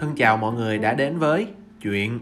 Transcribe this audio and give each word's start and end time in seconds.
Thân 0.00 0.14
chào 0.16 0.36
mọi 0.36 0.54
người 0.54 0.78
đã 0.78 0.94
đến 0.94 1.18
với 1.18 1.48
Chuyện. 1.82 2.18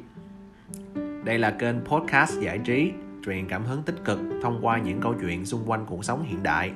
Đây 1.24 1.38
là 1.38 1.50
kênh 1.50 1.76
podcast 1.84 2.40
giải 2.40 2.58
trí 2.58 2.92
Truyền 3.26 3.48
cảm 3.48 3.64
hứng 3.64 3.82
tích 3.82 3.94
cực 4.04 4.18
thông 4.42 4.58
qua 4.62 4.78
những 4.78 5.00
câu 5.00 5.14
chuyện 5.20 5.46
xung 5.46 5.70
quanh 5.70 5.86
cuộc 5.86 6.04
sống 6.04 6.22
hiện 6.22 6.42
đại. 6.42 6.72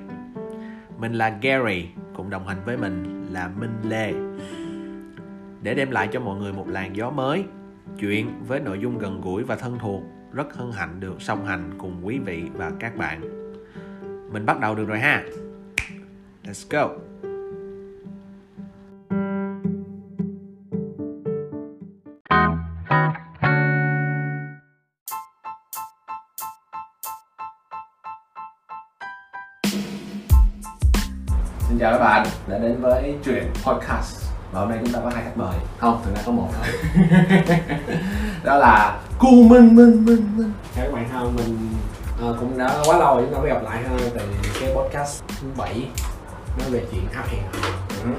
Mình 0.99 1.13
là 1.13 1.39
Gary, 1.43 1.87
cùng 2.17 2.31
đồng 2.31 2.47
hành 2.47 2.57
với 2.65 2.77
mình 2.77 3.27
là 3.33 3.49
Minh 3.49 3.77
Lê. 3.83 4.13
Để 5.63 5.75
đem 5.75 5.91
lại 5.91 6.09
cho 6.13 6.21
mọi 6.21 6.39
người 6.39 6.53
một 6.53 6.69
làn 6.69 6.97
gió 6.97 7.11
mới 7.11 7.45
Chuyện 8.01 8.27
với 8.49 8.61
nội 8.61 8.79
dung 8.79 8.99
gần 8.99 9.21
gũi 9.21 9.45
và 9.45 9.57
thân 9.57 9.79
thuộc 9.81 10.03
Rất 10.33 10.55
hân 10.55 10.73
hạnh 10.73 11.01
được 11.01 11.23
song 11.23 11.47
hành 11.47 11.71
cùng 11.79 12.01
quý 12.03 12.19
vị 12.19 12.43
và 12.55 12.73
các 12.81 12.97
bạn. 12.97 13.21
Mình 14.33 14.47
bắt 14.47 14.61
đầu 14.61 14.75
được 14.75 14.89
rồi 14.89 14.99
ha. 14.99 15.25
Let's 16.45 16.67
go. 16.71 17.02
Đã 32.53 32.59
đến 32.59 32.81
với 32.81 33.15
chuyện 33.25 33.45
podcast. 33.65 34.23
Và 34.53 34.61
hôm 34.61 34.69
nay 34.69 34.79
chúng 34.85 34.93
ta 34.93 35.01
có 35.05 35.11
hai 35.15 35.23
khách 35.25 35.37
mời. 35.37 35.55
Không 35.79 36.01
thực 36.05 36.15
ra 36.17 36.23
có 36.27 36.33
một 36.33 36.49
thôi. 36.57 36.67
Đó 38.45 38.57
là 38.57 39.01
cu 39.19 39.31
minh 39.31 39.75
minh 39.77 40.05
minh 40.05 40.37
minh. 40.37 40.53
Các 40.77 40.93
bạn 40.93 41.09
ha, 41.09 41.21
mình 41.21 41.69
ờ, 42.21 42.37
cũng 42.41 42.59
đã 42.59 42.75
quá 42.87 42.99
lâu 42.99 43.15
rồi 43.17 43.25
chúng 43.25 43.35
ta 43.35 43.41
mới 43.41 43.49
gặp 43.51 43.63
lại 43.65 43.83
ha 43.83 43.91
từ 44.15 44.21
cái 44.61 44.75
podcast 44.77 45.23
thứ 45.41 45.47
7 45.57 45.87
nói 46.59 46.71
về 46.71 46.83
chuyện 46.93 47.03
áp 47.15 47.25
hẹn 47.29 47.43
Ừ. 48.05 48.11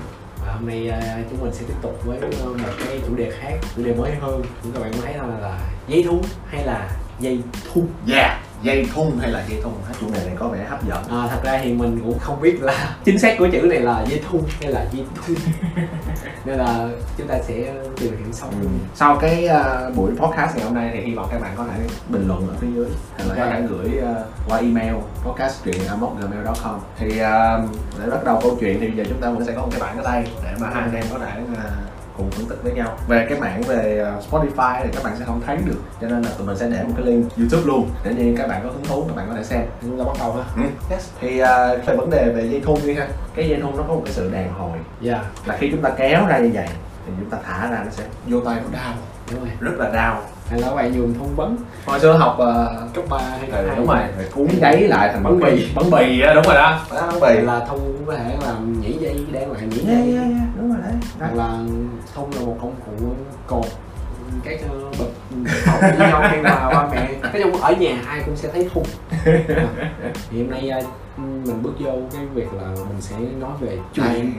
và 0.46 0.54
hôm 0.54 0.68
nay 0.68 0.88
ờ, 0.88 1.00
chúng 1.30 1.42
mình 1.42 1.54
sẽ 1.54 1.64
tiếp 1.68 1.74
tục 1.82 2.00
với 2.06 2.18
ờ, 2.22 2.46
một 2.48 2.70
cái 2.88 3.02
chủ 3.08 3.16
đề 3.16 3.32
khác 3.40 3.54
chủ 3.76 3.84
đề 3.84 3.94
mới 3.94 4.16
hơn. 4.22 4.42
Chúng 4.64 4.72
các 4.72 4.80
bạn 4.82 4.92
có 4.94 5.00
thấy 5.06 5.14
là, 5.14 5.24
là 5.42 5.60
dây 5.88 6.04
thun 6.04 6.22
hay 6.52 6.66
là 6.66 6.90
dây 7.20 7.40
thun 7.74 7.86
yeah 8.14 8.40
dây 8.64 8.88
thun 8.94 9.08
hay 9.20 9.32
là 9.32 9.44
dây 9.50 9.62
thun? 9.64 9.74
Hết 9.88 9.94
chủ 10.02 10.08
đề 10.14 10.26
này 10.26 10.36
có 10.40 10.48
vẻ 10.48 10.66
hấp 10.70 10.88
dẫn. 10.88 11.04
À, 11.10 11.28
thật 11.30 11.40
ra 11.44 11.60
thì 11.64 11.74
mình 11.74 12.00
cũng 12.04 12.20
không 12.20 12.42
biết 12.42 12.62
là 12.62 12.96
chính 13.06 13.20
xác 13.20 13.36
của 13.40 13.48
chữ 13.52 13.62
này 13.62 13.80
là 13.80 14.06
dây 14.10 14.22
thun 14.30 14.42
hay 14.62 14.72
là 14.72 14.86
dây 14.92 15.06
thun. 15.16 15.36
Nên 16.46 16.58
là 16.58 16.90
chúng 17.18 17.28
ta 17.28 17.36
sẽ 17.48 17.74
tìm 18.00 18.18
hiểu 18.18 18.32
sâu 18.32 18.50
Ừ. 18.62 18.68
sau 18.96 19.18
cái 19.22 19.48
uh, 19.50 19.96
buổi 19.96 20.12
podcast 20.16 20.56
ngày 20.56 20.66
hôm 20.66 20.74
nay 20.74 20.90
thì 20.94 21.02
hy 21.02 21.14
vọng 21.16 21.28
các 21.32 21.42
bạn 21.42 21.52
có 21.58 21.66
thể 21.74 21.80
bình 22.10 22.28
luận 22.28 22.48
ở 22.48 22.56
phía 22.60 22.68
dưới 22.76 22.88
hay 23.18 23.28
là 23.28 23.36
có 23.36 23.46
thể 23.52 23.62
gửi 23.70 24.00
uh, 24.12 24.18
qua 24.50 24.58
email 24.58 24.96
podcast 25.26 25.64
chuyện 25.66 25.76
gmail.com 26.02 26.80
thì 26.98 27.08
uh, 27.08 27.70
để 28.00 28.10
bắt 28.12 28.24
đầu 28.26 28.40
câu 28.44 28.58
chuyện 28.60 28.78
thì 28.80 28.88
bây 28.88 28.98
giờ 28.98 29.04
chúng 29.10 29.22
ta 29.22 29.30
vẫn 29.30 29.46
sẽ 29.46 29.54
có 29.56 29.62
một 29.62 29.68
cái 29.72 29.80
bảng 29.82 29.98
ở 29.98 30.12
đây 30.12 30.24
để 30.44 30.54
mà 30.62 30.70
hai 30.74 30.82
anh 30.84 30.96
em 30.96 31.04
có 31.12 31.20
thể 31.20 31.32
uh, 31.52 31.58
cùng 32.18 32.32
phân 32.32 32.46
tích 32.46 32.58
với 32.64 32.74
nhau. 32.74 32.98
Về 33.08 33.26
cái 33.30 33.40
mảng 33.40 33.62
về 33.62 34.06
uh, 34.18 34.32
Spotify 34.32 34.80
thì 34.84 34.90
các 34.94 35.04
bạn 35.04 35.14
sẽ 35.20 35.26
không 35.26 35.42
thấy 35.46 35.58
được 35.66 35.80
cho 36.02 36.08
nên 36.08 36.22
là 36.22 36.30
tụi 36.38 36.48
mình 36.48 36.58
sẽ 36.58 36.70
để 36.70 36.84
một 36.84 36.94
cái 36.98 37.06
link 37.06 37.38
YouTube 37.38 37.64
luôn 37.66 37.90
để 38.04 38.14
như 38.14 38.36
các 38.38 38.48
bạn 38.48 38.62
có 38.64 38.70
hứng 38.70 38.86
thú 38.86 39.04
các 39.08 39.16
bạn 39.16 39.26
có 39.30 39.36
thể 39.36 39.44
xem. 39.44 39.62
Chúng 39.82 40.00
ta 40.00 40.04
bắt 40.04 40.16
đầu 40.20 40.34
ha 40.34 40.44
ừ. 40.56 40.70
yes. 40.92 41.10
thì 41.22 41.42
uh, 41.42 41.86
về 41.86 41.96
vấn 41.96 42.10
đề 42.10 42.30
về 42.36 42.48
dây 42.48 42.62
thun 42.62 42.78
đi 42.86 42.94
ha. 42.94 43.08
Cái 43.36 43.50
dây 43.50 43.62
thun 43.62 43.72
nó 43.78 43.84
có 43.88 43.94
một 43.94 44.02
cái 44.06 44.14
sự 44.14 44.32
đàn 44.32 44.54
hồi. 44.54 44.78
Dạ. 45.02 45.24
Là 45.46 45.58
khi 45.58 45.72
chúng 45.72 45.82
ta 45.82 45.90
kéo 45.90 46.26
ra 46.28 46.38
như 46.38 46.52
vậy 46.54 46.68
thì 47.06 47.14
chúng 47.20 47.30
ta 47.30 47.38
thả 47.46 47.72
ra 47.72 47.82
nó 47.86 47.92
sẽ 47.92 48.04
vô 48.28 48.40
tay 48.40 48.56
nó 48.56 48.80
đau 48.80 48.94
đúng 49.32 49.40
rồi. 49.40 49.50
Rất 49.60 49.72
là 49.78 49.90
đau. 49.90 50.22
Hay 50.50 50.60
là 50.60 50.76
bạn 50.76 50.96
dùng 50.96 51.14
thông 51.20 51.36
vấn 51.36 51.58
hồi 51.86 52.00
xưa 52.00 52.14
học 52.14 52.38
uh, 52.42 52.94
cấp 52.94 53.06
ba 53.10 53.18
hay 53.18 53.50
cấp 53.52 53.60
ừ, 53.60 53.70
đúng 53.78 53.88
rồi. 53.88 53.98
Phải 54.16 54.26
cuốn 54.36 54.48
giấy 54.62 54.88
lại 54.88 55.10
thành 55.14 55.24
Bắn 55.24 55.40
bì. 55.40 55.72
bắn 55.76 55.92
bì 55.92 56.22
á 56.22 56.34
đúng 56.34 56.44
rồi 56.44 56.56
đó. 56.56 56.80
Bắn 56.92 57.20
bì. 57.22 57.42
Là 57.42 57.66
cũng 57.70 58.06
có 58.06 58.14
thể 58.14 58.38
làm 58.46 58.82
nhảy 58.82 58.94
dây 59.00 59.26
đan 59.32 59.52
lại 59.52 59.62
nhảy 59.62 59.96
yeah, 59.96 60.08
dây 60.08 60.36
yeah, 60.84 60.94
yeah, 60.94 61.20
đấy. 61.20 61.30
Hoặc 61.30 61.34
là 61.36 61.58
thông 62.14 62.32
là 62.34 62.42
một 62.42 62.58
công 62.62 62.76
cụ 62.86 63.16
cột 63.48 63.66
các 64.44 64.60
ờ, 64.70 64.92
bậc 65.00 65.10
học 65.66 65.80
với 65.82 65.98
nhau 65.98 66.22
hay 66.22 66.44
là 66.44 66.70
ba 66.74 66.88
mẹ. 66.92 67.10
Nói 67.22 67.42
chung 67.44 67.62
ở 67.62 67.74
nhà 67.80 68.02
ai 68.08 68.22
cũng 68.26 68.36
sẽ 68.36 68.50
thấy 68.54 68.70
thun. 68.74 68.84
Thì 70.32 70.42
hôm 70.42 70.52
nay 70.52 70.70
ờ, 70.70 70.82
mình 71.18 71.64
bước 71.64 71.74
vô 71.80 71.92
cái 72.14 72.26
việc 72.26 72.54
là 72.54 72.68
mình 72.68 73.02
sẽ 73.02 73.16
nói 73.40 73.52
về 73.60 73.78
chuyện 73.94 74.34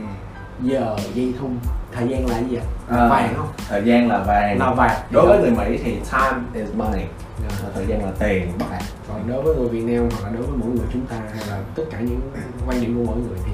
giờ 0.60 0.96
dây 1.14 1.34
thun. 1.40 1.50
Thời 1.92 2.08
gian 2.08 2.26
là 2.26 2.34
cái 2.34 2.44
gì 2.50 2.56
ạ? 2.56 2.64
À. 2.88 3.08
vàng 3.08 3.34
không? 3.36 3.48
thời 3.68 3.82
gian 3.84 4.08
là 4.08 4.18
vàng. 4.18 4.58
Là 4.58 4.70
vàng. 4.70 5.00
Đối 5.10 5.26
với 5.26 5.38
người 5.38 5.50
mỹ 5.50 5.78
thì 5.84 5.92
time 5.92 6.64
is 6.64 6.74
money. 6.76 7.04
Dạ. 7.42 7.56
Và 7.62 7.70
thời 7.74 7.86
gian 7.86 8.04
là 8.04 8.10
tiền. 8.18 8.52
Bạc 8.58 8.80
còn 9.08 9.28
đối 9.28 9.42
với 9.42 9.56
người 9.56 9.68
Việt 9.68 9.84
Nam 9.84 10.08
hoặc 10.10 10.28
là 10.28 10.30
đối 10.36 10.42
với 10.42 10.56
mỗi 10.56 10.70
người 10.70 10.86
chúng 10.92 11.06
ta 11.06 11.16
hay 11.16 11.46
là 11.48 11.60
tất 11.74 11.82
cả 11.90 12.00
những 12.00 12.20
quan 12.66 12.80
điểm 12.80 12.96
của 12.96 13.12
mỗi 13.12 13.16
người 13.16 13.38
thì 13.46 13.52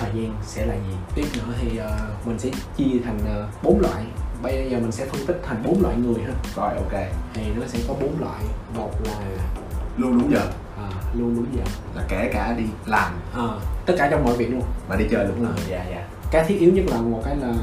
thời 0.00 0.10
gian 0.14 0.36
sẽ 0.42 0.66
là 0.66 0.74
gì? 0.74 0.96
Tiếp 1.14 1.24
nữa 1.34 1.54
thì 1.60 1.76
ờ, 1.76 1.98
mình 2.24 2.38
sẽ 2.38 2.50
chia 2.76 2.98
thành 3.04 3.18
ờ, 3.28 3.48
bốn 3.62 3.80
loại. 3.80 4.04
Bây 4.42 4.70
giờ 4.70 4.78
mình 4.78 4.92
sẽ 4.92 5.06
phân 5.06 5.26
tích 5.26 5.40
thành 5.46 5.62
bốn 5.66 5.82
loại 5.82 5.96
người 5.96 6.22
ha. 6.24 6.32
Rồi 6.56 6.74
ok. 6.76 7.02
Thì 7.34 7.42
nó 7.60 7.66
sẽ 7.66 7.78
có 7.88 7.94
bốn 8.00 8.20
loại. 8.20 8.42
Một 8.76 8.90
là 9.04 9.18
luôn 9.96 10.18
đúng 10.18 10.32
giờ. 10.32 10.40
À, 10.76 10.88
luôn 11.14 11.34
đúng 11.36 11.46
giờ. 11.56 11.62
Là 11.94 12.02
kể 12.08 12.30
cả 12.32 12.54
đi 12.58 12.64
làm. 12.86 13.12
À, 13.34 13.48
tất 13.86 13.94
cả 13.98 14.08
trong 14.10 14.24
mọi 14.24 14.36
việc 14.36 14.50
luôn. 14.50 14.62
Và 14.88 14.96
đi 14.96 15.04
chơi 15.10 15.26
đúng 15.26 15.42
giờ 15.42 15.50
dạ 15.68 15.84
dạ. 15.90 16.06
cái 16.30 16.44
thiết 16.44 16.60
yếu 16.60 16.72
nhất 16.72 16.84
là 16.88 16.96
một 16.96 17.22
cái 17.24 17.36
là 17.36 17.54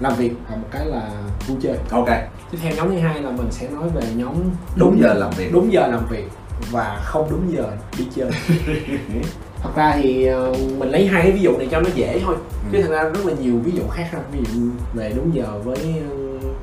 làm 0.00 0.14
việc 0.14 0.32
và 0.50 0.56
một 0.56 0.68
cái 0.70 0.86
là 0.86 1.10
vui 1.46 1.58
chơi. 1.62 1.78
Ok. 1.90 2.08
Tiếp 2.50 2.58
theo 2.62 2.72
nhóm 2.76 2.88
thứ 2.88 2.98
hai 2.98 3.22
là 3.22 3.30
mình 3.30 3.48
sẽ 3.50 3.68
nói 3.70 3.88
về 3.94 4.02
nhóm 4.16 4.34
đúng 4.76 5.00
giờ 5.00 5.14
làm 5.14 5.30
việc. 5.36 5.52
Đúng 5.52 5.72
giờ 5.72 5.86
làm 5.86 6.06
việc 6.10 6.28
và 6.70 7.00
không 7.04 7.30
đúng 7.30 7.52
giờ 7.56 7.72
đi 7.98 8.06
chơi 8.14 8.30
thật 9.62 9.70
ra 9.76 9.96
thì 10.02 10.26
ờ, 10.26 10.54
mình 10.78 10.88
lấy 10.90 11.06
hai 11.06 11.22
cái 11.22 11.32
ví 11.32 11.40
dụ 11.40 11.58
này 11.58 11.68
cho 11.70 11.80
nó 11.80 11.88
dễ 11.94 12.20
thôi. 12.24 12.36
Chứ 12.72 12.82
thật 12.82 12.90
ra 12.90 13.02
rất 13.02 13.26
là 13.26 13.32
nhiều 13.40 13.54
ví 13.64 13.72
dụ 13.72 13.82
khác 13.90 14.06
ha. 14.12 14.18
Ví 14.32 14.38
dụ 14.54 14.60
về 14.94 15.12
đúng 15.16 15.34
giờ 15.34 15.46
với 15.64 15.94
ờ, 16.10 16.16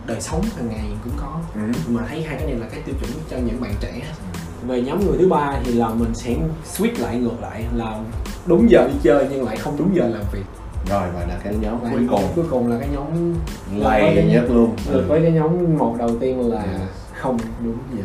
đời 0.07 0.21
sống 0.21 0.41
hàng 0.57 0.67
ngày 0.69 0.85
cũng 1.03 1.13
có. 1.21 1.39
Ừ. 1.55 1.61
mà 1.87 2.01
thấy 2.09 2.23
hai 2.23 2.37
cái 2.37 2.47
này 2.47 2.55
là 2.55 2.65
cái 2.71 2.79
tiêu 2.85 2.95
chuẩn 3.01 3.11
cho 3.31 3.37
những 3.37 3.61
bạn 3.61 3.71
trẻ. 3.79 4.01
Về 4.67 4.81
nhóm 4.81 5.05
người 5.05 5.17
thứ 5.17 5.27
ba 5.27 5.59
thì 5.63 5.73
là 5.73 5.89
mình 5.89 6.13
sẽ 6.13 6.35
switch 6.77 7.01
lại 7.01 7.17
ngược 7.17 7.41
lại 7.41 7.65
là 7.75 7.99
đúng 8.45 8.69
giờ 8.69 8.87
đi 8.87 8.93
chơi 9.03 9.27
nhưng 9.31 9.45
lại 9.45 9.57
không 9.57 9.77
đúng 9.77 9.95
giờ 9.95 10.07
làm 10.07 10.23
việc. 10.31 10.43
Rồi 10.89 11.03
và 11.15 11.19
là 11.19 11.37
cái 11.43 11.53
nhóm 11.61 11.79
cuối 11.91 12.07
cùng. 12.09 12.21
cuối 12.35 12.45
cùng 12.49 12.67
là 12.67 12.77
cái 12.79 12.89
nhóm 12.93 13.33
lầy 13.75 14.23
nhất 14.33 14.43
luôn. 14.49 14.75
Ngược 14.91 15.03
với 15.07 15.21
cái 15.21 15.31
nhóm 15.31 15.77
một 15.77 15.95
đầu 15.99 16.09
tiên 16.19 16.51
là 16.51 16.61
Ừ. 16.63 16.79
không 17.21 17.37
đúng 17.65 17.77
giờ 17.97 18.03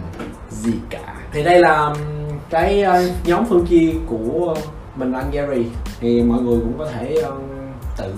gì 0.51 0.73
cả. 0.91 1.15
Thì 1.33 1.43
đây 1.45 1.59
là 1.61 1.95
cái 2.51 2.85
uh, 2.85 3.27
nhóm 3.27 3.47
phân 3.47 3.67
chia 3.67 3.93
của 4.07 4.55
mình 4.99 5.13
và 5.13 5.19
anh 5.19 5.31
Gary 5.31 5.67
thì 6.01 6.23
mọi 6.23 6.41
người 6.43 6.61
cũng 6.61 6.79
có 6.79 6.87
thể 6.87 7.15
um, 7.15 7.43
tự 7.97 8.15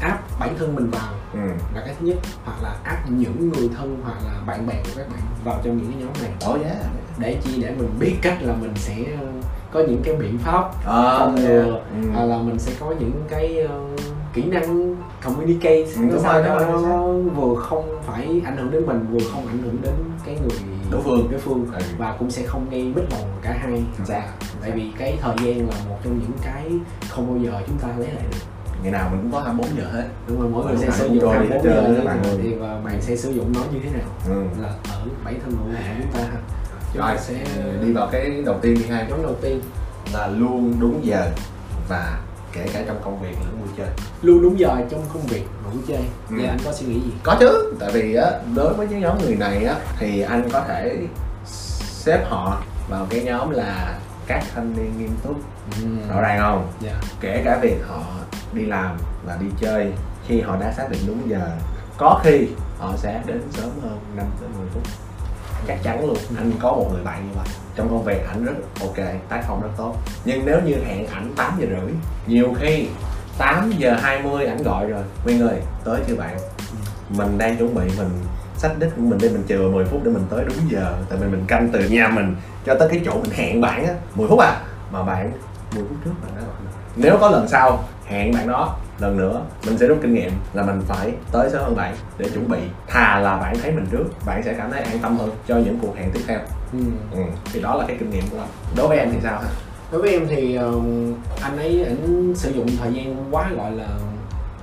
áp 0.00 0.18
bản 0.40 0.54
thân 0.58 0.74
mình 0.74 0.90
vào 0.90 1.12
ừ. 1.32 1.38
là 1.74 1.80
cái 1.86 1.94
thứ 2.00 2.06
nhất 2.06 2.16
hoặc 2.44 2.62
là 2.62 2.76
áp 2.84 3.04
những 3.10 3.50
người 3.52 3.68
thân 3.76 4.00
hoặc 4.04 4.14
là 4.24 4.40
bạn 4.46 4.66
bè 4.66 4.74
của 4.84 4.90
các 4.96 5.08
bạn 5.10 5.20
vào 5.44 5.60
trong 5.64 5.76
những 5.76 5.92
cái 5.92 6.00
nhóm 6.00 6.12
này 6.22 6.54
oh 6.54 6.64
yeah 6.66 6.76
để 7.18 7.38
chi 7.44 7.62
để 7.62 7.70
mình 7.78 7.88
biết 8.00 8.14
cách 8.22 8.38
là 8.42 8.54
mình 8.60 8.72
sẽ 8.76 8.94
có 9.72 9.80
những 9.80 10.00
cái 10.04 10.14
biện 10.16 10.38
pháp 10.38 10.70
Ờ, 10.84 11.16
phòng 11.18 11.36
yeah. 11.36 11.48
ngừa 11.48 11.80
Ừ. 12.02 12.08
hoặc 12.14 12.24
là 12.24 12.38
mình 12.38 12.58
sẽ 12.58 12.72
có 12.80 12.94
những 13.00 13.24
cái 13.28 13.58
uh, 13.64 14.00
kỹ 14.34 14.42
năng 14.44 14.96
communicate 15.24 15.84
Ừ, 15.96 16.00
nó 16.12 16.18
sao 16.22 16.42
rồi, 16.42 16.64
nó 16.82 17.12
vừa 17.12 17.54
không 17.54 17.88
phải 18.06 18.40
ảnh 18.44 18.56
hưởng 18.56 18.70
đến 18.70 18.86
mình 18.86 19.06
vừa 19.10 19.28
không 19.32 19.46
ảnh 19.46 19.58
hưởng 19.62 19.76
đến 19.82 19.92
cái 20.26 20.34
người 20.40 20.58
Đối 20.90 21.02
phương. 21.02 21.28
đối 21.30 21.40
phương 21.40 21.66
Ừ. 21.72 21.80
và 21.98 22.16
cũng 22.18 22.30
sẽ 22.30 22.42
không 22.46 22.66
gây 22.70 22.82
mất 22.96 23.02
lòng 23.10 23.28
cả 23.42 23.56
hai. 23.60 23.82
Chính 23.96 24.06
xác. 24.06 24.22
tại 24.60 24.70
vì 24.70 24.92
cái 24.98 25.18
thời 25.22 25.36
gian 25.42 25.68
là 25.68 25.74
một 25.88 25.96
trong 26.04 26.18
những 26.18 26.30
cái 26.44 26.70
không 27.08 27.26
bao 27.28 27.38
giờ 27.44 27.60
chúng 27.66 27.78
ta 27.78 27.88
lấy 27.98 28.08
lại 28.08 28.24
được. 28.32 28.38
Ngày 28.82 28.92
nào 28.92 29.08
mình 29.12 29.20
cũng 29.22 29.32
có 29.32 29.40
24 29.40 29.76
giờ 29.76 29.84
hết. 29.92 30.08
Đúng 30.28 30.40
rồi 30.40 30.50
mỗi 30.50 30.64
người 30.66 30.76
sẽ 30.76 30.90
sử 30.90 31.06
dụng 31.06 31.18
trôi 31.20 31.32
đi 31.38 31.48
24 31.48 31.64
hết 31.64 31.74
trơn 31.74 31.94
giờ 31.94 31.94
các 31.96 32.04
bạn 32.04 32.38
thì 32.42 32.54
và 32.54 32.80
bạn 32.84 33.00
sẽ 33.00 33.16
sử 33.16 33.30
dụng 33.30 33.52
nó 33.54 33.60
như 33.72 33.78
thế 33.84 33.90
nào? 33.98 34.08
Ừ. 34.28 34.62
là 34.62 34.68
ở 34.68 35.06
bản 35.24 35.34
thân 35.44 35.52
của 35.52 35.64
chúng 36.02 36.12
ta 36.12 36.20
ha. 36.20 36.38
Chúng 36.92 37.02
rồi 37.02 37.14
ta 37.14 37.20
sẽ 37.20 37.34
đi 37.86 37.92
vào 37.92 38.08
cái 38.12 38.42
đầu 38.46 38.58
tiên 38.62 38.74
đi 38.74 38.84
hai 38.90 39.06
nhóm 39.08 39.22
đầu 39.22 39.34
tiên. 39.42 39.60
Là 40.12 40.26
luôn 40.28 40.74
đúng 40.80 41.00
giờ 41.06 41.30
và 41.88 42.18
kể 42.54 42.66
cả 42.72 42.82
trong 42.86 43.00
công 43.04 43.20
việc 43.20 43.36
lẫn 43.44 43.58
vui 43.60 43.68
chơi. 43.76 43.86
Luôn 44.22 44.42
đúng 44.42 44.58
giờ 44.58 44.76
trong 44.90 45.02
công 45.12 45.22
việc 45.22 45.42
và 45.64 45.70
vui 45.70 45.82
chơi. 45.88 46.02
Ừ. 46.30 46.36
vậy 46.36 46.46
anh 46.46 46.58
có 46.64 46.72
suy 46.72 46.86
nghĩ 46.86 46.94
gì? 46.94 47.12
Có 47.22 47.36
chứ 47.40 47.74
tại 47.80 47.92
vì 47.92 48.14
á 48.14 48.30
đối 48.54 48.74
với 48.74 48.86
cái 48.86 49.00
nhóm 49.00 49.18
người 49.18 49.36
này 49.36 49.64
á 49.64 49.74
thì 49.98 50.20
anh 50.20 50.48
có 50.52 50.60
thể 50.68 50.96
xếp 52.04 52.24
họ 52.28 52.62
vào 52.88 53.06
cái 53.10 53.22
nhóm 53.22 53.50
là 53.50 53.98
các 54.26 54.44
thanh 54.54 54.74
niên 54.76 54.98
nghiêm 54.98 55.16
túc. 55.22 55.36
Rõ 56.10 56.20
ràng 56.20 56.40
không? 56.40 56.72
Dạ. 56.80 56.92
Kể 57.20 57.42
cả 57.44 57.58
việc 57.62 57.76
họ 57.88 58.02
đi 58.52 58.64
làm 58.64 58.96
và 59.26 59.36
đi 59.40 59.46
chơi 59.60 59.92
khi 60.26 60.40
họ 60.40 60.56
đã 60.60 60.72
xác 60.72 60.90
định 60.90 61.00
đúng 61.06 61.30
giờ 61.30 61.50
có 61.96 62.20
khi 62.24 62.48
họ 62.78 62.92
sẽ 62.96 63.22
đến 63.26 63.42
sớm 63.52 63.70
hơn 63.82 63.98
5 64.16 64.26
tới 64.40 64.48
10 64.58 64.68
phút 64.74 64.82
chắc 65.68 65.82
chắn 65.82 66.06
luôn. 66.06 66.16
Anh 66.36 66.52
có 66.62 66.72
một 66.72 66.88
người 66.92 67.04
bạn 67.04 67.28
như 67.28 67.34
vậy. 67.36 67.46
Trong 67.76 67.88
công 67.88 68.04
việc 68.04 68.26
ảnh 68.28 68.44
rất 68.44 68.52
ok, 68.80 69.06
tác 69.28 69.44
phong 69.48 69.62
rất 69.62 69.68
tốt. 69.76 69.96
Nhưng 70.24 70.46
nếu 70.46 70.60
như 70.60 70.74
hẹn 70.86 71.06
ảnh 71.06 71.32
8 71.36 71.52
giờ 71.60 71.66
rưỡi, 71.70 71.92
nhiều 72.26 72.54
khi 72.60 72.86
8 73.38 73.72
giờ 73.78 73.96
20 74.02 74.46
ảnh 74.46 74.62
gọi 74.62 74.86
rồi. 74.86 75.02
Nguyên 75.24 75.48
ơi, 75.48 75.60
tới 75.84 76.00
chưa 76.08 76.16
bạn? 76.16 76.38
Mình 77.08 77.38
đang 77.38 77.56
chuẩn 77.56 77.74
bị, 77.74 77.82
mình 77.98 78.10
sách 78.56 78.78
đích 78.78 78.90
của 78.96 79.02
mình 79.02 79.18
đi, 79.18 79.28
mình 79.28 79.44
chờ 79.46 79.58
10 79.58 79.84
phút 79.84 80.00
để 80.04 80.10
mình 80.10 80.24
tới 80.30 80.44
đúng 80.44 80.70
giờ. 80.70 80.94
Tại 81.08 81.18
vì 81.18 81.26
mình 81.26 81.44
canh 81.48 81.68
từ 81.72 81.88
nhà 81.88 82.08
mình 82.08 82.36
cho 82.66 82.74
tới 82.74 82.88
cái 82.88 83.00
chỗ 83.04 83.12
mình 83.12 83.30
hẹn 83.30 83.60
bạn 83.60 83.86
á 83.86 83.92
10 84.14 84.28
phút 84.28 84.38
à. 84.38 84.60
Mà 84.90 85.02
bạn 85.02 85.32
10 85.74 85.84
phút 85.88 85.96
trước 86.04 86.10
bạn 86.22 86.32
đã 86.36 86.42
gọi 86.42 86.54
nếu 86.96 87.16
có 87.20 87.30
lần 87.30 87.48
sau 87.48 87.84
hẹn 88.06 88.32
bạn 88.32 88.48
đó 88.48 88.76
lần 88.98 89.16
nữa. 89.16 89.42
Mình 89.66 89.78
sẽ 89.78 89.86
rút 89.86 89.98
kinh 90.02 90.14
nghiệm 90.14 90.30
là 90.54 90.62
mình 90.62 90.80
phải 90.86 91.12
tới 91.32 91.50
sớm 91.50 91.62
hơn 91.64 91.76
bạn 91.76 91.94
để 92.18 92.28
chuẩn 92.34 92.48
bị. 92.48 92.58
Thà 92.88 93.20
là 93.20 93.36
bạn 93.36 93.56
thấy 93.62 93.72
mình 93.72 93.86
trước 93.90 94.04
bạn 94.26 94.42
sẽ 94.44 94.54
cảm 94.58 94.70
thấy 94.70 94.80
an 94.82 94.98
tâm 95.02 95.16
hơn 95.16 95.30
cho 95.48 95.56
những 95.56 95.78
cuộc 95.82 95.96
hẹn 95.96 96.10
tiếp 96.12 96.20
theo. 96.26 96.38
Ừ. 96.72 96.78
ừ. 97.12 97.22
thì 97.52 97.60
đó 97.60 97.74
là 97.74 97.84
cái 97.88 97.96
kinh 98.00 98.10
nghiệm 98.10 98.24
của 98.30 98.38
anh. 98.38 98.48
Đối 98.76 98.88
với 98.88 98.98
em 98.98 99.08
thì 99.12 99.18
sao 99.22 99.40
hả 99.40 99.48
đối 99.92 100.02
với 100.02 100.10
em 100.10 100.26
thì 100.28 100.54
ờ, 100.54 100.72
anh 101.42 101.58
ấy 101.58 101.84
ảnh 101.84 102.32
sử 102.36 102.50
dụng 102.50 102.66
thời 102.82 102.92
gian 102.92 103.24
quá 103.30 103.50
gọi 103.56 103.72
là 103.72 103.88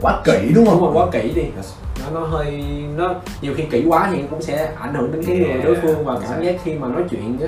quá 0.01 0.21
kỹ 0.23 0.51
đúng 0.55 0.65
không? 0.65 0.75
Đúng 0.75 0.83
rồi 0.83 0.93
quá 0.93 1.11
kỹ 1.11 1.31
đi. 1.35 1.41
Yes. 1.41 1.73
nó 2.03 2.19
nó 2.19 2.25
hơi 2.25 2.63
nó 2.97 3.15
nhiều 3.41 3.53
khi 3.57 3.63
kỹ 3.71 3.85
quá 3.87 4.09
thì 4.11 4.23
cũng 4.29 4.41
sẽ 4.41 4.71
ảnh 4.79 4.93
hưởng 4.93 5.11
đến 5.11 5.23
cái 5.25 5.37
người 5.37 5.49
Yeah, 5.49 5.65
đối 5.65 5.75
phương 5.75 6.05
và 6.05 6.19
cảm 6.29 6.43
giác 6.43 6.55
khi 6.63 6.73
mà 6.73 6.87
nói 6.87 7.03
chuyện 7.09 7.37
á 7.41 7.47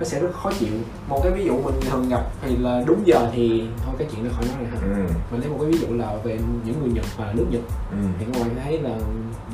nó 0.00 0.04
sẽ 0.04 0.20
rất 0.20 0.28
khó 0.32 0.50
chịu. 0.58 0.72
Một 1.08 1.20
cái 1.22 1.32
ví 1.32 1.44
dụ 1.44 1.52
mình 1.52 1.74
thường 1.90 2.08
gặp 2.08 2.22
thì 2.42 2.56
là 2.56 2.82
đúng 2.86 3.02
giờ 3.04 3.28
thì 3.32 3.68
thôi 3.84 3.94
cái 3.98 4.08
chuyện 4.10 4.24
đó 4.24 4.30
khỏi 4.34 4.44
nói 4.48 4.56
này 4.62 4.66
ha. 4.72 4.96
Ừ. 4.96 5.12
mình 5.30 5.40
lấy 5.40 5.50
một 5.50 5.56
cái 5.60 5.70
ví 5.70 5.78
dụ 5.78 5.86
là 5.96 6.16
về 6.24 6.38
những 6.64 6.80
người 6.80 6.92
Nhật 6.92 7.04
và 7.16 7.32
nước 7.36 7.44
Nhật. 7.50 7.62
Ừ. 7.90 7.96
thì 8.18 8.26
ngoài 8.26 8.50
thấy 8.64 8.80
là 8.80 8.90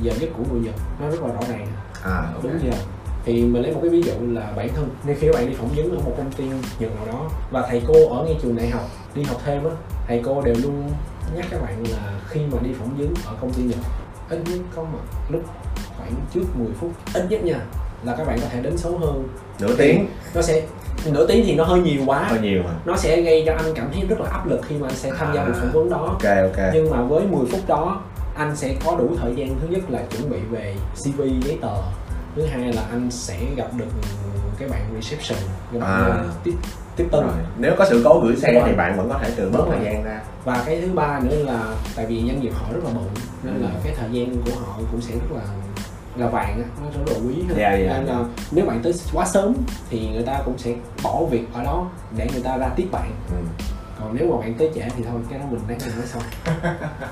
giờ 0.01 0.13
giấc 0.19 0.27
của 0.37 0.43
người 0.51 0.61
Nhật 0.61 0.75
nó 1.01 1.09
rất 1.09 1.21
là 1.21 1.33
rõ 1.33 1.41
ràng. 1.49 1.67
À 2.03 2.31
ok. 2.33 2.43
Đúng 2.43 2.59
giờ. 2.63 2.77
Thì 3.25 3.45
mình 3.45 3.61
lấy 3.61 3.73
một 3.73 3.79
cái 3.81 3.89
ví 3.89 4.01
dụ 4.01 4.13
là 4.21 4.53
bản 4.55 4.69
thân. 4.75 4.89
Nên 5.05 5.17
khi 5.19 5.27
các 5.27 5.35
bạn 5.35 5.49
đi 5.49 5.55
phỏng 5.55 5.69
vấn 5.75 5.91
ở 5.91 5.97
một 6.05 6.13
công 6.17 6.31
ty 6.31 6.43
Nhật 6.79 6.91
nào 6.95 7.05
đó 7.07 7.29
và 7.51 7.67
thầy 7.69 7.81
cô 7.87 8.17
ở 8.17 8.23
ngay 8.25 8.35
trường 8.41 8.55
đại 8.55 8.69
học 8.69 8.83
đi 9.15 9.23
học 9.23 9.41
thêm 9.45 9.63
á 9.63 9.71
thầy 10.07 10.21
cô 10.25 10.41
đều 10.41 10.55
luôn 10.63 10.91
nhắc 11.35 11.45
các 11.51 11.61
bạn 11.61 11.83
là 11.91 12.19
khi 12.27 12.41
mà 12.51 12.57
đi 12.61 12.69
phỏng 12.73 12.97
vấn 12.97 13.13
ở 13.25 13.35
công 13.41 13.53
ty 13.53 13.63
Nhật 13.63 13.79
ít 14.29 14.41
nhất 14.49 14.59
có 14.75 14.83
mặt 14.83 14.99
lúc 15.29 15.43
khoảng 15.97 16.13
trước 16.33 16.43
10 16.55 16.67
phút. 16.79 16.91
Ít 17.13 17.25
nhất 17.29 17.43
nha 17.43 17.65
là 18.03 18.15
các 18.17 18.27
bạn 18.27 18.39
có 18.41 18.47
thể 18.51 18.61
đến 18.61 18.77
sớm 18.77 18.93
hơn. 19.01 19.27
Nửa 19.59 19.75
tiếng. 19.77 20.07
Nó 20.35 20.41
sẽ 20.41 20.61
nửa 21.05 21.27
tiếng 21.27 21.45
thì 21.45 21.55
nó 21.55 21.63
hơi 21.63 21.79
nhiều 21.81 22.01
quá. 22.05 22.23
Hơi 22.29 22.39
nhiều 22.39 22.61
mà 22.63 22.71
nó 22.85 22.97
sẽ 22.97 23.21
gây 23.21 23.43
cho 23.45 23.53
anh 23.53 23.73
cảm 23.75 23.89
thấy 23.93 24.03
rất 24.09 24.19
là 24.21 24.29
áp 24.29 24.47
lực 24.47 24.59
khi 24.67 24.75
mà 24.77 24.87
anh 24.87 24.95
sẽ 24.95 25.11
tham 25.17 25.31
gia 25.35 25.45
cuộc 25.45 25.51
À. 25.53 25.59
phỏng 25.61 25.71
vấn 25.71 25.89
đó. 25.89 25.97
Ok 25.97 26.23
ok. 26.23 26.65
Nhưng 26.73 26.89
mà 26.89 27.01
với 27.01 27.23
10 27.27 27.45
phút 27.51 27.59
đó 27.67 28.01
anh 28.35 28.55
sẽ 28.55 28.75
có 28.85 28.95
đủ 28.99 29.09
thời 29.21 29.35
gian 29.35 29.55
thứ 29.61 29.67
nhất 29.67 29.81
là 29.89 29.99
chuẩn 30.11 30.29
bị 30.29 30.37
về 30.51 30.75
CV 31.03 31.21
giấy 31.45 31.57
tờ. 31.61 31.75
Thứ 32.35 32.45
hai 32.45 32.73
là 32.73 32.81
anh 32.91 33.11
sẽ 33.11 33.37
gặp 33.55 33.67
được 33.77 33.85
cái 34.59 34.69
bạn 34.69 34.81
reception 35.01 35.37
cái 35.71 35.81
bạn 35.81 35.89
À. 36.11 36.23
tiếp 36.43 36.53
tiếp 36.95 37.07
tân. 37.11 37.21
Rồi 37.21 37.33
nếu 37.57 37.73
có 37.77 37.85
sự 37.89 38.01
cố 38.05 38.21
gửi 38.23 38.35
xe 38.35 38.53
Đúng 38.53 38.63
thì 38.65 38.73
bạn 38.75 38.97
vẫn 38.97 39.09
có 39.09 39.17
thể 39.21 39.31
trừ 39.37 39.49
bớt 39.53 39.63
thời 39.69 39.85
gian 39.85 40.03
ra. 40.03 40.21
Và 40.45 40.63
cái 40.65 40.81
thứ 40.81 40.87
ba 40.93 41.19
nữa 41.23 41.35
là 41.45 41.61
tại 41.95 42.05
vì 42.05 42.23
doanh 42.27 42.41
nghiệp 42.41 42.51
họ 42.55 42.65
rất 42.73 42.79
là 42.83 42.89
bận 42.95 43.05
nên 43.43 43.53
là 43.61 43.69
Ừ. 43.69 43.79
cái 43.83 43.93
thời 43.99 44.09
gian 44.11 44.35
của 44.45 44.51
họ 44.65 44.77
cũng 44.91 45.01
sẽ 45.01 45.13
rất 45.13 45.35
là 45.35 45.41
là 46.15 46.27
vàng 46.27 46.61
á, 46.63 46.67
nó 46.83 46.89
rất 46.89 47.13
là 47.13 47.27
quý 47.27 47.35
ha. 47.47 47.53
Dạ, 47.57 47.73
dạ, 47.75 47.97
nên 47.97 48.07
dạ. 48.07 48.13
là 48.13 48.25
nếu 48.51 48.65
bạn 48.65 48.79
tới 48.83 48.93
quá 49.13 49.25
sớm 49.25 49.53
thì 49.89 50.09
người 50.13 50.23
ta 50.23 50.41
cũng 50.45 50.57
sẽ 50.57 50.75
bỏ 51.03 51.25
việc 51.29 51.53
ở 51.53 51.63
đó 51.63 51.89
để 52.17 52.27
người 52.33 52.41
ta 52.43 52.57
ra 52.57 52.69
tiếp 52.75 52.87
bạn 52.91 53.11
ừ. 53.31 53.35
còn 53.99 54.15
nếu 54.15 54.31
mà 54.31 54.37
bạn 54.39 54.53
tới 54.57 54.71
trễ 54.75 54.81
thì 54.97 55.03
thôi 55.09 55.19
cái 55.29 55.39
đó 55.39 55.45
mình 55.51 55.59
mình 55.67 55.77
nói 55.97 56.05
sau 56.05 56.21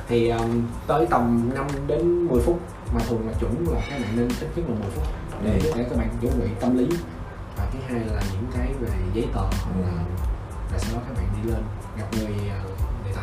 thì 0.07 0.29
um, 0.29 0.63
tới 0.87 1.05
tầm 1.09 1.49
5 1.55 1.67
đến 1.87 2.27
10 2.27 2.41
phút 2.41 2.59
mà 2.93 2.99
thường 3.09 3.27
là 3.27 3.33
chuẩn 3.39 3.55
là 3.73 3.79
các 3.89 3.99
bạn 4.01 4.09
nên 4.15 4.27
ít 4.41 4.47
nhất 4.55 4.65
là 4.69 4.75
10 4.79 4.89
phút 4.95 5.03
để 5.43 5.51
Ừ. 5.63 5.71
để 5.75 5.83
các 5.89 5.97
bạn 5.97 6.09
chuẩn 6.21 6.39
bị 6.39 6.47
tâm 6.59 6.77
lý 6.77 6.87
và 7.57 7.65
thứ 7.73 7.79
hai 7.87 7.99
là 7.99 8.21
những 8.33 8.45
cái 8.57 8.67
về 8.81 8.89
giấy 9.13 9.25
tờ 9.33 9.41
hoặc 9.41 9.73
Ừ. 9.75 9.81
là 9.81 10.03
và 10.71 10.77
sau 10.77 10.95
đó 10.95 11.01
các 11.07 11.15
bạn 11.17 11.25
đi 11.43 11.51
lên 11.51 11.61
gặp 11.97 12.05
người 12.17 12.35
uh, 12.35 12.69
người 13.05 13.13
ta 13.15 13.21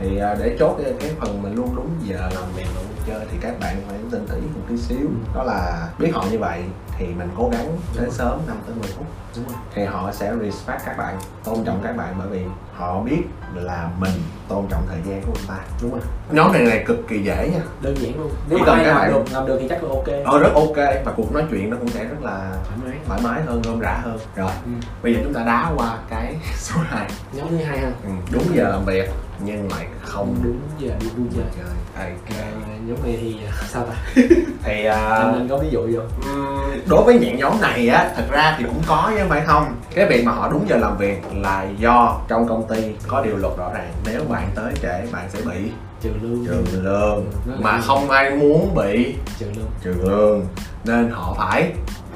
thì 0.00 0.18
à, 0.18 0.34
để 0.38 0.56
chốt 0.58 0.76
cái, 0.82 0.92
cái 1.00 1.10
phần 1.20 1.42
mình 1.42 1.54
luôn 1.54 1.76
đúng 1.76 1.88
giờ 2.02 2.16
làm 2.34 2.44
việc 2.56 2.64
vui 2.74 2.84
chơi 3.06 3.26
thì 3.32 3.38
các 3.40 3.60
bạn 3.60 3.76
phải 3.88 3.98
tin 4.10 4.26
tưởng 4.28 4.42
một 4.54 4.60
tí 4.68 4.76
xíu. 4.76 5.08
Đó 5.34 5.42
là 5.42 5.88
biết 5.98 6.10
họ 6.14 6.24
như 6.30 6.38
vậy 6.38 6.62
thì 6.98 7.06
mình 7.06 7.28
cố 7.38 7.48
gắng 7.52 7.78
đến 8.00 8.10
sớm 8.10 8.40
5 8.46 8.56
tới 8.66 8.74
10 8.74 8.88
phút. 8.96 9.06
Đúng 9.36 9.44
không 9.48 9.56
thì 9.74 9.84
họ 9.84 10.12
sẽ 10.12 10.32
respect 10.42 10.80
các 10.86 10.96
bạn 10.98 11.18
tôn 11.44 11.64
trọng 11.64 11.80
các 11.84 11.96
bạn 11.96 12.14
bởi 12.18 12.28
vì 12.28 12.44
họ 12.74 13.00
biết 13.00 13.22
là 13.54 13.88
mình 13.98 14.12
tôn 14.48 14.66
trọng 14.70 14.82
thời 14.88 14.98
gian 15.04 15.22
của 15.22 15.32
người 15.32 15.44
ta. 15.48 15.54
Đúng 15.82 15.90
rồi. 15.90 16.00
Nhóm 16.30 16.52
này 16.52 16.62
này 16.62 16.84
cực 16.86 16.96
kỳ 17.08 17.18
dễ 17.22 17.50
nha. 17.52 17.60
Đơn 17.82 17.94
giản 17.98 18.18
luôn. 18.18 18.30
Nếu 18.48 18.58
Chỉ 18.58 18.64
mà 18.64 18.66
cần 18.66 18.78
các 18.84 18.86
làm 18.86 18.96
bạn- 18.96 19.12
được 19.12 19.22
làm 19.32 19.46
được 19.46 19.58
thì 19.60 19.68
chắc 19.68 19.84
là 19.84 19.88
ok. 19.90 20.06
Ờ 20.24 20.38
rất 20.38 20.54
ok. 20.54 20.76
Và 21.04 21.12
cuộc 21.16 21.32
nói 21.32 21.44
chuyện 21.50 21.70
nó 21.70 21.76
cũng 21.76 21.88
sẽ 21.88 22.04
rất 22.04 22.16
là 22.22 22.52
thoải 22.64 22.78
mái. 22.86 22.96
thoải 23.06 23.20
mái 23.24 23.42
hơn 23.42 23.62
rôm 23.64 23.80
rã 23.80 24.00
hơn. 24.04 24.18
Rồi 24.36 24.50
ừ. 24.64 24.70
bây 25.02 25.14
giờ 25.14 25.20
chúng 25.24 25.34
ta 25.34 25.42
đá 25.46 25.72
qua 25.76 25.98
cái 26.10 26.36
số 26.58 26.76
2 26.84 27.06
nhóm 27.32 27.46
thứ 27.50 27.56
hai 27.56 27.78
ha. 27.78 27.90
Ừ, 28.04 28.10
đúng 28.32 28.42
giờ 28.56 28.68
làm 28.70 28.84
việc 28.84 29.10
nhưng 29.44 29.68
lại 29.70 29.86
không 30.02 30.36
đúng 30.42 30.60
giờ 30.78 30.90
đi 31.00 31.06
vui 31.16 31.26
chơi. 31.36 31.44
chơi 31.56 31.66
ok 32.10 32.38
À, 32.38 32.46
nhóm 32.86 32.98
này 33.04 33.18
thì 33.20 33.36
sao 33.68 33.82
ta? 33.86 33.94
Thì 34.62 34.84
anh 34.84 35.10
à, 35.10 35.32
nên 35.32 35.48
có 35.48 35.56
ví 35.58 35.68
dụ 35.70 35.80
vô 35.92 36.00
Ừm, 36.24 36.58
đối 36.88 37.04
với 37.04 37.18
nhãn 37.18 37.36
nhóm 37.36 37.60
này 37.60 37.88
á 37.88 38.10
thật 38.16 38.24
ra 38.30 38.54
thì 38.58 38.64
cũng 38.64 38.82
có 38.86 39.12
chứ 39.16 39.22
phải 39.28 39.40
không? 39.46 39.74
Cái 39.94 40.06
việc 40.06 40.24
mà 40.24 40.32
họ 40.32 40.48
đúng 40.48 40.68
giờ 40.68 40.76
làm 40.76 40.96
việc 40.98 41.22
là 41.34 41.66
do 41.78 42.20
trong 42.28 42.48
công 42.48 42.68
ty 42.68 42.92
có 43.08 43.24
điều 43.24 43.36
luật 43.36 43.56
rõ 43.58 43.70
ràng. 43.74 43.92
Nếu 44.06 44.20
bạn 44.28 44.48
tới 44.54 44.72
trễ 44.82 45.06
bạn 45.12 45.24
sẽ 45.30 45.38
bị. 45.44 45.70
Trừ 46.00 46.10
lương. 46.22 46.46
Trừ 46.46 46.80
lương. 46.82 47.24
Mà 47.60 47.80
không 47.80 48.10
ai 48.10 48.30
muốn 48.30 48.74
bị. 48.74 49.14
Trừ 49.38 49.46
lương. 49.56 49.70
Trừ 49.84 49.94
lương. 50.02 50.46
Nên 50.84 51.10
họ 51.10 51.34
phải 51.38 51.72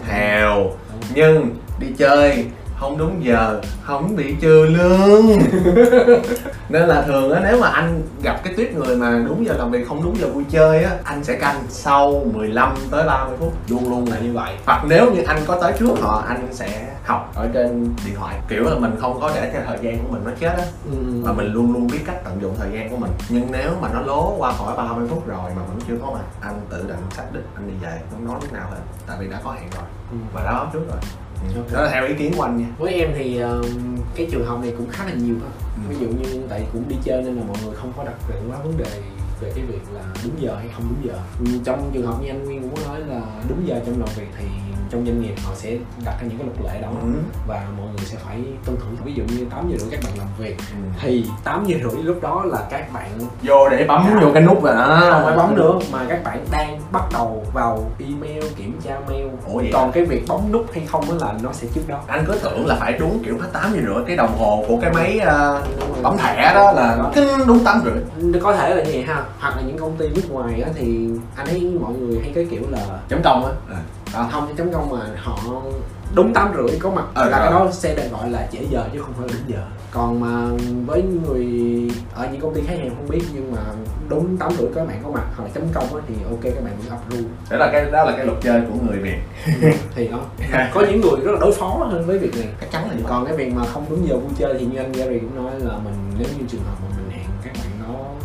theo. 0.08 0.55
Đúng. 0.56 1.00
nhưng 1.14 1.56
đi 1.81 1.87
chơi 1.99 2.46
không 2.80 2.98
đúng 2.98 3.24
giờ 3.24 3.60
không 3.82 4.16
bị 4.16 4.34
trừ 4.40 4.66
lương. 4.66 5.26
Nên 6.68 6.82
là 6.88 7.02
thường 7.02 7.32
á 7.32 7.40
nếu 7.44 7.60
mà 7.60 7.68
anh 7.68 8.02
gặp 8.22 8.40
cái 8.44 8.54
tuyết 8.54 8.72
người 8.72 8.96
mà 8.96 9.22
đúng 9.26 9.46
giờ 9.46 9.54
làm 9.58 9.70
việc 9.70 9.88
không 9.88 10.02
đúng 10.02 10.16
giờ 10.18 10.28
vui 10.28 10.44
chơi 10.50 10.84
á 10.84 10.90
anh 11.04 11.24
sẽ 11.24 11.36
canh 11.36 11.56
sau 11.68 12.24
15 12.34 12.74
tới 12.90 13.06
30 13.06 13.36
phút. 13.40 13.52
Luôn 13.68 13.90
luôn 13.90 14.08
là 14.10 14.18
như 14.18 14.32
vậy. 14.32 14.54
Hoặc 14.66 14.84
nếu 14.88 15.10
như 15.12 15.22
anh 15.22 15.42
có 15.46 15.58
tới 15.60 15.72
trước 15.78 16.00
họ 16.00 16.24
anh 16.28 16.48
sẽ 16.50 16.86
học 17.04 17.32
ở 17.34 17.48
trên 17.54 17.94
điện 18.06 18.14
thoại. 18.18 18.36
Kiểu 18.48 18.64
là 18.64 18.74
mình 18.78 18.96
không 19.00 19.20
có 19.20 19.32
để 19.34 19.50
cho 19.54 19.60
thời 19.66 19.78
gian 19.82 19.98
của 19.98 20.12
mình 20.12 20.22
nó 20.24 20.30
chết 20.40 20.54
á 20.58 20.64
ừ. 20.84 20.96
và 21.22 21.32
mình 21.32 21.52
luôn 21.52 21.72
luôn 21.72 21.86
biết 21.86 22.00
cách 22.06 22.24
tận 22.24 22.38
dụng 22.42 22.54
thời 22.58 22.70
gian 22.72 22.90
của 22.90 22.96
mình. 22.96 23.10
Nhưng 23.28 23.52
nếu 23.52 23.70
mà 23.80 23.88
nó 23.94 24.00
lố 24.00 24.34
qua 24.38 24.52
khỏi 24.52 24.76
30 24.76 25.06
phút 25.08 25.28
rồi 25.28 25.50
mà 25.56 25.62
vẫn 25.68 25.78
chưa 25.88 25.94
có 26.02 26.10
mặt 26.10 26.24
anh 26.40 26.60
tự 26.70 26.84
định 26.88 27.10
sách 27.10 27.32
đích 27.32 27.44
anh 27.54 27.66
đi 27.68 27.74
về 27.82 28.00
không 28.10 28.26
nói 28.26 28.36
lúc 28.42 28.52
nào 28.52 28.66
hết 28.70 28.80
tại 29.06 29.16
vì 29.20 29.28
đã 29.28 29.40
có 29.44 29.52
hẹn 29.52 29.70
rồi. 29.74 29.84
Ừ. 30.10 30.16
và 30.32 30.44
đó 30.44 30.70
trước 30.72 30.82
rồi 30.88 31.00
Ừ. 31.48 31.56
Ok. 31.56 31.72
đó 31.72 31.82
là 31.82 31.90
theo 31.90 32.06
ý 32.06 32.14
kiến 32.14 32.32
của 32.37 32.42
anh 32.42 32.56
nha 32.58 32.66
với 32.78 32.92
em 32.94 33.10
thì 33.14 33.37
ờ, 33.38 33.62
cái 34.14 34.28
trường 34.31 34.46
hợp 34.46 34.58
này 34.62 34.75
cũng 34.78 34.88
khá 34.90 35.04
là 35.04 35.12
nhiều 35.12 35.34
ha 35.44 35.50
Ừ. 35.76 35.82
ví 35.88 35.96
dụ 36.00 36.08
như 36.08 36.42
tại 36.48 36.66
cũng 36.72 36.88
đi 36.88 36.96
chơi 37.04 37.22
nên 37.22 37.37
là 37.37 37.42
mọi 37.48 37.56
người 37.64 37.75
không 37.76 37.92
có 37.96 38.04
đặt 38.04 38.14
nặng 38.28 38.50
quá 38.50 38.58
vấn 38.64 38.76
đề 38.78 38.84
về 39.40 39.52
cái 39.54 39.64
việc 39.64 39.78
là 39.94 40.02
đúng 40.25 40.32
giờ 40.42 40.56
hay 40.56 40.69
không 40.75 40.84
đúng 40.88 41.08
giờ 41.12 41.19
Ừ, 41.40 41.46
trong 41.64 41.90
trường 41.94 42.06
hợp 42.06 42.14
như 42.22 42.28
anh 42.28 42.44
Nguyên 42.44 42.62
cũng 42.62 42.75
có 42.76 42.82
nói 42.88 43.00
là 43.00 43.20
đúng 43.48 43.69
giờ 43.69 43.81
trong 43.87 44.00
làm 44.00 44.08
việc 44.16 44.26
thì 44.38 44.44
trong 44.90 45.06
doanh 45.06 45.22
nghiệp 45.22 45.34
họ 45.44 45.52
sẽ 45.54 45.70
đặt 46.04 46.14
ra 46.20 46.26
những 46.28 46.38
cái 46.38 46.46
luật 46.46 46.75
lệ 46.75 46.81
đó 46.82 46.88
Ừ. 47.02 47.08
và 47.46 47.62
mọi 47.78 47.87
người 47.87 48.06
sẽ 48.06 48.16
phải 48.26 48.37
tuân 48.64 48.76
thủ. 48.81 48.87
Ví 49.04 49.12
dụ 49.14 49.22
như 49.25 49.44
8 49.50 49.70
giờ 49.70 49.76
rưỡi 49.78 49.88
các 49.90 50.00
bạn 50.04 50.12
làm 50.19 50.26
việc 50.38 50.56
Ừ. 50.58 50.76
thì 51.02 51.25
8 51.44 51.64
giờ 51.66 51.76
rưỡi 51.82 52.02
lúc 52.02 52.19
đó 52.22 52.42
là 52.46 52.58
các 52.70 52.92
bạn 52.92 53.10
vô 53.42 53.69
để 53.69 53.84
bấm 53.88 54.18
vô 54.23 54.30
cái 54.35 54.42
nút 54.42 54.64
rồi 54.64 54.75
đó 54.75 54.99
không 55.11 55.23
phải 55.25 55.37
bấm 55.37 55.56
nữa 55.56 55.78
mà 55.92 55.99
các 56.09 56.25
bạn 56.25 56.44
đang 56.50 56.80
bắt 56.92 57.02
đầu 57.12 57.44
vào 57.54 57.90
email 57.99 58.44
kiểm 58.56 58.80
tra 58.85 58.97
mail. 59.09 59.26
Ủa 59.52 59.59
vậy 59.59 59.70
còn 59.73 59.92
cái 59.92 60.04
việc 60.04 60.25
bấm 60.28 60.52
nút 60.52 60.66
hay 60.75 60.85
không 60.87 61.11
á 61.11 61.16
là 61.26 61.35
nó 61.42 61.52
sẽ 61.52 61.68
trước 61.75 61.82
đó. 61.88 62.00
Anh 62.06 62.25
cứ 62.26 62.38
tưởng 62.42 62.66
là 62.66 62.76
phải 62.80 62.92
đúng 62.92 63.23
kiểu 63.25 63.38
hết 63.40 63.49
tám 63.52 63.73
giờ 63.75 63.80
rưỡi 63.87 64.04
cái 64.06 64.16
đồng 64.16 64.37
hồ 64.38 64.64
của 64.68 64.76
cái 64.82 64.92
máy 64.92 65.18
ờ, 65.18 65.62
bấm 66.02 66.16
thẻ 66.18 66.52
đó 66.54 66.73
là 66.73 67.11
đúng 67.47 67.64
tám 67.64 67.82
rưỡi. 67.85 68.40
Có 68.42 68.52
thể 68.56 68.75
là 68.75 68.82
như 68.85 68.90
vậy 68.92 69.02
ha. 69.02 69.23
Hoặc 69.38 69.56
là 69.56 69.62
những 69.66 69.78
công 69.78 69.97
ty 69.97 70.09
nước 70.09 70.30
ngoài 70.30 70.62
á 70.62 70.68
thì 70.75 71.09
anh 71.37 71.47
thấy 71.47 71.76
mọi 71.80 71.92
người 71.92 72.18
hay 72.23 72.32
cái 72.35 72.47
kiểu 72.50 72.62
là 72.70 72.78
chấm 73.09 73.23
công 73.25 73.44
á. 73.44 73.50
À, 73.70 73.76
không 74.12 74.47
cái 74.47 74.55
chấm 74.57 74.73
công 74.73 74.90
mà 74.90 74.99
họ 75.17 75.38
đúng 76.14 76.35
tám 76.35 76.52
rưỡi 76.57 76.79
có 76.79 76.90
mặt. 76.90 77.05
Ờ, 77.14 77.25
là 77.31 77.38
cái 77.38 77.50
rồi. 77.50 77.61
đó 77.61 77.73
sẽ 77.73 77.95
được 77.95 78.02
gọi 78.12 78.31
là 78.31 78.49
trễ 78.52 78.59
giờ 78.71 78.85
chứ 78.93 79.00
không 79.02 79.12
phải 79.19 79.29
là 79.29 79.35
đúng 79.38 79.57
giờ. 79.57 79.64
Còn 79.90 80.21
mà 80.21 80.64
với 80.87 81.02
người 81.02 81.47
ở 82.14 82.29
những 82.33 82.40
công 82.40 82.55
ty 82.55 82.61
khác 82.67 82.75
em 82.83 82.88
không 82.88 83.09
biết 83.09 83.23
nhưng 83.35 83.52
mà 83.52 83.61
đúng 84.09 84.37
tám 84.37 84.52
rưỡi 84.59 84.69
các 84.75 84.88
bạn 84.88 85.00
có 85.05 85.11
mặt 85.11 85.25
hoặc 85.37 85.45
là 85.45 85.50
chấm 85.55 85.64
công 85.73 85.87
thì 86.09 86.14
ok 86.31 86.43
các 86.43 86.64
bạn 86.64 86.76
vẫn 86.79 86.99
approve 86.99 87.29
đó 87.50 87.57
là 87.57 87.69
cái 87.73 87.90
đó 87.90 88.05
là 88.05 88.12
cái 88.17 88.26
luật 88.26 88.38
chơi 88.43 88.61
của 88.61 88.79
người 88.87 88.99
việt. 88.99 89.19
Thì 89.95 90.09
đó. 90.09 90.19
Có 90.75 90.81
những 90.81 91.00
người 91.00 91.21
rất 91.25 91.33
là 91.33 91.38
đối 91.40 91.52
phó 91.52 91.69
hơn 91.69 92.07
với 92.07 92.19
việc 92.19 92.35
này 92.37 92.49
chắc 92.61 92.71
chắn 92.71 92.83
là 92.83 92.95
vậy. 92.95 93.05
Còn 93.09 93.26
cái 93.26 93.37
việc 93.37 93.52
mà 93.55 93.64
không 93.64 93.87
đúng 93.90 94.09
giờ 94.09 94.17
vui 94.17 94.31
chơi 94.38 94.55
thì 94.59 94.67
như 94.67 94.79
anh 94.79 94.93
Gary 94.93 95.19
cũng 95.19 95.45
nói 95.45 95.52
là 95.59 95.75
mình 95.85 95.95
nếu 96.19 96.29
như 96.38 96.45
trường 96.49 96.62
hợp 96.62 96.75
mà 96.83 96.97
mình 96.97 97.11
hẹn 97.11 97.26
các 97.45 97.52
bạn 97.55 97.69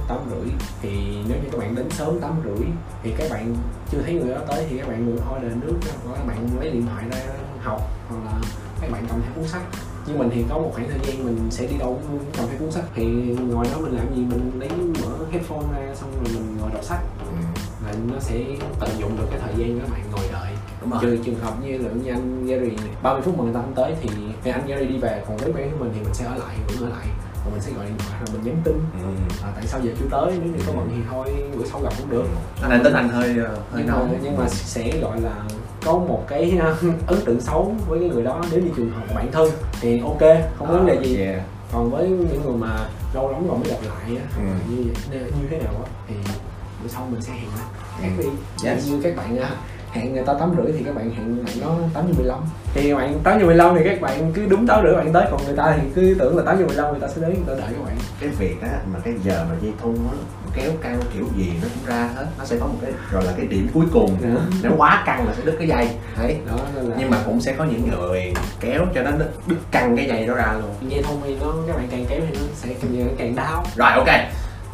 tám 0.07 0.17
rưỡi 0.29 0.49
thì 0.81 0.89
nếu 1.27 1.37
như 1.43 1.49
các 1.51 1.57
bạn 1.57 1.75
đến 1.75 1.89
sớm 1.89 2.19
tám 2.19 2.33
rưỡi 2.43 2.67
thì 3.03 3.13
các 3.17 3.31
bạn 3.31 3.55
chưa 3.91 4.01
thấy 4.01 4.13
người 4.13 4.33
đó 4.33 4.41
tới 4.47 4.65
thì 4.69 4.77
các 4.77 4.87
bạn 4.87 5.05
ngồi 5.05 5.37
order 5.37 5.57
nước 5.63 5.75
hoặc 6.05 6.15
các 6.15 6.25
bạn 6.27 6.47
lấy 6.59 6.71
điện 6.71 6.85
thoại 6.85 7.05
ra 7.11 7.17
học 7.63 7.81
hoặc 8.09 8.17
là 8.25 8.39
các 8.81 8.91
bạn 8.91 9.05
cầm 9.09 9.21
theo 9.21 9.31
cuốn 9.35 9.47
sách. 9.47 9.61
Nhưng 10.07 10.17
mình 10.17 10.29
thì 10.33 10.43
có 10.49 10.55
một 10.55 10.71
khoảng 10.73 10.89
thời 10.89 10.99
gian 11.03 11.25
mình 11.25 11.47
sẽ 11.49 11.67
đi 11.67 11.77
đâu 11.77 12.01
cũng 12.07 12.19
cầm 12.37 12.45
theo 12.49 12.59
cuốn 12.59 12.71
sách. 12.71 12.83
Thì 12.95 13.05
ngồi 13.51 13.65
đó 13.71 13.77
mình 13.79 13.95
làm 13.97 14.15
gì? 14.15 14.21
Mình 14.21 14.51
lấy 14.59 14.69
mở 15.03 15.25
headphone 15.31 15.67
ra 15.73 15.95
xong 15.95 16.11
rồi 16.11 16.33
mình 16.33 16.57
ngồi 16.59 16.69
đọc 16.73 16.83
sách. 16.83 16.99
Ừ. 17.19 17.25
là 17.85 17.93
nó 18.13 18.19
sẽ 18.19 18.39
tận 18.79 18.89
dụng 18.99 19.17
được 19.17 19.25
cái 19.31 19.39
thời 19.39 19.53
gian 19.57 19.79
các 19.79 19.89
bạn 19.91 20.01
ngồi 20.11 20.25
đợi. 20.31 20.51
Trừ 21.01 21.17
trường 21.25 21.39
hợp 21.39 21.53
như 21.63 21.77
là 21.77 21.89
như 21.91 22.11
anh 22.11 22.45
Gary 22.45 22.69
này 22.69 22.89
30 23.03 23.21
phút 23.21 23.37
mà 23.37 23.43
người 23.43 23.53
ta 23.53 23.61
không 23.61 23.73
tới 23.75 23.95
thì, 24.01 24.09
thì 24.43 24.51
anh 24.51 24.67
Gary 24.67 24.85
đi 24.85 24.97
về 24.97 25.23
còn 25.27 25.37
với 25.37 25.53
bản 25.53 25.69
thân 25.69 25.79
mình 25.79 25.91
thì 25.93 25.99
mình 25.99 26.13
sẽ 26.13 26.25
ở 26.25 26.35
lại 26.35 26.55
vẫn 26.67 26.89
ở 26.89 26.97
lại 26.97 27.07
và 27.45 27.51
mình 27.51 27.61
sẽ 27.61 27.71
gọi 27.71 27.85
điện 27.85 27.95
thoại 27.97 28.11
hoặc 28.19 28.25
mình 28.33 28.43
nhắn 28.43 28.61
tin 28.63 28.73
ừ. 29.03 29.07
à, 29.43 29.51
tại 29.55 29.67
sao 29.67 29.81
giờ 29.83 29.91
chưa 29.99 30.05
tới 30.11 30.31
nếu 30.43 30.53
như 30.53 30.59
có 30.67 30.73
bận 30.75 30.89
thì 30.95 31.01
thôi 31.11 31.25
bữa 31.57 31.65
sau 31.65 31.81
gặp 31.81 31.93
cũng 31.97 32.09
được 32.09 32.25
anh 32.61 32.69
này 32.69 32.79
tính 32.83 32.93
anh 32.93 33.09
hơi 33.09 33.37
ờ, 33.45 33.55
hơi 33.71 33.83
nhưng 33.85 33.87
mà, 33.87 34.17
nhưng 34.23 34.37
mà 34.37 34.49
sẽ 34.49 34.97
gọi 35.01 35.21
là 35.21 35.35
có 35.85 35.91
một 35.93 36.23
cái 36.27 36.59
ấn 37.07 37.19
tượng 37.25 37.41
xấu 37.41 37.75
với 37.87 37.99
cái 37.99 38.09
người 38.09 38.23
đó 38.23 38.41
nếu 38.51 38.59
như 38.61 38.69
trường 38.75 38.89
hợp 38.91 39.15
bản 39.15 39.31
thân 39.31 39.49
thì 39.81 39.99
ok 39.99 40.21
không 40.57 40.67
có 40.67 40.73
vấn 40.73 40.85
đề 40.85 40.99
gì 41.03 41.17
yeah. 41.17 41.41
còn 41.71 41.91
với 41.91 42.09
những 42.09 42.41
người 42.45 42.57
mà 42.57 42.87
lâu 43.13 43.31
lắm 43.31 43.47
rồi 43.47 43.57
mới 43.57 43.69
gặp 43.69 43.77
lại 43.89 44.17
á 44.17 44.23
Ừ. 44.37 44.43
như 44.69 44.83
như 45.11 45.47
thế 45.49 45.57
nào 45.57 45.73
á 45.85 45.91
thì 46.07 46.15
bữa 46.83 46.89
sau 46.89 47.07
mình 47.11 47.21
sẽ 47.21 47.33
hẹn 47.33 47.49
á 47.57 47.65
khác 48.01 48.09
Ừ. 48.17 48.23
đi 48.23 48.29
Yes. 48.69 48.89
như 48.91 48.99
các 49.03 49.15
bạn 49.15 49.37
à, 49.37 49.51
hẹn 49.95 50.13
người 50.13 50.23
ta 50.25 50.33
tám 50.39 50.53
rưỡi 50.57 50.71
thì 50.77 50.83
các 50.83 50.95
bạn 50.95 51.11
hẹn 51.11 51.45
bạn 51.45 51.55
nó 51.61 51.75
tám 51.93 52.07
giờ 52.07 52.13
mười 52.17 52.25
lăm. 52.25 52.39
Thì 52.73 52.93
bạn 52.93 53.19
tám 53.23 53.39
giờ 53.39 53.45
mười 53.45 53.55
lăm 53.55 53.75
thì 53.75 53.81
các 53.85 54.01
bạn 54.01 54.31
cứ 54.33 54.45
đúng 54.45 54.67
tám 54.67 54.83
rưỡi 54.83 54.95
bạn 54.95 55.13
tới 55.13 55.25
còn 55.31 55.45
người 55.45 55.55
ta 55.55 55.77
thì 55.77 55.87
cứ 55.95 56.15
tưởng 56.19 56.37
là 56.37 56.43
tám 56.45 56.57
giờ 56.59 56.65
mười 56.65 56.75
lăm 56.75 56.91
người 56.91 57.01
ta 57.01 57.07
sẽ 57.07 57.21
đến 57.21 57.33
người 57.33 57.55
ta 57.55 57.61
đợi 57.61 57.73
các 57.73 57.85
bạn. 57.85 57.95
Cái 58.19 58.29
việc 58.29 58.55
á 58.61 58.79
mà 58.93 58.99
cái 59.03 59.13
giờ 59.23 59.45
mà 59.49 59.55
dây 59.61 59.73
thun 59.81 59.95
á 59.95 60.17
kéo 60.55 60.71
cao 60.81 60.95
kiểu 61.13 61.25
gì 61.37 61.51
nó 61.61 61.67
cũng 61.73 61.95
ra 61.95 62.09
hết 62.15 62.25
nó 62.39 62.45
sẽ 62.45 62.57
có 62.59 62.65
một 62.65 62.77
cái 62.81 62.91
gọi 63.11 63.23
là 63.23 63.31
cái 63.37 63.45
điểm 63.45 63.67
cuối 63.73 63.85
cùng. 63.93 64.17
Ừ. 64.21 64.39
nếu 64.63 64.71
quá 64.77 65.03
căng 65.05 65.27
là 65.27 65.33
sẽ 65.37 65.41
đứt 65.45 65.55
cái 65.59 65.67
dây. 65.67 65.89
Đấy. 66.17 66.37
Đó 66.47 66.57
nên 66.75 66.85
là 66.85 66.95
nhưng 66.99 67.09
mà 67.09 67.17
cũng 67.25 67.41
sẽ 67.41 67.53
có 67.53 67.63
những 67.63 67.89
người 67.89 68.33
kéo 68.59 68.85
cho 68.95 69.01
nó 69.01 69.11
đứt, 69.11 69.29
đứt 69.47 69.57
căng 69.71 69.97
cái 69.97 70.07
dây 70.07 70.27
đó 70.27 70.33
ra 70.33 70.53
luôn. 70.61 70.91
Dây 70.91 71.03
thông 71.03 71.21
thì 71.23 71.37
nó 71.41 71.53
các 71.67 71.75
bạn 71.75 71.87
càng 71.91 72.05
kéo 72.09 72.21
thì 72.29 72.37
nó 72.39 72.45
sẽ 72.55 72.69
càng 72.81 73.15
càng 73.17 73.35
đau. 73.35 73.65
Rồi 73.75 73.91
ok 73.91 74.07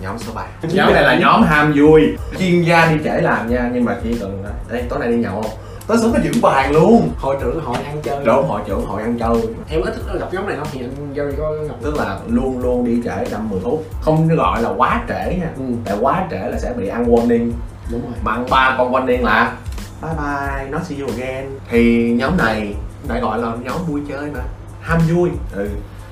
nhóm 0.01 0.19
số 0.19 0.31
3 0.35 0.45
nhóm 0.61 0.93
này 0.93 1.03
là 1.03 1.19
nhóm 1.19 1.43
ham 1.43 1.73
vui. 1.75 2.01
Chuyên 2.39 2.61
gia 2.61 2.85
đi 2.85 2.95
trễ 3.03 3.21
làm 3.21 3.49
nha 3.49 3.69
nhưng 3.73 3.85
mà 3.85 3.95
chỉ 4.03 4.17
cần 4.19 4.43
đây 4.69 4.83
tối 4.89 4.99
nay 4.99 5.09
đi 5.11 5.17
nhậu 5.17 5.41
không? 5.41 5.51
Tới 5.87 5.97
sớm 5.97 6.13
nó 6.13 6.19
dựng 6.23 6.41
bàn 6.41 6.71
luôn. 6.71 7.11
Hội 7.17 7.35
trưởng 7.41 7.61
hội 7.63 7.77
ăn 7.85 8.01
chơi. 8.03 8.25
Trộn 8.25 8.45
hội 8.47 8.61
trưởng 8.67 8.85
hội 8.85 9.01
ăn 9.01 9.19
chơi. 9.19 9.53
Em 9.69 9.81
ít 9.81 9.93
gặp 10.19 10.33
nhóm 10.33 10.47
này 10.47 10.57
lắm 10.57 10.67
thì 10.71 10.79
anh 10.79 11.13
Gary 11.13 11.35
có 11.37 11.53
gặp. 11.67 11.75
Tức 11.81 11.97
là 11.97 12.19
luôn 12.27 12.59
luôn 12.59 12.85
đi 12.85 13.01
trễ 13.03 13.31
năm 13.31 13.49
10 13.49 13.59
phút. 13.59 13.85
Không 14.01 14.27
gọi 14.27 14.61
là 14.61 14.69
quá 14.69 15.03
trễ 15.09 15.35
nha. 15.35 15.49
Ừ, 15.57 15.63
tại 15.85 15.97
quá 16.01 16.27
trễ 16.31 16.37
là 16.37 16.59
sẽ 16.59 16.73
bị 16.77 16.87
ăn 16.87 17.05
warning 17.05 17.51
đúng 17.91 18.01
rồi. 18.01 18.13
Mà 18.23 18.31
ăn 18.31 18.45
ba 18.49 18.75
con 18.77 18.91
warning 18.91 19.23
là? 19.23 19.53
Bye 20.01 20.11
bye 20.17 20.69
not 20.69 20.81
see 20.83 20.99
you 20.99 21.07
again. 21.07 21.59
Thì 21.69 22.11
nhóm 22.19 22.37
này 22.37 22.73
lại 23.07 23.21
gọi 23.21 23.39
là 23.39 23.51
nhóm 23.63 23.77
vui 23.87 24.01
chơi 24.09 24.29
mà. 24.33 24.39
Ham 24.81 24.99
vui. 25.13 25.29
Ừ. 25.55 25.69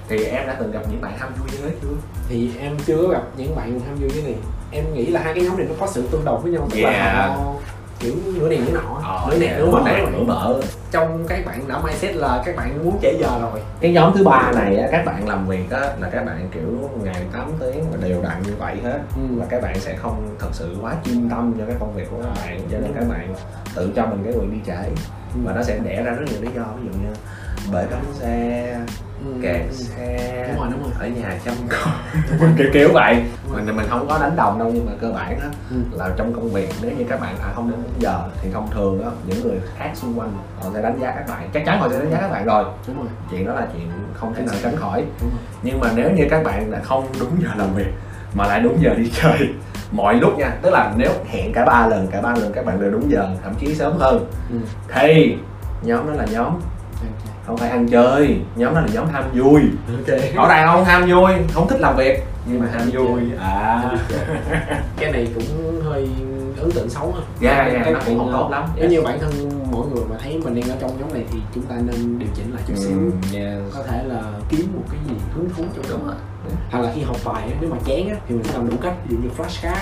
Thì 0.10 0.24
em 0.24 0.48
đã 0.48 0.55
từng 0.60 0.72
gặp 0.72 0.79
những 0.91 1.01
bạn 1.01 1.17
ham 1.19 1.29
vui 1.39 1.48
như 1.51 1.58
thế 1.63 1.75
chưa 1.81 1.88
thì 2.29 2.51
em 2.59 2.77
chưa 2.86 2.98
có 3.01 3.07
gặp 3.07 3.21
những 3.38 3.55
bạn 3.55 3.79
tham 3.88 3.95
vui 3.95 4.09
cái 4.13 4.24
này. 4.24 4.36
Em 4.71 4.93
nghĩ 4.93 5.05
là 5.05 5.21
hai 5.24 5.33
cái 5.33 5.43
nhóm 5.43 5.57
này 5.57 5.65
nó 5.69 5.75
có 5.79 5.88
sự 5.88 6.07
tương 6.12 6.25
đồng 6.25 6.41
với 6.43 6.51
nhau 6.51 6.67
tức 6.71 6.77
Yeah. 6.79 6.93
là 6.93 7.27
họ 7.27 7.53
kiểu 8.00 8.13
nửa 8.25 8.50
này 8.50 8.57
nửa 8.65 8.71
nọ 8.79 9.01
nửa 9.29 9.38
nẹt 9.38 9.57
nửa 9.57 9.65
nửa 9.65 9.71
mỡ 9.71 9.81
nẹt 9.86 10.03
nửa 10.13 10.24
mỡ 10.24 10.62
trong 10.91 11.25
các 11.27 11.45
bạn 11.45 11.67
đã 11.67 11.79
mindset 11.83 12.15
là 12.15 12.43
các 12.45 12.55
bạn 12.55 12.86
muốn 12.86 12.98
trễ 13.01 13.13
giờ 13.21 13.39
rồi. 13.41 13.62
Cái 13.79 13.91
nhóm 13.91 14.13
thứ 14.17 14.24
ba 14.24 14.51
này 14.55 14.75
á, 14.77 14.88
các 14.91 15.05
bạn 15.05 15.27
làm 15.27 15.48
việc 15.48 15.69
á, 15.71 15.79
là 15.79 16.09
các 16.12 16.25
bạn 16.25 16.50
kiểu 16.53 16.89
ngày 17.03 17.24
8 17.33 17.51
tiếng 17.59 17.86
mà 17.91 18.07
đều 18.07 18.21
đặn 18.24 18.41
như 18.43 18.53
vậy 18.59 18.75
hết. 18.83 19.00
Ừ. 19.15 19.21
và 19.38 19.45
các 19.50 19.62
bạn 19.62 19.79
sẽ 19.79 19.95
không 19.95 20.36
thật 20.39 20.50
sự 20.51 20.75
quá 20.81 20.95
chuyên 21.05 21.29
tâm 21.29 21.53
cho 21.59 21.65
cái 21.65 21.75
công 21.79 21.93
việc 21.93 22.07
của 22.12 22.17
các 22.24 22.29
bạn 22.45 22.59
cho 22.71 22.77
nên 22.77 22.91
các 22.95 23.03
bạn 23.09 23.33
tự 23.75 23.91
cho 23.95 24.05
mình 24.05 24.21
cái 24.24 24.33
quyền 24.33 24.51
đi 24.51 24.57
trễ. 24.67 24.89
Và 25.45 25.53
nó 25.53 25.63
sẽ 25.63 25.77
đẻ 25.83 26.03
ra 26.03 26.12
rất 26.12 26.25
nhiều 26.31 26.41
lý 26.41 26.50
do. 26.55 26.63
Ví 26.81 26.88
dụ 26.91 27.00
như 27.00 27.13
bể 27.74 27.86
bánh 27.91 28.05
xe 28.13 28.74
Ừ. 28.74 29.08
kẹt 29.41 29.61
xe. 29.73 30.45
đúng 30.49 30.57
rồi 30.59 30.67
đúng 30.71 30.83
rồi. 30.83 30.91
Ở 30.99 31.07
nhà 31.07 31.39
chăm 31.45 31.53
con. 31.69 32.53
Kiểu 32.57 32.67
kiểu 32.73 32.89
vậy. 32.93 33.23
Mình 33.53 33.75
mình 33.75 33.85
không 33.89 34.07
có 34.07 34.17
đánh 34.21 34.35
đồng 34.35 34.59
đâu 34.59 34.71
nhưng 34.73 34.85
mà 34.85 34.91
cơ 35.01 35.11
bản 35.11 35.39
á 35.39 35.47
Ừ. 35.71 35.75
là 35.97 36.09
trong 36.17 36.33
công 36.33 36.49
việc 36.49 36.69
nếu 36.81 36.91
như 36.97 37.05
các 37.09 37.19
bạn 37.21 37.35
à, 37.41 37.51
không 37.55 37.71
đến 37.71 37.79
đúng 37.83 38.01
giờ 38.01 38.19
thì 38.41 38.49
thông 38.53 38.71
thường 38.71 39.03
á 39.03 39.09
những 39.25 39.43
người 39.43 39.59
khác 39.77 39.91
xung 39.93 40.19
quanh 40.19 40.31
họ 40.61 40.69
sẽ 40.73 40.81
đánh 40.81 40.99
giá 41.01 41.11
các 41.11 41.27
bạn. 41.29 41.49
Chắc 41.53 41.65
chắn 41.65 41.79
họ 41.79 41.89
sẽ 41.89 41.99
đánh 41.99 42.11
giá 42.11 42.17
các 42.21 42.29
bạn 42.31 42.45
rồi. 42.45 42.63
Đúng 42.88 42.97
rồi. 42.97 43.07
Chuyện 43.31 43.45
đó 43.47 43.53
là 43.53 43.67
chuyện 43.73 43.88
không 44.13 44.33
thể 44.33 44.41
nào 44.43 44.55
tránh 44.63 44.75
khỏi. 44.75 45.03
Nhưng 45.63 45.79
mà 45.79 45.89
nếu 45.95 46.11
như 46.11 46.27
các 46.29 46.43
bạn 46.43 46.71
đã 46.71 46.79
không 46.83 47.07
đúng 47.19 47.29
giờ 47.43 47.49
làm 47.57 47.73
việc 47.75 47.91
mà 48.33 48.47
lại 48.47 48.59
đúng 48.59 48.77
giờ 48.81 48.93
đi 48.97 49.11
chơi 49.21 49.49
mọi 49.91 50.15
lúc 50.15 50.38
nha 50.38 50.51
tức 50.61 50.69
là 50.69 50.93
nếu 50.97 51.11
hẹn 51.27 51.53
cả 51.53 51.65
ba 51.65 51.88
lần 51.88 52.07
cả 52.07 52.21
ba 52.21 52.33
lần 52.35 52.51
các 52.53 52.65
bạn 52.65 52.81
đều 52.81 52.91
đúng 52.91 53.11
giờ 53.11 53.29
thậm 53.43 53.53
chí 53.59 53.75
sớm 53.75 53.93
hơn 53.97 54.25
ừ. 54.51 54.57
thì 54.93 55.38
nhóm 55.81 56.07
đó 56.07 56.13
là 56.13 56.25
nhóm 56.31 56.53
không 57.50 57.58
phải 57.58 57.70
ăn 57.70 57.88
chơi 57.88 58.39
nhóm 58.56 58.74
đó 58.74 58.82
là 58.82 58.88
nhóm 58.94 59.08
ham 59.08 59.24
vui. 59.34 59.62
Ok. 59.88 60.20
Rõ 60.36 60.48
ràng 60.48 60.68
không? 60.68 60.86
Ham 60.86 61.10
vui 61.10 61.32
không 61.53 61.68
thích 61.68 61.79
làm 61.79 61.98
việc. 61.98 62.24
Nhưng 62.46 62.60
mà 62.60 62.68
ham 62.74 62.89
vui. 62.94 63.22
À. 63.39 63.84
Cái 64.98 65.12
này 65.12 65.27
cũng 65.36 65.82
hơi 65.84 66.10
ấn 66.60 66.72
tượng 66.72 66.89
xấu 66.89 67.12
ha. 67.12 67.22
Dạ 67.39 67.70
dạ 67.74 67.91
nó 67.91 68.00
cũng 68.06 68.18
không 68.18 68.32
tốt 68.32 68.50
lắm. 68.51 68.63
nếu 68.75 68.89
như 68.89 69.01
bản 69.01 69.20
thân 69.20 69.32
mỗi 69.72 69.88
người 69.88 70.03
mà 70.10 70.15
thấy 70.24 70.41
mình 70.44 70.56
đang 70.56 70.70
ở 70.70 70.75
trong 70.82 70.91
nhóm 71.00 71.13
này 71.13 71.24
thì 71.32 71.39
chúng 71.56 71.63
ta 71.63 71.75
nên 71.75 72.20
điều 72.20 72.29
chỉnh 72.36 72.53
lại 72.53 72.63
chút 72.68 72.74
xíu. 72.77 72.98
Ừ, 72.98 73.39
yes. 73.39 73.75
có 73.75 73.84
thể 73.84 74.03
là 74.03 74.22
kiếm 74.50 74.68
một 74.75 74.84
cái 74.91 75.00
gì 75.08 75.13
hứng 75.36 75.50
thú 75.58 75.63
trong 75.75 75.86
đúng 75.89 76.08
đó 76.08 76.13
hoặc 76.72 76.79
là 76.79 76.91
khi 76.96 77.01
học 77.01 77.18
bài 77.25 77.41
á, 77.41 77.58
nếu 77.62 77.70
mà 77.70 77.77
chán 77.86 78.10
á, 78.10 78.15
thì 78.27 78.36
mình 78.36 78.44
sẽ 78.44 78.53
làm 78.53 78.70
đủ 78.70 78.75
cách. 78.82 78.94
Ví 79.08 79.15
dụ 79.15 79.22
như 79.24 79.29
flashcard 79.38 79.82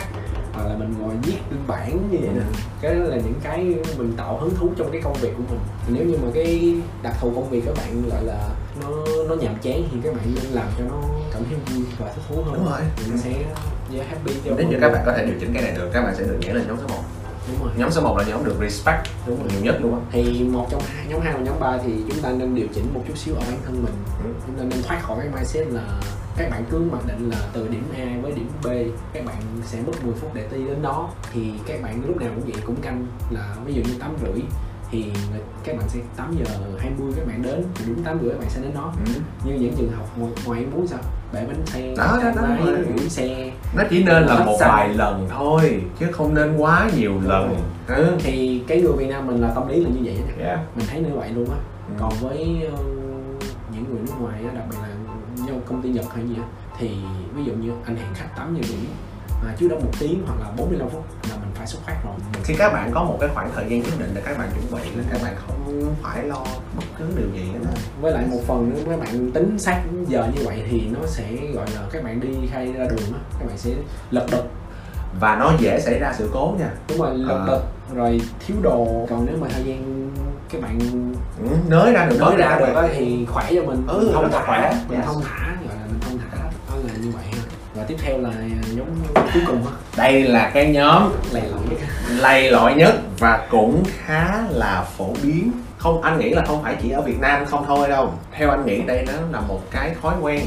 hoặc 0.57 0.69
là 0.69 0.75
mình 0.77 0.93
ngồi 0.99 1.15
viết 1.23 1.37
biên 1.49 1.59
bản 1.67 2.09
như 2.11 2.17
vậy 2.21 2.29
nè 2.35 2.41
cái 2.81 2.95
đó 2.95 2.99
là 2.99 3.15
những 3.15 3.39
cái 3.43 3.75
mình 3.97 4.13
tạo 4.17 4.37
hứng 4.37 4.55
thú 4.55 4.69
trong 4.77 4.91
cái 4.91 5.01
công 5.01 5.13
việc 5.13 5.33
của 5.37 5.43
mình. 5.49 5.59
Nếu 5.87 6.05
như 6.05 6.17
mà 6.23 6.27
cái 6.33 6.75
đặc 7.03 7.15
thù 7.19 7.31
công 7.35 7.49
việc 7.49 7.63
các 7.65 7.75
bạn 7.77 8.09
gọi 8.09 8.23
là 8.23 8.49
nó 8.81 8.89
nó 9.29 9.35
nhàm 9.35 9.55
chán 9.61 9.83
thì 9.91 9.97
các 10.03 10.13
bạn 10.13 10.25
nên 10.35 10.45
làm 10.45 10.67
cho 10.77 10.83
nó 10.89 11.01
cảm 11.33 11.43
thấy 11.49 11.57
vui 11.75 11.85
và 11.99 12.13
thích 12.13 12.21
thú 12.29 12.35
hơn. 12.35 12.53
Đúng 12.53 12.65
rồi. 12.65 12.81
nó 13.11 13.17
sẽ 13.17 13.31
yeah, 13.93 14.07
happy 14.09 14.33
cho 14.45 14.51
nếu 14.57 14.67
như 14.67 14.77
các 14.81 14.89
bạn 14.89 15.03
có 15.05 15.13
thể 15.17 15.25
điều 15.25 15.35
chỉnh 15.39 15.53
cái 15.53 15.63
này 15.63 15.71
được 15.75 15.89
các 15.93 16.01
bạn 16.01 16.15
sẽ 16.17 16.23
được 16.23 16.37
nhảy 16.41 16.53
lên 16.53 16.67
nhóm 16.67 16.77
số 16.77 16.87
1 16.87 17.03
đúng 17.47 17.63
rồi. 17.63 17.73
Nhóm 17.77 17.91
số 17.91 18.01
1 18.01 18.17
là 18.17 18.23
nhóm 18.23 18.45
được 18.45 18.55
respect 18.61 19.07
đúng 19.27 19.39
rồi 19.39 19.47
nhiều 19.51 19.61
nhất 19.63 19.75
luôn 19.81 19.93
á. 19.93 19.99
Thì 20.11 20.43
một 20.43 20.67
trong 20.71 20.81
hai 20.95 21.05
nhóm 21.09 21.21
hai 21.21 21.33
và 21.33 21.39
nhóm 21.39 21.59
3 21.59 21.77
thì 21.85 21.91
chúng 22.09 22.19
ta 22.21 22.29
nên 22.29 22.55
điều 22.55 22.67
chỉnh 22.73 22.93
một 22.93 23.01
chút 23.07 23.17
xíu 23.17 23.35
ở 23.35 23.41
bản 23.47 23.59
thân 23.65 23.83
mình. 23.83 23.93
Ừ. 24.23 24.29
chúng 24.47 24.55
ta 24.55 24.63
nên 24.63 24.83
thoát 24.83 25.03
khỏi 25.03 25.17
cái 25.19 25.29
mindset 25.35 25.67
là 25.67 26.01
các 26.37 26.49
bạn 26.51 26.63
cứ 26.69 26.79
mặc 26.91 26.99
định 27.07 27.29
là 27.29 27.37
từ 27.53 27.67
điểm 27.67 27.83
A 27.95 28.07
với 28.21 28.31
điểm 28.31 28.47
B 28.63 28.67
các 29.13 29.25
bạn 29.25 29.35
sẽ 29.65 29.79
mất 29.87 30.05
10 30.05 30.13
phút 30.13 30.33
để 30.33 30.47
đi 30.51 30.65
đến 30.65 30.81
đó. 30.81 31.09
Thì 31.33 31.51
các 31.67 31.81
bạn 31.81 32.01
lúc 32.07 32.17
nào 32.17 32.29
cũng 32.35 32.43
vậy 32.51 32.61
cũng 32.65 32.75
canh 32.81 33.07
là 33.29 33.55
ví 33.65 33.73
dụ 33.73 33.81
như 33.81 33.99
tám 33.99 34.15
rưỡi 34.21 34.41
thì 34.91 35.05
các 35.63 35.77
bạn 35.77 35.89
sẽ 35.89 35.99
8 36.15 36.35
giờ 36.39 36.55
20 36.79 37.13
các 37.15 37.27
bạn 37.27 37.41
đến 37.41 37.63
thì 37.75 37.85
đúng 37.87 38.03
8 38.03 38.19
rưỡi 38.21 38.31
các 38.31 38.39
bạn 38.39 38.49
sẽ 38.49 38.61
đến 38.61 38.71
đó. 38.75 38.93
Ừ. 39.05 39.11
như 39.45 39.53
những 39.59 39.73
trường 39.77 39.91
học 39.91 40.09
ngoài, 40.45 40.59
em 40.59 40.71
muốn 40.71 40.87
sao 40.87 40.99
bể 41.33 41.45
bánh 41.47 41.65
xe 41.65 41.93
Đó, 41.97 42.19
đó, 42.23 42.31
đó, 42.35 42.47
đúng 42.65 42.95
gửi 42.97 43.09
xe 43.09 43.51
nó 43.75 43.83
chỉ 43.89 44.03
nên 44.03 44.23
là 44.25 44.43
một 44.45 44.57
vài 44.59 44.89
lần 44.93 45.27
thôi 45.29 45.81
chứ 45.99 46.05
không 46.11 46.33
nên 46.33 46.57
quá 46.57 46.89
nhiều 46.97 47.13
lần 47.23 47.55
ừ. 47.87 48.15
thì 48.19 48.63
cái 48.67 48.81
người 48.81 48.93
Việt 48.97 49.07
Nam 49.09 49.27
mình 49.27 49.41
là 49.41 49.51
tâm 49.55 49.67
lý 49.67 49.75
là 49.83 49.89
như 49.89 49.99
vậy 50.03 50.13
nha 50.15 50.45
yeah. 50.45 50.59
mình 50.75 50.85
thấy 50.89 50.99
như 51.01 51.15
vậy 51.15 51.29
luôn 51.35 51.49
á 51.51 51.57
Ừ. 51.87 51.93
còn 51.99 52.13
với 52.21 52.37
ờ, 52.71 52.83
những 53.73 53.83
người 53.89 53.99
nước 54.07 54.13
ngoài 54.19 54.39
á, 54.43 54.51
đặc 54.55 54.63
biệt 54.71 54.77
là 54.81 54.87
như 55.45 55.53
công 55.65 55.81
ty 55.81 55.89
Nhật 55.89 56.05
hay 56.15 56.27
gì 56.27 56.35
á 56.35 56.43
thì 56.79 56.89
ví 57.35 57.43
dụ 57.43 57.51
như 57.53 57.71
anh 57.85 57.95
hẹn 57.95 58.07
khách 58.13 58.29
8 58.37 58.55
giờ 58.55 58.61
rưỡi 58.67 58.77
mà 59.45 59.53
trước 59.57 59.67
đó 59.67 59.75
một 59.75 59.91
tiếng 59.99 60.23
hoặc 60.27 60.39
là 60.41 60.51
45 60.57 60.89
phút 60.89 61.05
là 61.29 61.35
mình 61.35 61.49
phải 61.55 61.67
xuất 61.67 61.79
phát 61.85 61.95
rồi. 62.05 62.13
Khi 62.43 62.55
các 62.57 62.73
bạn 62.73 62.91
có 62.93 63.03
một 63.03 63.17
cái 63.19 63.29
khoảng 63.33 63.51
thời 63.55 63.65
gian 63.69 63.79
nhất 63.81 63.93
định 63.99 64.11
để 64.13 64.21
các 64.25 64.37
bạn 64.37 64.49
chuẩn 64.55 64.81
bị 64.81 64.89
là 64.95 65.03
các 65.11 65.19
bạn 65.23 65.35
không 65.47 65.95
phải 66.03 66.23
lo 66.23 66.43
bất 66.75 66.83
cứ 66.99 67.05
điều 67.17 67.27
gì 67.33 67.51
hết 67.53 67.59
với 68.01 68.11
lại 68.11 68.25
một 68.31 68.39
phần 68.47 68.69
nữa 68.69 68.81
các 68.89 68.99
bạn 68.99 69.31
tính 69.31 69.59
sát 69.59 69.81
giờ 70.07 70.27
như 70.35 70.41
vậy 70.45 70.63
thì 70.71 70.81
nó 70.91 70.99
sẽ 71.07 71.23
gọi 71.53 71.65
là 71.75 71.81
các 71.91 72.03
bạn 72.03 72.19
đi 72.19 72.29
khai 72.51 72.65
ra 72.73 72.83
đường 72.89 73.13
á 73.13 73.19
các 73.39 73.45
bạn 73.47 73.57
sẽ 73.57 73.71
lật 74.11 74.25
đật. 74.31 74.43
Và 75.19 75.35
nó 75.35 75.51
dễ 75.59 75.79
xảy 75.79 75.99
ra 75.99 76.13
sự 76.17 76.29
cố 76.33 76.55
nha. 76.59 76.69
Đúng 76.89 76.97
rồi 76.97 77.17
lật 77.17 77.37
À. 77.39 77.43
đật 77.47 77.61
rồi 77.95 78.21
thiếu 78.47 78.57
đồ. 78.61 79.05
Còn 79.09 79.25
nếu 79.25 79.35
mà 79.41 79.47
thời 79.53 79.63
gian 79.63 80.09
các 80.51 80.61
bạn 80.61 80.79
ừ, 81.43 81.47
nới 81.69 81.91
ra 81.91 82.05
được 82.05 82.17
bớt 82.19 82.37
ra 82.37 82.59
được 82.59 82.87
thì 82.95 83.25
khỏe 83.29 83.45
cho 83.55 83.63
mình. 83.63 83.83
Ừ, 83.87 84.11
thông 84.13 84.31
thả 84.31 84.43
khỏe. 84.45 84.73
mình 84.89 84.97
Yes. 84.99 85.07
thông 85.07 85.21
thả 85.23 85.55
và 87.77 87.83
tiếp 87.87 87.95
theo 87.99 88.17
là 88.17 88.29
nhóm 88.75 88.87
cuối 89.33 89.43
cùng 89.47 89.65
đây 89.97 90.23
là 90.23 90.51
cái 90.53 90.67
nhóm 90.73 91.11
lầy 91.31 91.43
lội 91.49 91.77
lầy 92.09 92.51
lội 92.51 92.73
nhất 92.73 92.95
và 93.19 93.47
cũng 93.51 93.83
khá 94.05 94.41
là 94.49 94.85
phổ 94.97 95.13
biến. 95.23 95.51
Không 95.77 96.01
anh 96.01 96.19
nghĩ 96.19 96.29
là 96.29 96.43
không 96.47 96.63
phải 96.63 96.75
chỉ 96.81 96.89
ở 96.91 97.01
Việt 97.01 97.19
Nam 97.19 97.45
không 97.45 97.63
thôi 97.67 97.89
đâu. 97.89 98.13
Theo 98.31 98.49
anh 98.51 98.65
nghĩ 98.65 98.81
đây 98.81 99.05
nó 99.07 99.13
là 99.31 99.39
một 99.41 99.61
cái 99.71 99.95
thói 100.01 100.15
quen 100.21 100.41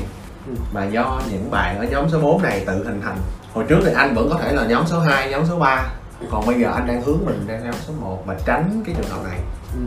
Ừ. 0.46 0.52
mà 0.72 0.84
do 0.84 1.20
những 1.30 1.50
bạn 1.50 1.78
ở 1.78 1.84
nhóm 1.84 2.08
số 2.10 2.20
4 2.20 2.42
này 2.42 2.62
tự 2.66 2.84
hình 2.84 3.00
thành. 3.04 3.16
Hồi 3.54 3.64
trước 3.68 3.78
thì 3.86 3.92
anh 3.96 4.14
vẫn 4.14 4.28
có 4.32 4.38
thể 4.42 4.52
là 4.52 4.64
nhóm 4.66 4.86
số 4.86 4.98
2, 5.00 5.30
nhóm 5.30 5.42
số 5.48 5.58
3 5.58 5.84
còn 6.30 6.46
bây 6.46 6.60
giờ 6.60 6.70
anh 6.74 6.86
đang 6.86 7.02
hướng 7.02 7.18
mình 7.26 7.46
ra 7.46 7.58
nhóm 7.64 7.74
số 7.86 7.92
1 8.00 8.22
và 8.26 8.36
tránh 8.46 8.82
cái 8.86 8.94
trường 8.98 9.10
hợp 9.10 9.24
này. 9.30 9.38
Ừ. 9.74 9.80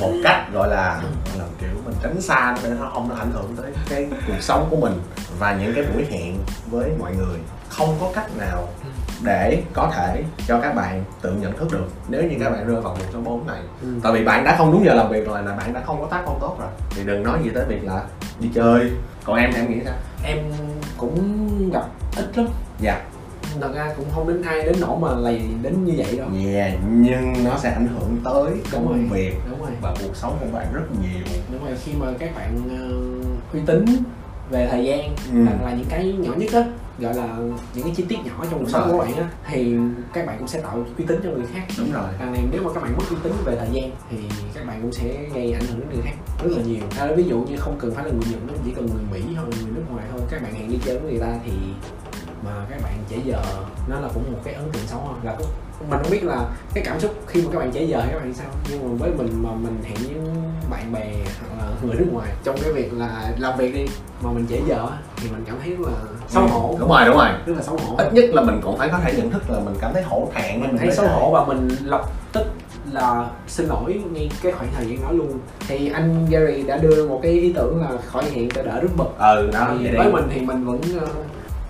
một 0.00 0.12
cách 0.24 0.52
gọi 0.52 0.68
là 0.68 1.02
là 1.38 1.44
kiểu 1.60 1.70
mình 1.84 1.94
tránh 2.02 2.20
xa 2.20 2.56
để 2.62 2.70
nó 2.80 2.90
không 2.92 3.08
nó 3.08 3.14
ảnh 3.14 3.30
hưởng 3.32 3.56
tới 3.56 3.72
cái 3.90 4.08
cuộc 4.26 4.40
sống 4.40 4.66
của 4.70 4.76
mình 4.76 5.00
và 5.38 5.52
những 5.52 5.74
cái 5.74 5.84
buổi 5.94 6.04
hẹn 6.10 6.38
với 6.70 6.90
mọi 6.98 7.14
người. 7.16 7.38
Không 7.68 7.96
có 8.00 8.10
cách 8.14 8.36
nào 8.38 8.68
để 9.22 9.62
có 9.72 9.92
thể 9.94 10.24
cho 10.46 10.60
các 10.60 10.74
bạn 10.74 11.04
tự 11.22 11.32
nhận 11.32 11.58
thức 11.58 11.72
được 11.72 11.86
nếu 12.08 12.22
như 12.22 12.36
các 12.40 12.50
bạn 12.50 12.66
rơi 12.66 12.80
vào 12.80 12.94
một 12.94 13.04
số 13.12 13.20
4 13.20 13.46
này. 13.46 13.60
Ừ. 13.82 13.88
tại 14.02 14.12
vì 14.12 14.24
bạn 14.24 14.44
đã 14.44 14.56
không 14.58 14.72
đúng 14.72 14.84
giờ 14.84 14.94
làm 14.94 15.10
việc 15.10 15.26
rồi 15.26 15.42
là 15.42 15.56
bạn 15.56 15.72
đã 15.72 15.80
không 15.86 16.00
có 16.00 16.06
tác 16.06 16.22
phong 16.26 16.38
tốt 16.40 16.56
rồi. 16.60 16.68
Thì 16.90 17.04
đừng 17.04 17.22
nói 17.22 17.38
gì 17.44 17.50
tới 17.54 17.64
việc 17.64 17.84
là 17.84 18.02
đi 18.40 18.48
chơi. 18.54 18.90
Còn 19.24 19.36
em 19.36 19.50
em 19.54 19.70
nghĩ 19.70 19.80
sao? 19.84 19.94
Em 20.24 20.38
cũng 20.96 21.70
gặp 21.72 21.84
ít 22.16 22.38
lắm. 22.38 22.48
Dạ 22.80 23.00
thật 23.60 23.72
ra 23.74 23.94
cũng 23.96 24.06
không 24.14 24.28
đến 24.28 24.42
ai 24.42 24.62
đến 24.64 24.76
nỗi 24.80 24.98
mà 25.00 25.08
lầy 25.14 25.40
đến 25.62 25.84
như 25.84 25.92
vậy 25.96 26.16
đâu 26.16 26.28
yeah, 26.54 26.72
nhưng 26.90 27.44
nó 27.44 27.58
sẽ 27.58 27.70
ảnh 27.70 27.86
hưởng 27.86 28.16
tới 28.24 28.44
Đúng 28.54 28.62
công 28.72 28.88
rồi. 28.88 28.98
việc 29.20 29.34
đúng 29.50 29.60
rồi 29.60 29.70
và 29.82 29.94
cuộc 30.02 30.16
sống 30.16 30.36
của 30.40 30.46
bạn 30.52 30.66
rất 30.72 30.82
nhiều 31.02 31.20
đúng 31.52 31.64
rồi 31.64 31.76
khi 31.84 31.92
mà 32.00 32.06
các 32.18 32.34
bạn 32.34 32.58
ờ, 32.80 32.88
uy 33.52 33.60
tín 33.66 33.84
về 34.50 34.68
thời 34.70 34.84
gian 34.84 35.00
Ừ. 35.32 35.44
hoặc 35.44 35.64
là 35.64 35.74
những 35.76 35.86
cái 35.88 36.12
nhỏ 36.18 36.32
nhất 36.36 36.52
á 36.52 36.64
gọi 36.98 37.14
là 37.14 37.36
những 37.74 37.84
cái 37.84 37.92
chi 37.96 38.04
tiết 38.08 38.16
nhỏ 38.24 38.44
trong 38.50 38.60
cuộc 38.60 38.70
sống 38.70 38.88
của 38.92 38.98
bạn 38.98 39.14
á 39.16 39.28
thì 39.50 39.76
các 40.12 40.26
bạn 40.26 40.36
cũng 40.38 40.48
sẽ 40.48 40.60
tạo 40.60 40.84
uy 40.98 41.04
tín 41.04 41.20
cho 41.24 41.30
người 41.30 41.46
khác 41.52 41.62
đúng 41.78 41.92
rồi 41.92 42.04
Càng 42.18 42.32
này 42.32 42.42
nếu 42.52 42.62
mà 42.62 42.70
các 42.74 42.82
bạn 42.82 42.92
mất 42.98 43.04
uy 43.10 43.16
tín 43.22 43.32
về 43.44 43.56
thời 43.58 43.68
gian 43.72 43.90
thì 44.10 44.16
các 44.54 44.66
bạn 44.66 44.78
cũng 44.82 44.92
sẽ 44.92 45.04
gây 45.34 45.52
ảnh 45.52 45.62
hưởng 45.66 45.80
đến 45.80 45.88
người 45.92 46.02
khác 46.04 46.12
rất 46.44 46.50
là 46.56 46.62
nhiều. 46.62 46.80
À, 46.98 47.06
ví 47.16 47.24
dụ 47.24 47.38
như 47.40 47.56
không 47.56 47.76
cần 47.80 47.94
phải 47.94 48.04
là 48.04 48.10
người 48.10 48.22
Nhật 48.30 48.40
nó 48.46 48.52
chỉ 48.64 48.70
cần 48.76 48.86
người 48.86 49.02
Mỹ 49.12 49.34
hoặc 49.34 49.42
là 49.48 49.56
người 49.62 49.72
nước 49.74 49.82
ngoài 49.90 50.04
thôi. 50.12 50.20
Các 50.30 50.42
bạn 50.42 50.54
hẹn 50.54 50.70
đi 50.70 50.78
chơi 50.84 50.98
với 50.98 51.10
người 51.10 51.20
ta 51.20 51.34
thì 51.44 51.52
mà 52.44 52.50
các 52.70 52.82
bạn 52.82 52.92
trễ 53.10 53.16
giờ 53.24 53.42
nó 53.88 54.00
là 54.00 54.08
cũng 54.14 54.32
một 54.32 54.38
cái 54.44 54.54
ấn 54.54 54.70
tượng 54.72 54.86
xấu 54.86 55.00
thôi. 55.06 55.16
là 55.22 55.34
cũng 55.38 55.46
mình 55.90 55.98
không 56.02 56.10
biết 56.10 56.24
là 56.24 56.44
cái 56.74 56.84
cảm 56.86 57.00
xúc 57.00 57.14
khi 57.26 57.42
mà 57.42 57.48
các 57.52 57.58
bạn 57.58 57.72
trễ 57.72 57.84
giờ 57.84 58.02
các 58.12 58.18
bạn 58.18 58.34
sao? 58.34 58.46
Nhưng 58.70 58.88
mà 58.88 58.96
với 58.98 59.10
mình 59.10 59.42
mà 59.42 59.50
mình 59.54 59.76
hẹn 59.84 59.96
với 59.96 60.32
bạn 60.70 60.92
bè 60.92 61.12
hoặc 61.40 61.58
là 61.58 61.68
người 61.82 61.94
nước 61.94 62.06
ngoài 62.12 62.28
trong 62.44 62.56
cái 62.62 62.72
việc 62.72 62.92
là 62.92 63.32
làm 63.38 63.58
việc 63.58 63.74
đi 63.74 63.86
mà 64.22 64.30
mình 64.32 64.46
trễ 64.50 64.60
giờ 64.68 64.86
thì 65.16 65.28
mình 65.30 65.44
cảm 65.46 65.56
thấy 65.62 65.76
là 65.78 65.92
xấu 66.28 66.46
hổ. 66.46 66.76
Đúng 66.80 66.88
rồi 66.88 67.04
đúng 67.06 67.16
rồi. 67.16 67.28
Rất 67.46 67.54
là 67.56 67.62
xấu 67.62 67.76
hổ. 67.76 67.96
Ít 67.96 68.12
nhất 68.12 68.24
là 68.32 68.42
mình 68.42 68.60
cũng 68.62 68.78
phải 68.78 68.88
có 68.88 68.98
thể 68.98 69.12
nhận 69.16 69.30
thức 69.30 69.50
là 69.50 69.58
mình 69.58 69.74
cảm 69.80 69.94
thấy 69.94 70.02
hổ 70.02 70.28
thẹn 70.34 70.60
mình 70.60 70.70
nên 70.70 70.78
thấy 70.78 70.90
xấu 70.92 71.08
hổ 71.08 71.30
và 71.30 71.44
mình 71.44 71.68
lập 71.84 72.04
tức 72.32 72.46
là 72.92 73.26
xin 73.48 73.66
lỗi 73.66 74.00
ngay 74.12 74.30
cái 74.42 74.52
khoảng 74.52 74.68
thời 74.76 74.86
gian 74.86 75.02
đó 75.02 75.08
luôn. 75.12 75.38
Thì 75.68 75.90
anh 75.92 76.26
Gary 76.30 76.62
đã 76.62 76.76
đưa 76.76 77.08
một 77.08 77.20
cái 77.22 77.32
ý 77.32 77.52
tưởng 77.52 77.82
là 77.82 77.88
khỏi 78.06 78.24
hẹn 78.34 78.50
cho 78.50 78.62
đỡ 78.62 78.80
rất 78.80 78.88
bực 78.96 79.18
ừ 79.18 79.50
đó 79.52 79.68
thì 79.78 79.96
với 79.96 80.12
mình 80.12 80.24
thì 80.34 80.40
mình 80.40 80.64
vẫn 80.64 80.80
ờ, 81.00 81.06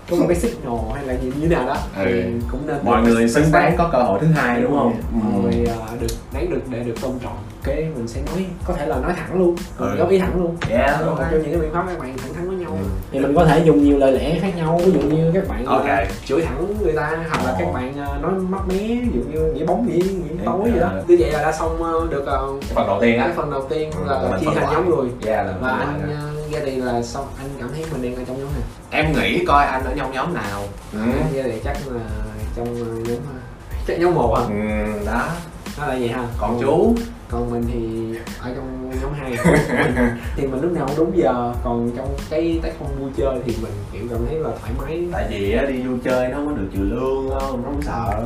có 0.09 0.17
một 0.17 0.25
cái 0.27 0.37
signal 0.37 0.73
hay 0.95 1.05
là 1.05 1.13
gì 1.13 1.27
như 1.27 1.47
thế 1.47 1.55
nào 1.55 1.65
đó 1.67 1.75
Ừ. 1.97 2.03
thì 2.05 2.23
cũng 2.51 2.67
nên 2.67 2.77
mọi 2.83 3.01
người 3.01 3.29
xứng 3.29 3.51
đáng 3.51 3.75
có 3.77 3.89
cơ 3.91 3.97
hội 3.97 4.19
thứ 4.21 4.27
hai 4.27 4.61
đúng 4.61 4.71
không 4.77 4.93
mọi 5.11 5.31
ừ. 5.33 5.41
người 5.41 5.65
ờ, 5.65 5.75
được 6.01 6.07
đáng 6.33 6.49
được 6.49 6.61
để 6.69 6.79
được 6.79 6.93
tôn 7.01 7.11
trọng 7.23 7.37
cái 7.63 7.75
mình 7.95 8.07
sẽ 8.07 8.21
nói 8.21 8.45
có 8.67 8.73
thể 8.73 8.85
là 8.85 8.95
nói 8.99 9.13
thẳng 9.17 9.39
luôn 9.39 9.55
Ừ. 9.77 9.95
góp 9.97 10.09
ý 10.09 10.19
thẳng 10.19 10.41
luôn 10.41 10.55
yeah 10.69 10.85
đó 10.91 10.91
là 10.99 11.05
đúng 11.07 11.15
rồi. 11.15 11.25
trong 11.31 11.41
những 11.41 11.51
cái 11.51 11.61
biện 11.61 11.69
pháp 11.73 11.85
các 11.87 11.99
bạn 11.99 12.17
thẳng 12.17 12.33
thắn 12.33 12.47
với 12.47 12.57
nhau 12.57 12.69
Ừ. 12.71 12.85
thì 13.11 13.19
mình 13.19 13.35
có 13.35 13.45
thể 13.45 13.63
dùng 13.65 13.83
nhiều 13.83 13.97
lời 13.97 14.11
lẽ 14.11 14.39
khác 14.41 14.51
nhau 14.57 14.81
ví 14.85 14.91
dụ 14.91 14.99
như 14.99 15.31
các 15.33 15.47
bạn 15.47 15.65
Ok. 15.65 15.85
ờ, 15.87 16.05
chửi 16.25 16.41
thẳng 16.41 16.65
người 16.81 16.93
ta 16.93 17.25
hoặc 17.29 17.45
là 17.45 17.55
các 17.59 17.73
bạn 17.73 17.93
ờ, 17.97 18.17
nói 18.21 18.31
mắc 18.49 18.61
mé 18.67 18.77
ví 18.77 19.07
dụ 19.13 19.21
như 19.31 19.53
nghĩa 19.53 19.65
bóng 19.65 19.87
nghĩa 19.87 19.97
nghĩa 19.97 20.33
Dạ, 20.37 20.43
tối 20.45 20.71
gì 20.73 20.79
đó 20.79 20.89
dạ. 20.95 21.01
như 21.07 21.15
vậy 21.19 21.31
là 21.31 21.41
đã 21.41 21.51
xong 21.51 21.83
ờ, 21.83 22.07
được 22.09 22.25
ờ, 22.25 22.47
cái 22.61 22.75
phần 22.75 22.87
đầu 22.87 22.99
tiên 23.01 23.19
á 23.19 23.33
phần 23.35 23.51
đầu 23.51 23.65
tiên 23.69 23.89
là 24.05 24.37
chia 24.41 24.47
thành 24.55 24.67
nhóm 24.73 24.89
người 24.89 25.09
yeah 25.25 25.45
là 25.45 25.53
và 25.61 25.69
anh 25.69 26.01
đó. 26.01 26.13
ờ, 26.21 26.29
Gary 26.51 26.75
là 26.75 27.01
xong 27.01 27.25
anh 27.39 27.47
cảm 27.59 27.69
thấy 27.75 27.85
mình 27.91 28.01
đang 28.01 28.15
ở 28.15 28.21
trong 28.27 28.37
nhóm 28.37 28.47
nào 28.53 28.62
em 28.93 29.13
nghĩ 29.13 29.45
coi 29.45 29.65
anh 29.65 29.83
ở 29.83 29.93
trong 29.97 30.11
nhóm 30.11 30.33
nào. 30.33 30.63
Ừ. 30.93 30.99
anh 30.99 31.33
Gary 31.33 31.59
chắc 31.63 31.77
là 31.87 32.01
trong 32.55 32.65
ờ, 32.75 32.85
nhóm 33.07 33.17
ờ, 33.33 33.39
chắc 33.87 33.99
nhóm 33.99 34.13
một 34.15 34.35
hả? 34.39 34.43
Ừ 34.55 35.05
đó 35.05 35.27
nó 35.77 35.85
là 35.85 35.95
vậy 35.99 36.07
ha? 36.07 36.27
Còn 36.39 36.57
chú? 36.61 36.95
còn 37.33 37.51
mình 37.51 37.63
thì 37.73 37.79
ở 38.41 38.51
trong 38.55 38.91
nhóm 39.01 39.11
hai. 39.19 39.31
Thì 40.35 40.47
mình 40.47 40.61
lúc 40.61 40.71
nào 40.71 40.87
cũng 40.87 40.97
đúng 40.97 41.17
giờ 41.17 41.53
còn 41.63 41.91
trong 41.97 42.07
cái 42.29 42.59
tác 42.63 42.69
phong 42.79 42.89
vui 42.99 43.09
chơi 43.17 43.35
thì 43.45 43.55
mình 43.61 43.71
kiểu 43.93 44.01
cảm 44.09 44.19
thấy 44.27 44.39
là 44.39 44.49
thoải 44.61 44.71
mái. 44.81 45.07
Tại 45.11 45.25
vì 45.29 45.53
á, 45.53 45.63
đi 45.65 45.81
vui 45.81 45.97
chơi 46.03 46.27
nó 46.27 46.35
không 46.35 46.47
có 46.47 46.53
được 46.53 46.67
trừ 46.73 46.79
lương 46.79 47.29
đâu 47.29 47.59
nó 47.63 47.63
không 47.63 47.81
sợ. 47.81 48.23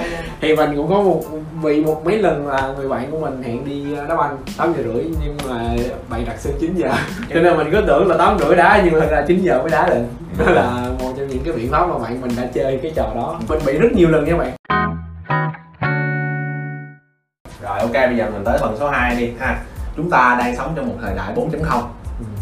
Thì 0.40 0.56
mình 0.56 0.70
cũng 0.76 0.88
có 0.88 1.02
một 1.02 1.22
vì 1.62 1.84
một 1.84 2.04
mấy 2.04 2.18
lần 2.18 2.46
là 2.46 2.74
người 2.78 2.88
bạn 2.88 3.10
của 3.10 3.18
mình 3.18 3.42
hẹn 3.42 3.64
đi 3.64 3.84
đá 4.08 4.16
banh 4.16 4.36
tám 4.56 4.72
giờ 4.76 4.82
rưỡi 4.82 5.04
nhưng 5.22 5.36
mà 5.48 5.76
bạn 6.10 6.24
đặt 6.26 6.36
sân 6.38 6.52
9 6.60 6.74
giờ. 6.76 6.90
Cho 7.34 7.40
nên 7.40 7.56
mình 7.56 7.68
cứ 7.72 7.82
tưởng 7.86 8.08
là 8.08 8.16
tám 8.16 8.38
rưỡi 8.38 8.56
đá 8.56 8.82
nhưng 8.84 9.00
mà 9.00 9.06
ra 9.06 9.24
9 9.28 9.42
giờ 9.42 9.62
mới 9.62 9.70
đá 9.70 9.88
được. 9.88 10.04
Đó 10.38 10.52
là 10.52 10.86
một 11.00 11.12
trong 11.16 11.28
những 11.28 11.42
cái 11.44 11.54
biện 11.54 11.70
pháp 11.70 11.86
mà 11.86 11.98
bạn 11.98 12.20
mình 12.20 12.30
đã 12.36 12.46
chơi 12.54 12.78
cái 12.82 12.92
trò 12.94 13.12
đó. 13.14 13.40
Mình 13.48 13.58
bị 13.66 13.72
rất 13.72 13.92
nhiều 13.92 14.08
lần 14.08 14.24
nha 14.24 14.36
bạn 14.36 14.50
rồi 17.62 17.78
ok 17.78 17.92
bây 17.92 18.16
giờ 18.16 18.30
mình 18.32 18.44
tới 18.44 18.58
phần 18.60 18.76
số 18.80 18.90
2 18.90 19.16
đi 19.16 19.32
ha. 19.40 19.62
Chúng 19.96 20.10
ta 20.10 20.36
đang 20.38 20.56
sống 20.56 20.72
trong 20.76 20.88
một 20.88 20.94
thời 21.02 21.14
đại 21.16 21.34
4.0 21.34 21.82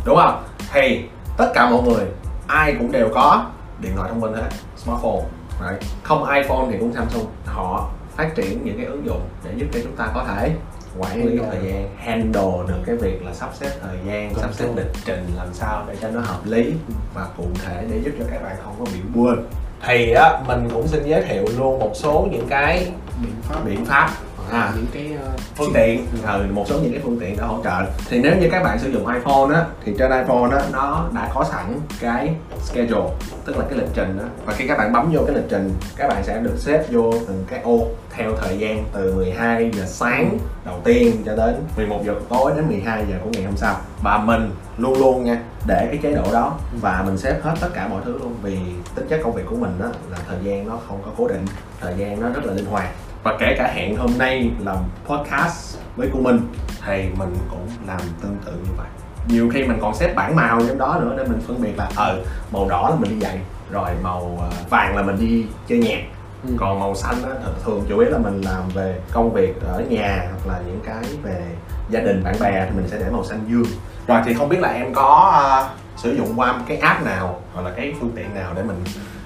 đúng 0.05 0.17
không? 0.17 0.45
Thì 0.73 1.09
tất 1.37 1.53
cả 1.55 1.71
mọi 1.71 1.83
người 1.83 2.05
ai 2.47 2.75
cũng 2.79 2.93
đều 2.93 3.09
có 3.15 3.47
điện 3.81 3.93
thoại 3.97 4.11
thông 4.11 4.21
minh 4.21 4.35
hết 4.35 4.49
smartphone 4.77 5.23
right? 5.61 5.83
không 6.03 6.25
iphone 6.31 6.67
thì 6.71 6.77
cũng 6.79 6.93
samsung. 6.95 7.27
Họ 7.47 7.91
phát 8.17 8.35
triển 8.35 8.65
những 8.65 8.77
cái 8.77 8.87
ứng 8.87 9.07
dụng 9.07 9.21
để 9.45 9.51
giúp 9.57 9.67
cho 9.73 9.81
chúng 9.83 9.97
ta 9.97 10.09
có 10.15 10.25
thể 10.29 10.51
quản 10.99 11.25
lý 11.25 11.39
thời 11.51 11.61
gian 11.63 11.97
handle 11.97 12.67
được 12.69 12.83
cái 12.87 12.97
việc 12.97 13.25
là 13.25 13.35
sắp 13.35 13.51
xếp 13.55 13.71
thời 13.83 13.97
gian 14.07 14.35
sắp 14.35 14.51
xếp 14.53 14.69
lịch 14.77 14.93
trình 15.05 15.27
làm 15.37 15.49
sao 15.53 15.85
để 15.89 15.95
cho 16.03 16.09
nó 16.09 16.21
hợp 16.21 16.41
lý 16.45 16.73
và 17.15 17.27
cụ 17.37 17.45
thể 17.65 17.85
để 17.91 18.01
giúp 18.05 18.11
cho 18.19 18.25
các 18.31 18.43
bạn 18.43 18.57
không 18.65 18.75
có 18.79 18.85
bị 18.85 19.01
quên. 19.15 19.47
Thì 19.87 20.13
á 20.13 20.41
mình 20.47 20.69
cũng 20.73 20.89
xin 20.89 21.05
giới 21.05 21.23
thiệu 21.23 21.45
luôn 21.59 21.79
một 21.79 21.91
số 21.95 22.29
những 22.31 22.47
cái 22.49 22.87
biện 23.23 23.35
pháp. 23.43 23.61
biện 23.65 23.85
pháp 23.85 24.11
à, 24.51 24.73
những 24.77 24.87
cái 24.93 25.19
ờ, 25.23 25.31
phương 25.55 25.73
tiện 25.75 26.07
ừ, 26.27 26.47
một 26.53 26.65
số 26.69 26.79
những 26.83 26.93
cái 26.93 27.01
phương 27.05 27.19
tiện 27.21 27.37
để 27.37 27.43
hỗ 27.43 27.59
trợ. 27.65 27.85
Thì 28.09 28.21
nếu 28.23 28.37
như 28.41 28.49
các 28.51 28.63
bạn 28.63 28.79
sử 28.79 28.91
dụng 28.91 29.07
iPhone 29.07 29.55
á 29.55 29.65
thì 29.85 29.95
trên 29.99 30.11
iPhone 30.11 30.51
á 30.51 30.63
nó 30.73 31.09
đã 31.15 31.31
có 31.35 31.45
sẵn 31.51 31.81
cái 32.01 32.35
schedule 32.63 33.11
tức 33.45 33.59
là 33.59 33.65
cái 33.71 33.79
lịch 33.79 33.89
trình 33.95 34.19
á. 34.19 34.29
Và 34.45 34.53
khi 34.53 34.67
các 34.69 34.79
bạn 34.79 34.93
bấm 34.93 35.11
vô 35.13 35.21
cái 35.27 35.37
lịch 35.37 35.49
trình 35.49 35.73
các 35.97 36.09
bạn 36.09 36.25
sẽ 36.25 36.39
được 36.39 36.55
xếp 36.57 36.85
vô 36.91 37.13
từng 37.13 37.45
cái 37.51 37.61
ô 37.63 37.87
theo 38.11 38.31
thời 38.43 38.59
gian 38.59 38.85
từ 38.93 39.15
12 39.15 39.71
giờ 39.75 39.85
sáng 39.87 40.39
đầu 40.65 40.81
tiên 40.85 41.17
cho 41.27 41.37
đến 41.37 41.55
11 41.77 42.01
giờ 42.05 42.15
tối 42.29 42.53
đến 42.57 42.69
12 42.69 43.05
giờ 43.11 43.17
của 43.25 43.31
ngày 43.33 43.45
hôm 43.45 43.57
sau. 43.57 43.77
Và 44.03 44.19
mình 44.19 44.51
luôn 44.79 44.99
luôn 44.99 45.25
nha 45.25 45.43
để 45.67 45.89
cái 45.91 45.99
chế 46.03 46.13
độ 46.15 46.33
đó 46.33 46.59
và 46.81 47.03
mình 47.07 47.19
xếp 47.19 47.41
hết 47.43 47.55
tất 47.61 47.69
cả 47.75 47.89
mọi 47.89 48.03
thứ 48.05 48.19
luôn 48.19 48.35
vì 48.43 48.59
tính 48.95 49.07
chất 49.09 49.21
công 49.23 49.33
việc 49.33 49.43
của 49.51 49.57
mình 49.57 49.79
á 49.83 49.89
là 50.11 50.19
thời 50.29 50.39
gian 50.43 50.69
nó 50.69 50.79
không 50.89 50.99
có 51.05 51.11
cố 51.17 51.29
định 51.29 51.45
thời 51.81 51.95
gian 51.97 52.21
nó 52.21 52.29
rất 52.29 52.45
là 52.45 52.53
linh 52.53 52.67
hoạt 52.67 52.89
và 53.27 53.37
kể 53.39 53.55
cả 53.59 53.71
hẹn 53.75 53.97
hôm 53.97 54.11
nay 54.19 54.51
làm 54.65 54.77
podcast 55.07 55.79
với 55.97 56.09
cô 56.13 56.21
Minh 56.21 56.41
thì 56.87 57.09
mình 57.19 57.37
cũng 57.51 57.69
làm 57.87 58.01
tương 58.23 58.37
tự 58.45 58.53
như 58.53 58.71
vậy. 58.77 58.87
Nhiều 59.29 59.51
khi 59.55 59.65
mình 59.65 59.79
còn 59.81 59.95
xếp 59.95 60.15
bảng 60.15 60.37
màu 60.37 60.61
trong 60.69 60.79
đó 60.79 60.99
nữa 61.01 61.15
để 61.19 61.25
mình 61.25 61.41
phân 61.47 61.63
biệt 61.63 61.73
là 61.77 61.89
ờ 61.97 62.19
màu 62.53 62.69
đỏ 62.69 62.89
là 62.91 62.97
mình 62.97 63.11
đi 63.11 63.21
giày 63.27 63.39
rồi 63.71 63.91
màu 64.03 64.39
ờ, 64.41 64.51
vàng 64.71 64.97
là 64.97 65.03
mình 65.03 65.17
đi 65.21 65.47
chơi 65.69 65.79
nhạc. 65.79 66.01
Ừ. 66.45 66.51
còn 66.57 66.81
màu 66.81 66.95
xanh 66.95 67.23
á 67.23 67.31
th- 67.31 67.65
thường 67.65 67.85
chủ 67.89 67.99
yếu 67.99 68.11
là 68.11 68.19
mình 68.19 68.41
làm 68.41 68.63
về 68.75 69.01
công 69.13 69.33
việc 69.33 69.55
ở 69.63 69.83
nhà 69.89 70.29
hoặc 70.31 70.53
là 70.53 70.61
những 70.67 70.81
cái 70.87 71.05
về 71.23 71.43
gia 71.91 72.01
đình 72.01 72.25
bạn 72.25 72.35
bè 72.41 72.67
thì 72.71 72.77
mình 72.77 72.89
sẽ 72.89 72.99
để 72.99 73.11
màu 73.11 73.25
xanh 73.25 73.41
dương. 73.49 73.67
Rồi 74.07 74.21
thì 74.25 74.35
không 74.35 74.49
biết 74.49 74.61
là 74.61 74.69
em 74.69 74.95
có 74.95 75.31
ờ, 75.35 75.69
sử 75.97 76.13
dụng 76.17 76.33
qua 76.37 76.61
cái 76.69 76.77
app 76.77 77.05
nào 77.05 77.41
hoặc 77.55 77.63
là 77.63 77.71
cái 77.77 77.95
phương 78.01 78.11
tiện 78.17 78.35
nào 78.35 78.53
để 78.57 78.63
mình 78.63 78.77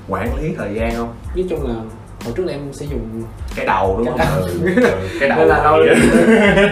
quản 0.09 0.37
lý 0.37 0.55
thời 0.59 0.75
gian 0.75 0.95
không? 0.97 1.15
Nói 1.37 1.47
chung 1.51 1.69
là 1.69 1.75
hồi 2.25 2.33
trước 2.37 2.45
là 2.47 2.53
em 2.53 2.61
sử 2.73 2.87
dụng 2.91 3.23
cái 3.57 3.67
đầu 3.67 3.95
đúng 3.99 4.07
không 4.07 4.19
Cái 4.19 4.27
đầu. 4.37 4.43
ừ, 4.47 4.83
ừ, 4.83 5.09
cái 5.21 5.29
đầu 5.29 5.39
nên 5.39 5.49
là 5.49 5.61
đôi, 5.65 5.87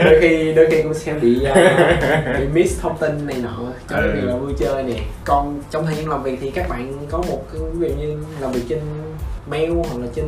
đôi 0.05 0.19
khi 0.21 0.53
đôi 0.53 0.67
khi 0.71 0.83
cũng 0.83 0.95
sẽ 0.95 1.13
bị 1.13 1.41
uh, 1.51 1.57
bị 2.41 2.47
miss 2.55 2.81
thông 2.81 2.99
tin 2.99 3.27
này 3.27 3.37
nọ 3.43 3.59
cái 3.89 4.01
Ừ. 4.03 4.11
việc 4.15 4.25
là 4.25 4.37
vui 4.37 4.53
chơi 4.59 4.83
nè 4.83 4.99
còn 5.25 5.61
trong 5.71 5.87
thời 5.87 5.95
gian 5.95 6.09
làm 6.09 6.23
việc 6.23 6.39
thì 6.41 6.51
các 6.51 6.69
bạn 6.69 6.93
có 7.11 7.19
một 7.19 7.43
cái 7.53 7.61
ví 7.79 7.89
dụ 7.89 7.95
như 7.95 8.17
làm 8.41 8.53
việc 8.53 8.63
trên 8.69 8.79
mail 9.51 9.71
hoặc 9.73 10.01
là 10.01 10.07
trên 10.15 10.27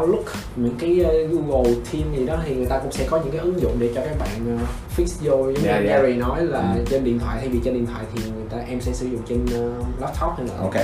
outlook 0.00 0.24
những 0.56 0.74
cái 0.80 1.00
uh, 1.04 1.30
google 1.32 1.72
team 1.92 2.14
gì 2.16 2.26
đó 2.26 2.36
thì 2.46 2.54
người 2.54 2.66
ta 2.66 2.78
cũng 2.78 2.92
sẽ 2.92 3.06
có 3.10 3.16
những 3.18 3.30
cái 3.32 3.40
ứng 3.40 3.60
dụng 3.60 3.76
để 3.78 3.90
cho 3.94 4.00
các 4.00 4.18
bạn 4.18 4.54
uh, 4.54 4.60
fix 4.98 5.06
vô 5.20 5.36
giống 5.36 5.54
như 5.54 5.60
Dạ, 5.64 5.72
anh 5.74 5.86
dạ. 5.88 5.98
Gary 5.98 6.12
nói 6.14 6.44
là 6.44 6.58
Ừ. 6.76 6.84
trên 6.90 7.04
điện 7.04 7.18
thoại 7.18 7.36
thay 7.40 7.48
vì 7.48 7.58
trên 7.64 7.74
điện 7.74 7.86
thoại 7.86 8.04
thì 8.14 8.22
người 8.34 8.44
ta 8.50 8.56
em 8.68 8.80
sẽ 8.80 8.92
sử 8.92 9.06
dụng 9.06 9.20
trên 9.28 9.44
uh, 9.44 9.84
laptop 10.00 10.30
hay 10.36 10.46
là 10.46 10.54
ok 10.62 10.74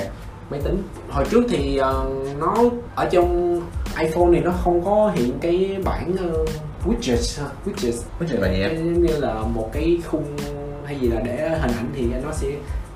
máy 0.49 0.59
tính. 0.63 0.83
Hồi 1.09 1.25
trước 1.31 1.43
thì 1.49 1.77
ờ, 1.77 2.05
nó 2.39 2.55
ở 2.95 3.05
trong 3.11 3.61
iPhone 3.99 4.27
thì 4.33 4.39
nó 4.39 4.51
không 4.63 4.85
có 4.85 5.11
hiện 5.15 5.39
cái 5.41 5.77
bảng 5.83 6.15
ờ, 6.19 6.45
widgets 6.85 7.41
widgets. 7.65 8.01
Chuyện 8.29 8.41
là 8.41 8.51
gì 8.51 8.61
em? 8.61 9.03
Như 9.03 9.17
là 9.17 9.33
một 9.33 9.69
cái 9.73 9.97
khung 10.05 10.37
hay 10.85 10.99
gì 10.99 11.07
là 11.07 11.21
để 11.21 11.49
hình 11.61 11.71
ảnh 11.77 11.89
thì 11.95 12.07
nó 12.23 12.31
sẽ 12.31 12.47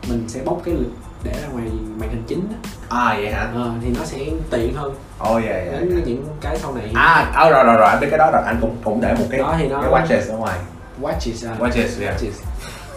mình 0.09 0.23
sẽ 0.27 0.41
bóc 0.45 0.61
cái 0.65 0.73
lịch 0.73 0.91
để 1.23 1.31
ra 1.41 1.47
ngoài 1.47 1.65
màn 1.99 2.09
hình 2.09 2.23
chính 2.27 2.47
á. 2.49 2.69
à 2.89 3.15
vậy 3.17 3.31
hả? 3.31 3.51
Ờ, 3.55 3.71
thì 3.81 3.89
nó 3.99 4.05
sẽ 4.05 4.17
tiện 4.49 4.73
hơn. 4.73 4.95
Ồ 5.19 5.39
dạ 5.39 5.63
dạ 5.65 5.79
đến 5.79 6.03
những 6.05 6.25
cái 6.41 6.57
sau 6.57 6.73
này 6.73 6.91
à 6.95 7.31
à 7.33 7.49
rồi 7.49 7.63
rồi 7.63 7.75
rồi 7.75 7.87
anh 7.87 7.99
biết 7.99 8.07
cái 8.09 8.17
đó 8.17 8.29
rồi 8.33 8.41
anh 8.45 8.57
cũng 8.61 8.75
cũng 8.83 9.01
để 9.01 9.13
một 9.19 9.25
cái 9.29 9.39
đó 9.39 9.55
thì 9.59 9.67
nó 9.67 9.81
cái 9.81 9.91
watches 9.91 10.33
ở 10.33 10.37
ngoài. 10.37 10.59
Watches 11.01 11.49
à, 11.49 11.55
watches 11.59 12.01
yeah. 12.01 12.15
watches 12.15 12.48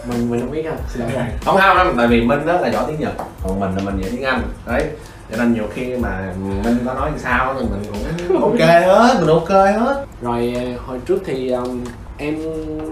mình 0.07 0.29
mình 0.29 0.39
không 0.39 0.51
biết 0.51 0.65
ha 0.65 0.77
xin 0.89 1.01
lỗi. 1.01 1.11
Không 1.45 1.57
không 1.57 1.77
không 1.77 1.93
tại 1.97 2.07
vì 2.07 2.21
minh 2.21 2.45
đó 2.45 2.53
là 2.53 2.71
giỏi 2.71 2.83
tiếng 2.87 2.99
nhật 2.99 3.13
còn 3.43 3.59
mình 3.59 3.75
là 3.75 3.83
mình 3.83 4.01
dạy 4.01 4.11
tiếng 4.11 4.23
anh 4.23 4.41
đấy. 4.65 4.89
Cho 5.31 5.37
nên 5.37 5.53
nhiều 5.53 5.65
khi 5.73 5.97
mà 5.97 6.33
minh 6.37 6.77
có 6.85 6.93
nói 6.93 7.11
sao 7.17 7.55
thì 7.59 7.65
mình 7.71 7.83
cũng 8.29 8.41
ok 8.41 8.59
hết 8.59 9.15
mình 9.19 9.29
ok 9.29 9.49
hết. 9.49 10.05
Rồi 10.21 10.53
ờ, 10.55 10.81
hồi 10.85 10.99
trước 11.05 11.21
thì 11.25 11.51
um, 11.51 11.83
em 12.17 12.37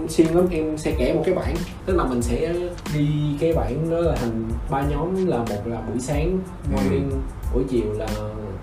xuyên 0.08 0.26
lắm 0.26 0.46
em 0.50 0.78
sẽ 0.78 0.92
kể 0.98 1.12
một 1.12 1.22
cái 1.26 1.34
bảng. 1.34 1.54
Tức 1.86 1.96
là 1.96 2.04
mình 2.04 2.22
sẽ 2.22 2.52
đi 2.94 3.08
cái 3.40 3.52
bảng 3.52 3.90
đó 3.90 3.98
là 3.98 4.14
thành 4.20 4.44
ba 4.70 4.82
nhóm 4.82 5.26
là 5.26 5.36
một 5.36 5.66
là 5.66 5.76
buổi 5.88 6.00
sáng 6.00 6.38
morning 6.72 7.10
buổi 7.54 7.64
chiều 7.70 7.84
là 7.98 8.06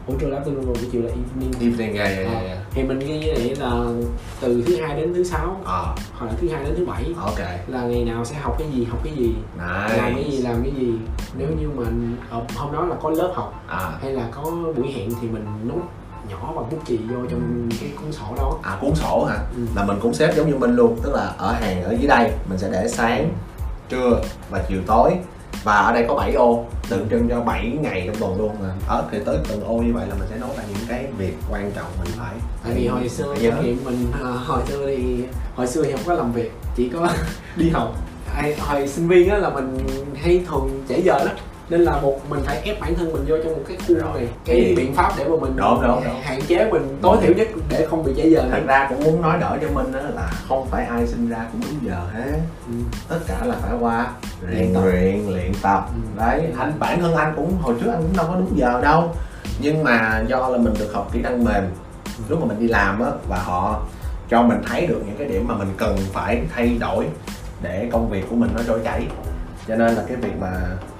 buổi 0.07 0.17
trưa 0.19 0.27
là 0.27 0.39
afternoon 0.39 0.55
và 0.61 0.73
buổi 0.73 0.89
chiều 0.91 1.01
là 1.01 1.09
evening. 1.09 1.51
Evening 1.71 1.95
yeah 1.95 2.09
yeah 2.09 2.17
yeah, 2.27 2.35
Ờ, 2.41 2.45
yeah. 2.47 2.57
thì 2.71 2.83
mình 2.83 2.99
ghi 2.99 3.19
như 3.19 3.27
vậy 3.35 3.55
là 3.55 3.71
từ 4.41 4.63
thứ 4.67 4.75
hai 4.81 4.95
đến 5.01 5.13
thứ 5.13 5.23
sáu. 5.23 5.61
Ờ. 5.63 5.95
Hoặc 6.13 6.25
là 6.25 6.33
thứ 6.41 6.49
hai 6.49 6.63
đến 6.63 6.73
thứ 6.77 6.85
bảy. 6.85 7.05
Ok. 7.21 7.39
Là 7.67 7.81
ngày 7.83 8.05
nào 8.05 8.25
sẽ 8.25 8.35
học 8.35 8.55
cái 8.59 8.67
gì 8.73 8.85
học 8.85 8.99
cái 9.03 9.13
gì? 9.13 9.33
Làm 9.57 10.15
cái 10.15 10.23
gì 10.23 10.37
nice 10.37 10.49
làm 10.49 10.63
cái 10.63 10.71
gì? 10.79 10.93
Nếu 11.37 11.47
như 11.59 11.69
mà 11.75 11.83
ờ, 12.29 12.41
hôm 12.55 12.71
đó 12.73 12.85
là 12.85 12.95
có 13.01 13.09
lớp 13.09 13.31
học 13.35 13.63
à. 13.67 13.91
hay 14.01 14.11
là 14.11 14.23
có 14.31 14.41
buổi 14.75 14.91
hẹn 14.91 15.09
thì 15.21 15.27
mình 15.27 15.45
nốt 15.67 15.81
nhỏ 16.29 16.53
bằng 16.55 16.65
bút 16.71 16.79
chì 16.87 16.97
vô 16.97 17.17
trong 17.29 17.69
cái 17.81 17.89
cuốn 18.01 18.11
sổ 18.11 18.25
đó. 18.37 18.53
À 18.63 18.77
cuốn 18.81 18.95
sổ 18.95 19.25
hả? 19.29 19.37
Ừ. 19.55 19.61
là 19.75 19.83
mình 19.85 19.97
cũng 20.01 20.13
xếp 20.13 20.33
giống 20.35 20.49
như 20.49 20.55
minh 20.55 20.75
luôn 20.75 20.97
tức 21.03 21.13
là 21.13 21.33
ở 21.37 21.51
hàng 21.51 21.83
ở 21.83 21.95
dưới 21.99 22.07
đây 22.07 22.31
mình 22.49 22.57
sẽ 22.57 22.69
để 22.71 22.87
sáng 22.87 23.29
trưa 23.89 24.21
và 24.49 24.63
chiều 24.69 24.79
tối 24.87 25.11
và 25.63 25.75
ở 25.75 25.93
đây 25.93 26.05
có 26.07 26.15
7 26.15 26.33
ô 26.33 26.65
tượng 26.89 27.09
trưng 27.09 27.29
cho 27.29 27.41
7 27.41 27.77
ngày 27.81 28.03
trong 28.07 28.15
tuần 28.19 28.37
luôn 28.37 28.55
mà. 28.61 28.69
Ở 28.87 29.03
thì 29.11 29.17
tới 29.25 29.37
từng 29.49 29.63
ô 29.63 29.73
như 29.77 29.93
vậy 29.93 30.07
là 30.09 30.15
mình 30.15 30.27
sẽ 30.29 30.37
nói 30.37 30.49
là 30.57 30.63
những 30.69 30.87
cái 30.89 31.05
việc 31.17 31.33
quan 31.51 31.71
trọng 31.75 31.85
mình 32.03 32.13
phải 32.17 32.33
tại 32.63 32.73
vì 32.75 32.87
hồi 32.87 33.09
xưa 33.09 33.35
kinh 33.39 33.53
nghiệm 33.61 33.83
mình 33.85 34.11
à, 34.23 34.29
hồi 34.45 34.61
xưa 34.67 34.87
thì 34.87 35.23
hồi 35.55 35.67
xưa 35.67 35.83
thì 35.83 35.91
không 35.91 36.01
có 36.05 36.13
làm 36.13 36.31
việc 36.31 36.51
chỉ 36.75 36.89
có 36.89 37.09
đi 37.55 37.69
học. 37.69 37.95
Hồi 38.59 38.87
sinh 38.87 39.07
viên 39.07 39.29
á 39.29 39.37
là 39.37 39.49
mình 39.49 39.77
hay 40.23 40.45
thường 40.47 40.83
trễ 40.89 40.99
giờ 41.01 41.23
lắm 41.23 41.35
nên 41.69 41.81
là 41.81 42.01
một 42.01 42.19
mình 42.29 42.39
phải 42.45 42.61
ép 42.63 42.79
bản 42.81 42.95
thân 42.95 43.13
mình 43.13 43.25
vô 43.27 43.35
trong 43.43 43.53
một 43.53 43.61
cái 43.67 43.77
khuôn 43.87 43.97
này 44.15 44.27
cái 44.45 44.55
Gì? 44.55 44.75
biện 44.75 44.93
pháp 44.95 45.11
để 45.17 45.23
mà 45.23 45.35
mình 45.41 45.53
Đúng, 45.55 45.81
đúng, 45.81 46.01
đúng. 46.05 46.21
hạn 46.23 46.39
chế 46.47 46.69
mình 46.71 46.97
tối 47.01 47.17
thiểu 47.21 47.33
nhất 47.33 47.47
để 47.69 47.87
không 47.89 48.03
bị 48.03 48.13
trễ 48.17 48.29
giờ. 48.29 48.43
Thật 48.51 48.61
ra 48.67 48.85
cũng 48.89 49.03
muốn 49.03 49.21
nói 49.21 49.37
đỡ 49.41 49.57
cho 49.61 49.67
minh 49.73 49.91
đó 49.91 49.99
là 50.15 50.31
không 50.47 50.67
phải 50.67 50.85
ai 50.85 51.07
sinh 51.07 51.29
ra 51.29 51.37
cũng 51.51 51.61
đúng 51.61 51.89
giờ 51.91 51.99
hết. 52.13 52.39
Ừ. 52.67 52.73
tất 53.09 53.19
cả 53.27 53.45
là 53.45 53.55
phải 53.61 53.71
qua 53.79 54.07
rèn 54.41 54.73
Luyện 54.73 54.83
luyện 54.83 55.27
luyện 55.27 55.51
tập. 55.61 55.89
Ừ. 55.93 56.19
đấy 56.19 56.41
anh 56.57 56.73
bản 56.79 57.01
thân 57.01 57.15
anh 57.15 57.33
cũng 57.35 57.53
hồi 57.61 57.75
trước 57.81 57.91
anh 57.91 58.01
cũng 58.01 58.17
đâu 58.17 58.25
có 58.29 58.35
đúng 58.35 58.57
giờ 58.59 58.81
đâu. 58.81 59.15
Nhưng 59.61 59.83
mà 59.83 60.23
do 60.27 60.47
là 60.49 60.57
mình 60.57 60.73
được 60.79 60.93
học 60.93 61.09
kỹ 61.13 61.21
năng 61.21 61.43
mềm. 61.43 61.63
Lúc 62.29 62.39
mà 62.39 62.45
mình 62.45 62.59
đi 62.59 62.67
làm 62.67 63.01
á 63.01 63.09
và 63.27 63.37
họ 63.37 63.81
cho 64.29 64.41
mình 64.43 64.57
thấy 64.67 64.87
được 64.87 65.01
những 65.07 65.15
cái 65.17 65.27
điểm 65.27 65.47
mà 65.47 65.55
mình 65.55 65.73
cần 65.77 65.97
phải 66.13 66.41
thay 66.55 66.77
đổi 66.79 67.05
để 67.61 67.89
công 67.91 68.09
việc 68.09 68.25
của 68.29 68.35
mình 68.35 68.49
nó 68.55 68.61
trôi 68.67 68.79
chảy. 68.83 69.07
Cho 69.67 69.75
nên 69.75 69.95
là 69.95 70.03
cái 70.07 70.17
việc 70.17 70.31
mà 70.41 70.51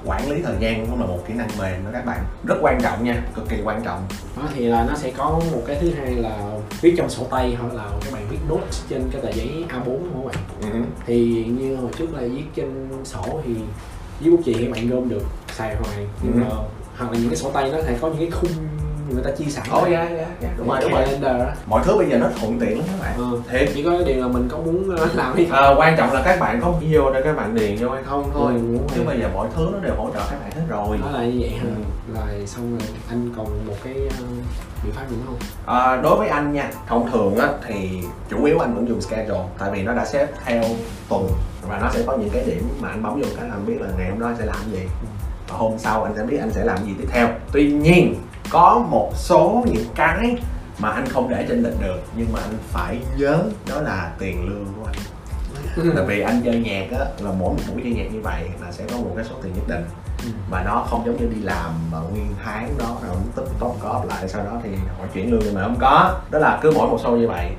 quản 0.09 0.29
lý 0.31 0.41
thời 0.41 0.55
gian 0.59 0.85
cũng 0.89 0.99
là 0.99 1.05
một 1.05 1.19
kỹ 1.27 1.33
năng 1.33 1.47
mềm 1.59 1.83
đó 1.85 1.89
các 1.93 2.05
bạn 2.05 2.19
rất 2.47 2.55
quan 2.61 2.79
trọng 2.81 3.03
nha 3.03 3.21
cực 3.35 3.49
kỳ 3.49 3.57
quan 3.63 3.81
trọng 3.83 4.05
đó 4.37 4.43
thì 4.55 4.65
là 4.65 4.85
nó 4.89 4.95
sẽ 4.95 5.11
có 5.17 5.29
một 5.51 5.61
cái 5.67 5.77
thứ 5.81 5.91
hai 5.91 6.11
là 6.15 6.37
viết 6.81 6.93
trong 6.97 7.09
sổ 7.09 7.23
tay 7.31 7.55
hoặc 7.61 7.73
là 7.73 7.83
các 8.05 8.13
bạn 8.13 8.25
viết 8.29 8.37
notes 8.49 8.81
trên 8.89 9.03
cái 9.11 9.21
tờ 9.21 9.31
giấy 9.31 9.65
A4 9.69 9.83
của 9.85 10.29
các 10.31 10.39
bạn 10.61 10.71
Ừ. 10.73 10.79
thì 11.05 11.45
như 11.59 11.75
hồi 11.75 11.91
trước 11.97 12.07
là 12.13 12.21
viết 12.21 12.43
trên 12.55 12.87
sổ 13.03 13.41
thì 13.45 13.53
viết 14.19 14.29
bút 14.31 14.39
chì 14.45 14.53
các 14.53 14.71
bạn 14.71 14.89
gom 14.89 15.09
được 15.09 15.23
xài 15.55 15.75
hoài 15.75 16.07
nhưng 16.23 16.33
Ừ. 16.33 16.39
mà 16.39 16.55
hoặc 16.97 17.11
là 17.11 17.17
những 17.19 17.29
cái 17.29 17.37
sổ 17.37 17.51
tay 17.53 17.71
nó 17.71 17.77
sẽ 17.81 17.97
có 18.01 18.07
những 18.07 18.17
cái 18.17 18.31
khung 18.31 18.51
người 19.13 19.23
ta 19.23 19.31
chia 19.31 19.45
sẵn. 19.45 19.65
Ồ 19.71 19.87
dạ 19.91 20.07
dạ 20.17 20.25
dạ. 20.41 20.49
Đúng 20.57 20.67
rồi 20.67 20.79
đúng 20.81 20.91
rồi. 20.91 21.03
á 21.39 21.55
mọi 21.67 21.81
thứ 21.85 21.97
bây 21.97 22.09
giờ 22.09 22.17
nó 22.17 22.27
thuận 22.39 22.59
tiện 22.59 22.77
lắm 22.77 22.87
các 22.87 22.99
bạn. 23.01 23.13
Ờ, 23.17 23.37
thiệt. 23.49 23.69
Chỉ 23.75 23.83
có 23.83 23.91
điều 24.05 24.21
là 24.21 24.27
mình 24.27 24.47
có 24.51 24.57
muốn 24.57 24.95
ờ, 24.97 25.07
làm 25.15 25.35
hay 25.35 25.45
không 25.45 25.59
à, 25.59 25.73
quan 25.77 25.95
trọng 25.97 26.13
là 26.13 26.21
các 26.25 26.39
bạn 26.39 26.59
có 26.61 26.73
vô 26.91 27.11
để 27.13 27.21
các 27.23 27.35
bạn 27.35 27.55
điền 27.55 27.75
vô 27.79 27.89
hay 27.89 28.03
không 28.03 28.29
thôi. 28.33 28.51
Ừ, 28.53 28.59
đúng 28.59 28.87
chứ 28.95 29.01
bây 29.05 29.19
giờ 29.19 29.29
mọi 29.33 29.47
thứ 29.55 29.69
nó 29.73 29.79
đều 29.79 29.95
hỗ 29.95 30.09
trợ 30.13 30.19
các 30.31 30.39
bạn 30.41 30.51
hết 30.55 30.61
rồi. 30.69 30.97
Nó 31.01 31.11
là 31.19 31.25
như 31.25 31.37
vậy. 31.41 31.49
Ha 31.59 31.65
Ừ. 31.65 32.13
rồi 32.15 32.47
xong 32.47 32.69
rồi 32.77 32.87
anh 33.09 33.33
còn 33.37 33.45
một 33.67 33.73
cái 33.83 33.93
ờ, 34.19 34.25
biện 34.83 34.93
pháp 34.93 35.03
gì 35.09 35.15
nữa 35.15 35.23
không? 35.25 35.75
À, 35.79 35.95
đối 36.03 36.17
với 36.17 36.27
anh 36.27 36.53
nha 36.53 36.69
thông 36.87 37.11
thường 37.11 37.37
á 37.37 37.47
thì 37.67 37.89
chủ 38.29 38.43
yếu 38.45 38.59
anh 38.59 38.75
vẫn 38.75 38.87
dùng 38.87 39.01
schedule 39.01 39.43
tại 39.59 39.69
vì 39.73 39.81
nó 39.83 39.93
đã 39.93 40.05
xếp 40.05 40.27
theo 40.45 40.61
tuần 41.09 41.27
và 41.69 41.79
nó 41.79 41.89
sẽ 41.93 42.03
có 42.07 42.17
những 42.17 42.29
cái 42.29 42.43
điểm 42.45 42.63
mà 42.81 42.89
anh 42.89 43.03
bấm 43.03 43.13
vô 43.21 43.27
cái 43.37 43.47
là 43.47 43.53
anh 43.55 43.65
biết 43.65 43.81
là 43.81 43.87
ngày 43.97 44.09
hôm 44.09 44.19
đó 44.19 44.27
anh 44.27 44.35
sẽ 44.39 44.45
làm 44.45 44.71
gì. 44.71 44.81
Và 45.49 45.57
hôm 45.57 45.73
sau 45.77 46.03
anh 46.03 46.13
sẽ 46.17 46.23
biết 46.23 46.37
anh 46.37 46.51
sẽ 46.51 46.63
làm 46.63 46.77
gì 46.85 46.91
tiếp 46.97 47.07
theo. 47.11 47.27
Tuy 47.51 47.71
nhiên 47.71 48.15
có 48.49 48.85
một 48.89 49.12
số 49.15 49.63
những 49.65 49.85
cái 49.95 50.35
mà 50.79 50.89
anh 50.89 51.05
không 51.05 51.29
để 51.29 51.45
trên 51.49 51.63
lịch 51.63 51.81
được 51.81 51.99
nhưng 52.15 52.27
mà 52.33 52.39
anh 52.41 52.57
phải 52.67 52.99
nhớ 53.17 53.43
đó 53.69 53.81
là 53.81 54.12
tiền 54.19 54.49
lương 54.49 54.65
của 54.75 54.85
anh. 54.85 54.95
Tại 55.95 56.05
vì 56.07 56.21
anh 56.21 56.41
chơi 56.45 56.55
nhạc 56.55 56.88
á 56.99 57.05
là 57.19 57.31
mỗi 57.31 57.53
một 57.53 57.59
buổi 57.73 57.81
chơi 57.83 57.93
nhạc 57.93 58.13
như 58.13 58.21
vậy 58.21 58.49
là 58.62 58.71
sẽ 58.71 58.83
có 58.91 58.97
một 58.97 59.12
cái 59.15 59.25
số 59.25 59.35
tiền 59.43 59.53
nhất 59.55 59.67
định. 59.67 59.85
Ừ. 60.23 60.29
mà 60.51 60.63
nó 60.63 60.85
không 60.89 61.05
giống 61.05 61.17
như 61.17 61.25
đi 61.35 61.41
làm 61.41 61.71
mà 61.91 61.97
nguyên 61.99 62.33
tháng 62.43 62.77
đó 62.77 62.97
rồi 63.01 63.09
ông 63.09 63.23
tích 63.35 63.45
top 63.59 63.81
góp 63.81 64.07
lại 64.07 64.27
sau 64.29 64.43
đó 64.43 64.51
thì 64.63 64.69
họ 64.97 65.05
chuyển 65.13 65.31
lương 65.31 65.41
cho 65.41 65.51
mình 65.51 65.63
không 65.63 65.77
có. 65.79 66.19
Đó 66.31 66.39
là 66.39 66.59
cứ 66.62 66.71
mỗi 66.75 66.88
một 66.88 66.97
show 67.03 67.17
như 67.17 67.27
vậy 67.27 67.51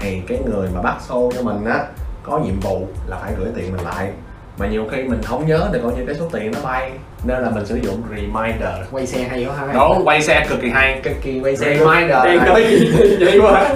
thì 0.00 0.20
cái 0.28 0.38
người 0.46 0.70
mà 0.74 0.82
bắt 0.82 0.96
show 1.08 1.30
cho 1.32 1.42
mình 1.42 1.64
á 1.64 1.86
có 2.22 2.38
nhiệm 2.38 2.60
vụ 2.60 2.86
là 3.06 3.16
phải 3.16 3.34
gửi 3.38 3.48
tiền 3.54 3.76
mình 3.76 3.84
lại 3.84 4.12
mà 4.58 4.66
nhiều 4.66 4.86
khi 4.90 5.02
mình 5.02 5.22
không 5.22 5.46
nhớ 5.46 5.68
thì 5.72 5.78
coi 5.82 5.92
như 5.92 6.04
cái 6.06 6.14
số 6.14 6.28
tiền 6.32 6.50
nó 6.50 6.58
bay 6.64 6.90
nên 7.24 7.42
là 7.42 7.50
mình 7.50 7.66
sử 7.66 7.76
dụng 7.76 8.02
reminder. 8.10 8.88
Quay 8.90 9.06
xe 9.06 9.22
hay 9.22 9.44
quá 9.44 9.54
ha. 9.56 9.72
Đó 9.72 9.96
quay 10.04 10.22
xe 10.22 10.46
cực 10.48 10.60
kỳ 10.60 10.70
hay. 10.70 11.00
Cực 11.02 11.16
kỳ 11.22 11.40
quay 11.40 11.56
xe 11.56 11.78
Reminder. 11.78 12.46
Nói 12.46 12.64
gì 12.70 12.90
vậy 13.20 13.40
quá. 13.42 13.74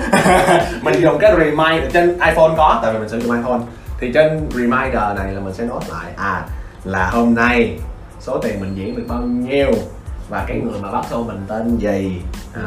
Mình 0.83 1.01
dùng 1.01 1.19
cái 1.19 1.33
reminder 1.39 1.93
trên 1.93 2.09
iPhone 2.09 2.51
có 2.57 2.81
tại 2.83 2.93
vì 2.93 2.99
mình 2.99 3.09
sử 3.09 3.19
dụng 3.21 3.37
iPhone. 3.37 3.61
Thì 4.01 4.13
trên 4.15 4.49
reminder 4.51 5.17
này 5.17 5.33
là 5.33 5.41
mình 5.41 5.55
sẽ 5.55 5.65
note 5.65 5.87
lại 5.91 6.13
à 6.17 6.43
là 6.85 7.07
hôm 7.11 7.35
nay 7.35 7.79
số 8.21 8.39
tiền 8.39 8.61
mình 8.61 8.75
diễn 8.77 8.97
được 8.97 9.05
bao 9.09 9.23
nhiêu 9.23 9.71
và 10.29 10.45
cái 10.47 10.57
người 10.57 10.81
mà 10.83 10.91
bắt 10.93 11.05
show 11.11 11.25
mình 11.25 11.41
tên 11.49 11.77
gì. 11.77 12.21
Ừ. 12.55 12.61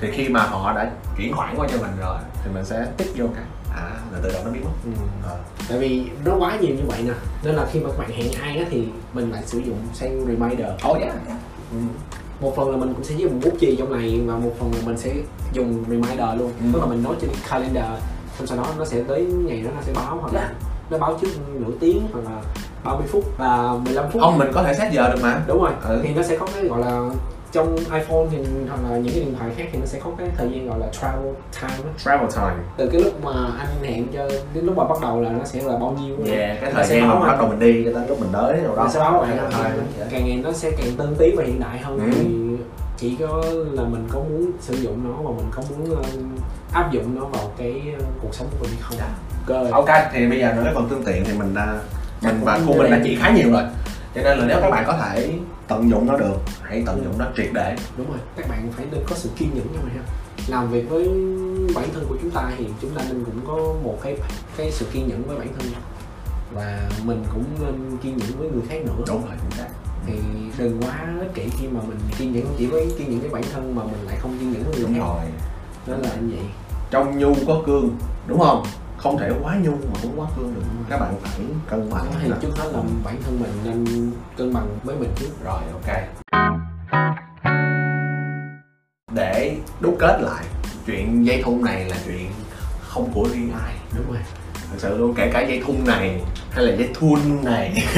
thì 0.00 0.10
khi 0.12 0.28
mà 0.28 0.40
họ 0.40 0.72
đã 0.72 0.90
chuyển 1.18 1.32
khoản 1.36 1.54
qua 1.56 1.68
cho 1.72 1.78
mình 1.78 1.90
rồi 2.00 2.16
thì 2.44 2.50
mình 2.54 2.64
sẽ 2.64 2.86
tích 2.96 3.08
vô 3.16 3.26
cái 3.34 3.44
à 3.76 3.90
là 4.12 4.18
tự 4.22 4.32
động 4.32 4.44
nó 4.44 4.50
biến 4.50 4.64
mất 4.64 4.70
Ừ. 4.84 4.90
Ờ. 5.24 5.36
tại 5.68 5.78
vì 5.78 6.04
nó 6.24 6.36
quá 6.38 6.56
nhiều 6.60 6.74
như 6.76 6.82
vậy 6.86 7.02
nè 7.06 7.12
nên 7.44 7.54
là 7.54 7.66
khi 7.72 7.80
mà 7.80 7.88
các 7.90 7.98
bạn 7.98 8.10
hẹn 8.10 8.32
ai 8.42 8.58
á 8.58 8.64
thì 8.70 8.88
mình 9.12 9.30
lại 9.32 9.42
sử 9.46 9.58
dụng 9.58 9.76
sang 9.94 10.20
reminder 10.26 10.66
oh 10.90 10.98
yeah, 10.98 11.14
yeah. 11.26 11.38
Ừ. 11.72 11.76
một 12.40 12.56
phần 12.56 12.70
là 12.70 12.76
mình 12.76 12.94
cũng 12.94 13.04
sẽ 13.04 13.14
dùng 13.14 13.40
bút 13.44 13.52
chì 13.60 13.76
trong 13.76 13.92
này 13.92 14.20
và 14.26 14.36
một 14.36 14.52
phần 14.58 14.72
là 14.74 14.78
mình 14.86 14.96
sẽ 14.98 15.14
dùng 15.52 15.84
reminder 15.88 16.38
luôn 16.38 16.52
Ừ. 16.60 16.66
tức 16.72 16.80
là 16.80 16.86
mình 16.86 17.02
nói 17.02 17.14
trên 17.20 17.30
calendar 17.50 17.86
xong 18.38 18.46
sau 18.46 18.56
đó 18.58 18.66
nó 18.78 18.84
sẽ 18.84 19.02
tới 19.08 19.26
ngày 19.46 19.62
đó 19.62 19.70
nó 19.76 19.82
sẽ 19.82 19.92
báo 19.92 20.18
hoặc 20.20 20.32
là 20.34 20.40
Yeah. 20.40 20.52
nó 20.90 20.98
báo 20.98 21.18
trước 21.20 21.28
nửa 21.60 21.72
tiếng 21.80 22.02
hoặc 22.12 22.20
là 22.24 22.42
30 22.84 23.06
phút 23.10 23.24
và 23.38 23.72
15 23.84 24.04
phút 24.12 24.22
ông 24.22 24.38
mình 24.38 24.48
có 24.54 24.62
thể 24.62 24.74
set 24.74 24.92
giờ 24.92 25.08
được 25.08 25.18
mà 25.22 25.40
đúng 25.46 25.62
rồi 25.62 25.70
Ừ. 25.88 26.00
thì 26.02 26.14
nó 26.14 26.22
sẽ 26.22 26.36
có 26.36 26.46
cái 26.54 26.64
gọi 26.64 26.80
là 26.80 27.10
trong 27.52 27.76
iPhone 27.76 28.26
thì 28.30 28.38
hoặc 28.68 28.80
là 28.90 28.96
những 28.96 29.14
cái 29.14 29.24
điện 29.24 29.34
thoại 29.38 29.50
khác 29.56 29.64
thì 29.72 29.78
nó 29.78 29.86
sẽ 29.86 30.00
có 30.04 30.10
cái 30.18 30.28
thời 30.36 30.48
gian 30.52 30.68
gọi 30.68 30.78
là 30.78 30.86
travel 30.92 31.32
time 31.60 31.90
travel 32.04 32.30
time. 32.34 32.64
Từ 32.76 32.88
cái 32.92 33.00
lúc 33.00 33.24
mà 33.24 33.32
anh 33.58 33.68
hẹn 33.82 34.06
cho 34.14 34.28
đến 34.54 34.64
lúc 34.64 34.76
mà 34.76 34.84
bắt 34.84 34.98
đầu 35.02 35.20
là 35.20 35.30
nó 35.30 35.44
sẽ 35.44 35.62
là 35.62 35.76
bao 35.78 35.96
nhiêu 36.00 36.16
yeah 36.26 36.60
cái 36.60 36.72
thời 36.72 36.86
gian 36.86 37.08
mà 37.08 37.14
bắt 37.14 37.36
đầu 37.38 37.48
mình 37.48 37.58
đi 37.58 37.84
cho 37.84 37.90
tới 37.94 38.08
lúc 38.08 38.20
mình 38.20 38.30
tới 38.32 38.56
rồi 38.56 38.76
đó 38.76 38.84
nó 38.84 38.90
sẽ 38.90 39.00
báo 39.00 39.12
bạn 39.12 39.50
càng, 40.10 40.26
ngày 40.26 40.40
nó 40.44 40.52
sẽ 40.52 40.70
càng 40.70 40.90
tân 40.96 41.14
tiến 41.18 41.34
và 41.36 41.44
hiện 41.44 41.60
đại 41.60 41.78
hơn. 41.78 41.98
Ừ. 41.98 42.10
thì 42.14 42.26
chỉ 42.96 43.16
có 43.20 43.44
là 43.72 43.82
mình 43.82 44.06
có 44.12 44.18
muốn 44.18 44.50
sử 44.60 44.74
dụng 44.74 45.00
nó 45.04 45.22
và 45.22 45.30
mình 45.36 45.46
có 45.50 45.62
muốn 45.70 45.96
ờ, 45.96 46.02
áp 46.72 46.92
dụng 46.92 47.20
nó 47.20 47.24
vào 47.24 47.52
cái 47.58 47.82
ờ, 47.98 48.04
cuộc 48.22 48.34
sống 48.34 48.46
của 48.50 48.56
mình 48.60 48.70
hay 48.70 48.82
không. 48.82 48.98
Dạ. 48.98 49.08
cơ 49.46 49.70
ok 49.72 49.88
thì 50.12 50.26
bây 50.26 50.38
giờ 50.38 50.52
nói 50.52 50.74
phần 50.74 50.88
tương 50.88 51.04
tiện 51.04 51.24
thì 51.24 51.32
mình 51.38 51.54
đã 51.54 51.78
mình 52.22 52.40
và 52.44 52.60
cô 52.66 52.74
mình 52.74 52.90
đã 52.90 53.00
chỉ 53.04 53.16
khá 53.20 53.30
nhiều 53.30 53.50
rồi 53.52 53.62
cho 54.16 54.22
nên 54.22 54.38
là 54.38 54.46
nếu 54.46 54.58
các 54.60 54.70
bạn 54.70 54.84
có 54.86 54.92
thể 54.92 55.38
tận 55.68 55.90
dụng 55.90 56.06
nó 56.06 56.16
được 56.18 56.36
hãy 56.62 56.82
tận 56.86 57.04
dụng 57.04 57.18
nó 57.18 57.24
triệt 57.36 57.46
để. 57.52 57.76
Đúng 57.96 58.10
rồi 58.10 58.18
các 58.36 58.48
bạn 58.48 58.68
phải 58.76 58.86
nên 58.90 59.00
có 59.08 59.16
sự 59.16 59.30
kiên 59.36 59.50
nhẫn 59.54 59.66
cho 59.74 59.80
mình 59.82 59.94
ha. 59.94 60.02
Làm 60.48 60.70
việc 60.70 60.90
với 60.90 61.08
bản 61.74 61.88
thân 61.94 62.06
của 62.08 62.16
chúng 62.22 62.30
ta 62.30 62.50
thì 62.58 62.66
chúng 62.80 62.90
ta 62.90 63.02
nên 63.08 63.24
cũng 63.24 63.40
có 63.46 63.54
một 63.84 63.98
cái 64.02 64.16
cái 64.56 64.70
sự 64.70 64.86
kiên 64.92 65.08
nhẫn 65.08 65.22
với 65.22 65.38
bản 65.38 65.48
thân. 65.58 65.68
Và 66.54 66.88
mình 67.04 67.24
cũng 67.32 67.44
nên 67.60 67.96
kiên 68.02 68.16
nhẫn 68.16 68.38
với 68.38 68.48
người 68.50 68.62
khác 68.68 68.76
nữa. 68.84 69.04
Đúng 69.08 69.22
rồi 69.26 69.36
chính 69.42 69.58
xác. 69.58 69.68
Thì 70.06 70.12
đừng 70.58 70.82
quá 70.82 71.06
ích 71.20 71.34
kỷ 71.34 71.48
khi 71.60 71.68
mà 71.68 71.80
mình 71.88 71.98
kiên 72.18 72.32
nhẫn 72.32 72.44
chỉ 72.58 72.66
với 72.66 72.86
kiên 72.98 73.10
nhẫn 73.10 73.20
với 73.20 73.30
bản 73.30 73.42
thân 73.54 73.74
mà 73.74 73.82
mình 73.84 74.06
lại 74.06 74.16
không 74.20 74.38
kiên 74.40 74.52
nhẫn 74.52 74.62
với 74.62 74.74
người 74.74 74.82
đúng 74.82 74.94
khác. 74.94 75.00
rồi. 75.00 75.24
Nên 75.86 76.00
là 76.00 76.10
như 76.20 76.36
vậy. 76.36 76.46
Trong 76.90 77.18
nhu 77.18 77.34
có 77.46 77.62
cương 77.66 77.96
đúng 78.26 78.38
không 78.38 78.64
không 78.96 79.18
thể 79.18 79.30
quá 79.42 79.56
nhu 79.62 79.70
mà 79.70 80.00
cũng 80.02 80.20
quá 80.20 80.28
cương 80.36 80.54
được. 80.54 80.62
Các 80.90 81.00
bạn 81.00 81.14
phải 81.22 81.46
cân 81.70 81.90
bằng. 81.90 82.06
Thì 82.22 82.28
nó. 82.28 82.36
trước 82.42 82.56
hết 82.56 82.70
là 82.72 82.80
bản 83.04 83.16
thân 83.24 83.40
mình 83.40 83.50
nên 83.64 84.12
cân 84.36 84.54
bằng 84.54 84.68
với 84.84 84.96
mình 84.96 85.10
trước. 85.16 85.28
Rồi 85.44 85.60
ok. 85.72 85.96
Để 89.14 89.56
đúc 89.80 89.96
kết 89.98 90.18
lại 90.20 90.44
chuyện 90.86 91.26
dây 91.26 91.42
thun 91.44 91.64
này 91.64 91.84
là 91.84 91.96
chuyện 92.06 92.30
không 92.80 93.10
của 93.14 93.28
riêng 93.32 93.52
ai. 93.64 93.74
Đúng 93.96 94.12
rồi. 94.12 94.22
Thật 94.70 94.76
sự 94.78 94.98
luôn 94.98 95.14
kể 95.16 95.30
cả 95.32 95.40
dây 95.40 95.62
thun 95.66 95.76
này 95.86 96.20
hay 96.50 96.64
là 96.64 96.76
dây 96.76 96.88
thun 96.94 97.44
này. 97.44 97.82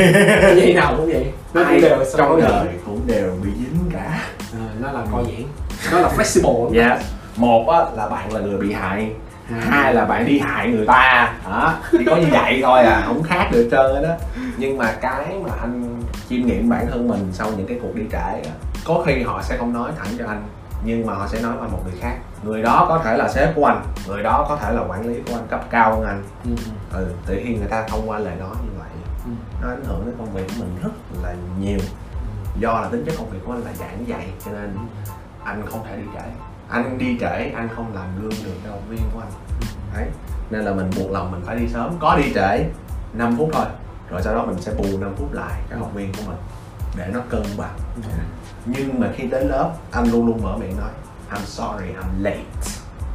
Dây 0.56 0.74
nào 0.74 0.94
cũng 0.96 1.06
vậy. 1.06 1.32
Nó 1.54 1.64
ai 1.64 1.80
cũng 1.80 1.90
đều 1.90 2.04
trong 2.16 2.40
đời 2.40 2.68
cũng 2.86 3.06
đều 3.06 3.36
bị 3.44 3.50
dính 3.58 3.90
cả. 3.92 4.24
À, 4.52 4.68
nó 4.80 4.92
là 4.92 5.04
co 5.12 5.22
giãn 5.22 5.42
nó 5.92 6.00
là 6.00 6.08
flexible 6.16 6.74
dạ. 6.74 6.98
Một 7.36 7.68
á, 7.68 7.78
là 7.96 8.08
bạn 8.08 8.32
là 8.32 8.40
người 8.40 8.58
bị 8.58 8.72
hại 8.72 9.10
hai 9.60 9.94
là 9.94 10.04
bạn 10.04 10.26
đi 10.26 10.38
hại 10.38 10.68
người 10.70 10.86
ta. 10.86 11.32
Đó 11.50 11.74
chỉ 11.90 12.04
có 12.06 12.16
như 12.16 12.26
vậy 12.30 12.60
thôi 12.64 12.80
à 12.80 13.02
không 13.06 13.22
khác 13.22 13.48
được 13.52 13.68
trơn 13.70 13.94
hết 13.94 14.02
đó. 14.08 14.14
Nhưng 14.56 14.78
mà 14.78 14.92
cái 15.00 15.26
mà 15.44 15.50
anh 15.60 16.02
chiêm 16.28 16.46
nghiệm 16.46 16.68
bản 16.68 16.86
thân 16.90 17.08
mình 17.08 17.28
sau 17.32 17.50
những 17.56 17.66
cái 17.66 17.78
cuộc 17.82 17.94
đi 17.94 18.02
trễ 18.12 18.50
có 18.84 19.02
khi 19.06 19.22
họ 19.22 19.42
sẽ 19.42 19.56
không 19.56 19.72
nói 19.72 19.90
thẳng 19.98 20.08
cho 20.18 20.26
anh 20.28 20.42
nhưng 20.84 21.06
mà 21.06 21.14
họ 21.14 21.26
sẽ 21.26 21.40
nói 21.42 21.56
với 21.56 21.68
một 21.68 21.78
người 21.84 22.00
khác. 22.00 22.14
Người 22.42 22.62
đó 22.62 22.86
có 22.88 23.00
thể 23.04 23.16
là 23.16 23.28
sếp 23.28 23.54
của 23.54 23.64
anh 23.64 23.82
người 24.08 24.22
đó 24.22 24.46
có 24.48 24.56
thể 24.56 24.72
là 24.72 24.82
quản 24.88 25.06
lý 25.08 25.20
của 25.28 25.34
anh 25.34 25.46
cấp 25.50 25.64
cao 25.70 25.96
hơn 25.96 26.04
anh. 26.06 26.22
Ừ. 26.44 26.50
ừ 26.92 27.06
thì 27.26 27.42
khi 27.44 27.54
người 27.54 27.68
ta 27.68 27.84
thông 27.88 28.10
qua 28.10 28.18
lời 28.18 28.34
nói 28.40 28.54
như 28.62 28.70
vậy 28.78 28.88
Ừ. 29.24 29.30
nó 29.62 29.68
ảnh 29.68 29.84
hưởng 29.84 30.02
đến 30.06 30.14
công 30.18 30.32
việc 30.34 30.44
của 30.48 30.54
mình 30.58 30.76
rất 30.82 30.90
là 31.22 31.34
nhiều. 31.60 31.78
Do 32.60 32.80
là 32.80 32.88
tính 32.92 33.04
chất 33.06 33.14
công 33.18 33.30
việc 33.30 33.38
của 33.46 33.52
anh 33.52 33.60
là 33.64 33.70
giảng 33.78 34.08
dạy 34.08 34.26
cho 34.44 34.50
nên 34.50 34.76
anh 35.44 35.62
không 35.66 35.84
thể 35.88 35.96
đi 35.96 36.02
trễ 36.14 36.20
anh 36.68 36.98
đi 36.98 37.16
trễ 37.20 37.50
anh 37.56 37.68
không 37.76 37.94
làm 37.94 38.22
lương 38.22 38.44
được 38.44 38.54
cho 38.64 38.70
học 38.70 38.80
viên 38.88 39.00
của 39.14 39.20
anh. 39.20 39.30
Đấy. 39.94 40.08
Nên 40.50 40.64
là 40.64 40.72
mình 40.72 40.90
buộc 40.96 41.10
lòng 41.10 41.30
mình 41.30 41.42
phải 41.44 41.56
đi 41.56 41.68
sớm. 41.68 41.96
Có 41.98 42.16
đi 42.16 42.32
trễ 42.34 42.64
5 43.12 43.36
phút 43.38 43.50
thôi. 43.52 43.64
Rồi 44.10 44.22
sau 44.22 44.34
đó 44.34 44.44
mình 44.46 44.60
sẽ 44.60 44.72
bù 44.74 44.98
5 44.98 45.14
phút 45.16 45.32
lại 45.32 45.60
cho 45.70 45.76
học 45.76 45.94
viên 45.94 46.12
của 46.12 46.22
mình 46.26 46.36
để 46.96 47.10
nó 47.12 47.20
cân 47.28 47.42
bằng. 47.56 47.78
Nhưng 48.66 49.00
mà 49.00 49.08
khi 49.16 49.26
đến 49.26 49.48
lớp 49.48 49.72
anh 49.90 50.10
luôn 50.10 50.26
luôn 50.26 50.42
mở 50.42 50.56
miệng 50.56 50.76
nói 50.78 50.90
I'm 51.30 51.44
sorry 51.44 51.86
I'm 51.86 52.22
late. 52.22 52.44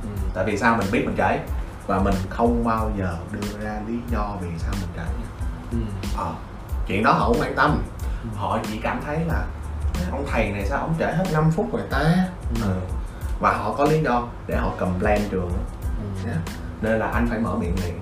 Ừ. 0.03 0.09
tại 0.33 0.45
vì 0.45 0.57
sao 0.57 0.77
mình 0.77 0.87
biết 0.91 1.03
mình 1.05 1.15
trễ? 1.17 1.39
Và 1.87 1.99
mình 1.99 2.15
không 2.29 2.63
bao 2.63 2.91
giờ 2.97 3.17
đưa 3.31 3.59
ra 3.63 3.79
lý 3.87 3.93
do 4.11 4.35
vì 4.41 4.49
sao 4.57 4.71
mình 4.71 4.89
trễ. 4.95 5.01
Ừ. 5.71 5.77
ờ, 6.17 6.33
chuyện 6.87 7.03
đó 7.03 7.11
họ 7.11 7.25
không 7.25 7.41
quan 7.41 7.55
tâm. 7.55 7.81
Họ 8.35 8.59
chỉ 8.67 8.79
cảm 8.83 9.01
thấy 9.05 9.19
là 9.27 9.45
ông 10.11 10.25
thầy 10.31 10.51
này 10.51 10.65
sao 10.65 10.79
ông 10.79 10.95
trễ 10.99 11.05
hết 11.05 11.25
5 11.33 11.51
phút 11.51 11.73
rồi 11.73 11.81
ta? 11.89 12.27
Ừ. 12.63 12.71
và 13.39 13.53
họ 13.53 13.73
có 13.77 13.85
lý 13.85 14.01
do 14.03 14.27
để 14.47 14.55
họ 14.55 14.71
complain 14.79 15.21
trường. 15.31 15.49
Ừ. 15.49 16.27
Yeah. 16.29 16.37
nên 16.81 16.99
là 16.99 17.07
anh 17.07 17.27
phải 17.29 17.39
mở 17.39 17.55
miệng 17.55 17.75
liền. 17.85 17.93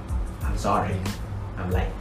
I'm 0.43 0.57
sorry. 0.57 0.93
I'm 1.57 1.71
late. 1.71 1.91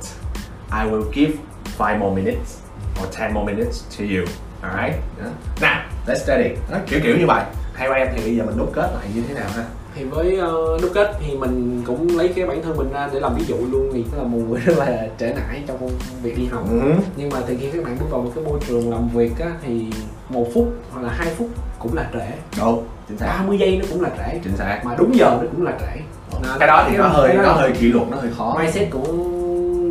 I 0.73 0.91
will 0.91 1.11
give 1.13 1.33
five 1.79 1.99
more 1.99 2.23
minutes 2.23 2.59
or 3.03 3.19
ten 3.19 3.35
more 3.35 3.53
minutes 3.53 3.99
to 3.99 4.05
you. 4.05 4.25
Alright? 4.63 4.95
Yeah. 5.21 5.33
now 5.61 5.81
let's 6.07 6.25
study. 6.25 6.55
Đó, 6.71 6.79
kiểu 6.87 7.01
kiểu 7.03 7.17
như 7.19 7.27
vậy. 7.27 7.45
Theo 7.77 7.93
em 7.93 8.09
thì 8.15 8.23
bây 8.23 8.37
giờ 8.37 8.45
mình 8.45 8.59
đúc 8.59 8.71
kết 8.75 8.91
lại 8.95 9.07
như 9.15 9.23
thế 9.29 9.35
nào 9.35 9.49
ha? 9.57 9.65
Thì 9.95 10.05
với 10.05 10.39
uh, 10.41 10.83
đúc 10.83 10.91
kết 10.95 11.17
thì 11.21 11.37
mình 11.37 11.83
cũng 11.87 12.19
lấy 12.19 12.29
cái 12.29 12.47
bản 12.47 12.63
thân 12.63 12.77
mình 12.77 12.93
ra 12.93 13.09
để 13.13 13.21
làm 13.21 13.35
ví 13.35 13.45
dụ 13.45 13.57
luôn. 13.71 13.91
Thì 13.93 14.05
tức 14.13 14.19
là 14.19 14.25
một 14.25 14.39
người 14.49 14.61
rất 14.61 14.79
là 14.79 15.09
trễ 15.19 15.33
nải 15.33 15.63
trong 15.67 15.91
việc 16.23 16.39
đi 16.39 16.47
học. 16.47 16.65
Ừ. 16.71 16.93
nhưng 17.17 17.31
mà 17.31 17.39
từ 17.47 17.57
khi 17.61 17.71
các 17.71 17.85
bạn 17.85 17.97
bước 18.01 18.07
vào 18.11 18.23
một 18.23 18.33
cái 18.35 18.45
môi 18.45 18.61
trường 18.69 18.91
làm 18.91 19.09
việc 19.09 19.39
á 19.39 19.51
thì 19.63 19.91
một 20.29 20.47
phút 20.55 20.69
hoặc 20.91 21.03
là 21.03 21.13
hai 21.13 21.35
phút 21.35 21.49
cũng 21.79 21.95
là 21.95 22.11
trễ. 22.13 22.33
Đúng 22.59 22.85
chính 23.11 23.19
xác 23.19 23.27
30 23.39 23.59
giây 23.59 23.77
nó 23.79 23.85
cũng 23.91 24.01
là 24.03 24.11
trễ. 24.19 24.39
Chính 24.45 24.57
xác 24.57 24.81
mà 24.85 24.95
đúng 24.99 25.17
giờ 25.17 25.39
nó 25.43 25.49
cũng 25.53 25.63
là 25.63 25.73
trễ. 25.81 26.01
Nên 26.43 26.59
cái 26.59 26.69
đó 26.69 26.85
thì 26.91 26.97
nó 26.97 27.09
hơi 27.09 27.35
nó 27.35 27.53
hơi 27.53 27.73
kỷ 27.81 27.87
luật 27.87 28.09
nó 28.11 28.17
hơi 28.17 28.31
khó. 28.39 28.57
mindset 28.59 28.91
của 28.91 29.05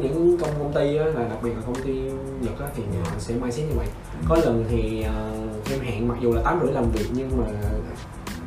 những 0.03 0.37
công 0.41 0.49
công 0.59 0.73
ty 0.75 0.97
á, 0.97 1.05
là 1.05 1.23
đặc 1.29 1.37
biệt 1.43 1.49
là 1.55 1.61
công 1.65 1.75
ty 1.75 1.93
Nhật 2.41 2.59
á, 2.59 2.65
thì 2.75 2.83
họ 3.03 3.11
sẽ 3.19 3.33
mindset 3.41 3.65
như 3.69 3.73
vậy. 3.77 3.87
Có 4.29 4.35
lần 4.35 4.65
thì 4.69 5.05
uh, 5.07 5.71
em 5.71 5.79
hẹn 5.81 6.07
mặc 6.07 6.17
dù 6.21 6.33
là 6.33 6.41
tám 6.45 6.59
rưỡi 6.63 6.73
làm 6.73 6.91
việc 6.91 7.05
nhưng 7.13 7.29
mà 7.37 7.45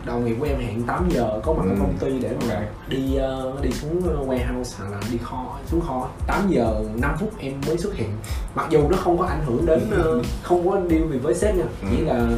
đồng 0.06 0.24
nghiệp 0.24 0.36
của 0.40 0.46
em 0.46 0.58
hẹn 0.60 0.82
8 0.82 1.08
giờ 1.10 1.40
có 1.44 1.52
mặt 1.52 1.62
ở 1.68 1.70
Ừ. 1.70 1.76
công 1.80 1.96
ty 2.00 2.18
để 2.20 2.30
mà 2.48 2.54
Ok. 2.54 2.62
đi 2.88 3.16
ờ, 3.16 3.52
đi 3.62 3.70
xuống 3.72 4.02
warehouse 4.28 4.74
hoặc 4.78 4.90
là 4.92 5.00
đi 5.12 5.18
kho 5.22 5.58
xuống 5.66 5.80
kho. 5.80 6.08
8 6.26 6.48
giờ 6.48 6.74
5 6.96 7.10
phút 7.20 7.30
em 7.38 7.52
mới 7.66 7.78
xuất 7.78 7.94
hiện. 7.94 8.08
Mặc 8.54 8.66
dù 8.70 8.88
nó 8.90 8.96
không 8.96 9.18
có 9.18 9.24
ảnh 9.26 9.40
hưởng 9.46 9.66
đến 9.66 9.80
ờ, 9.90 10.22
không 10.42 10.70
có 10.70 10.80
deal 10.90 11.02
gì 11.12 11.18
với 11.18 11.34
sếp 11.34 11.54
nha. 11.56 11.64
Chỉ 11.90 11.96
Ừ. 11.98 12.04
là 12.04 12.28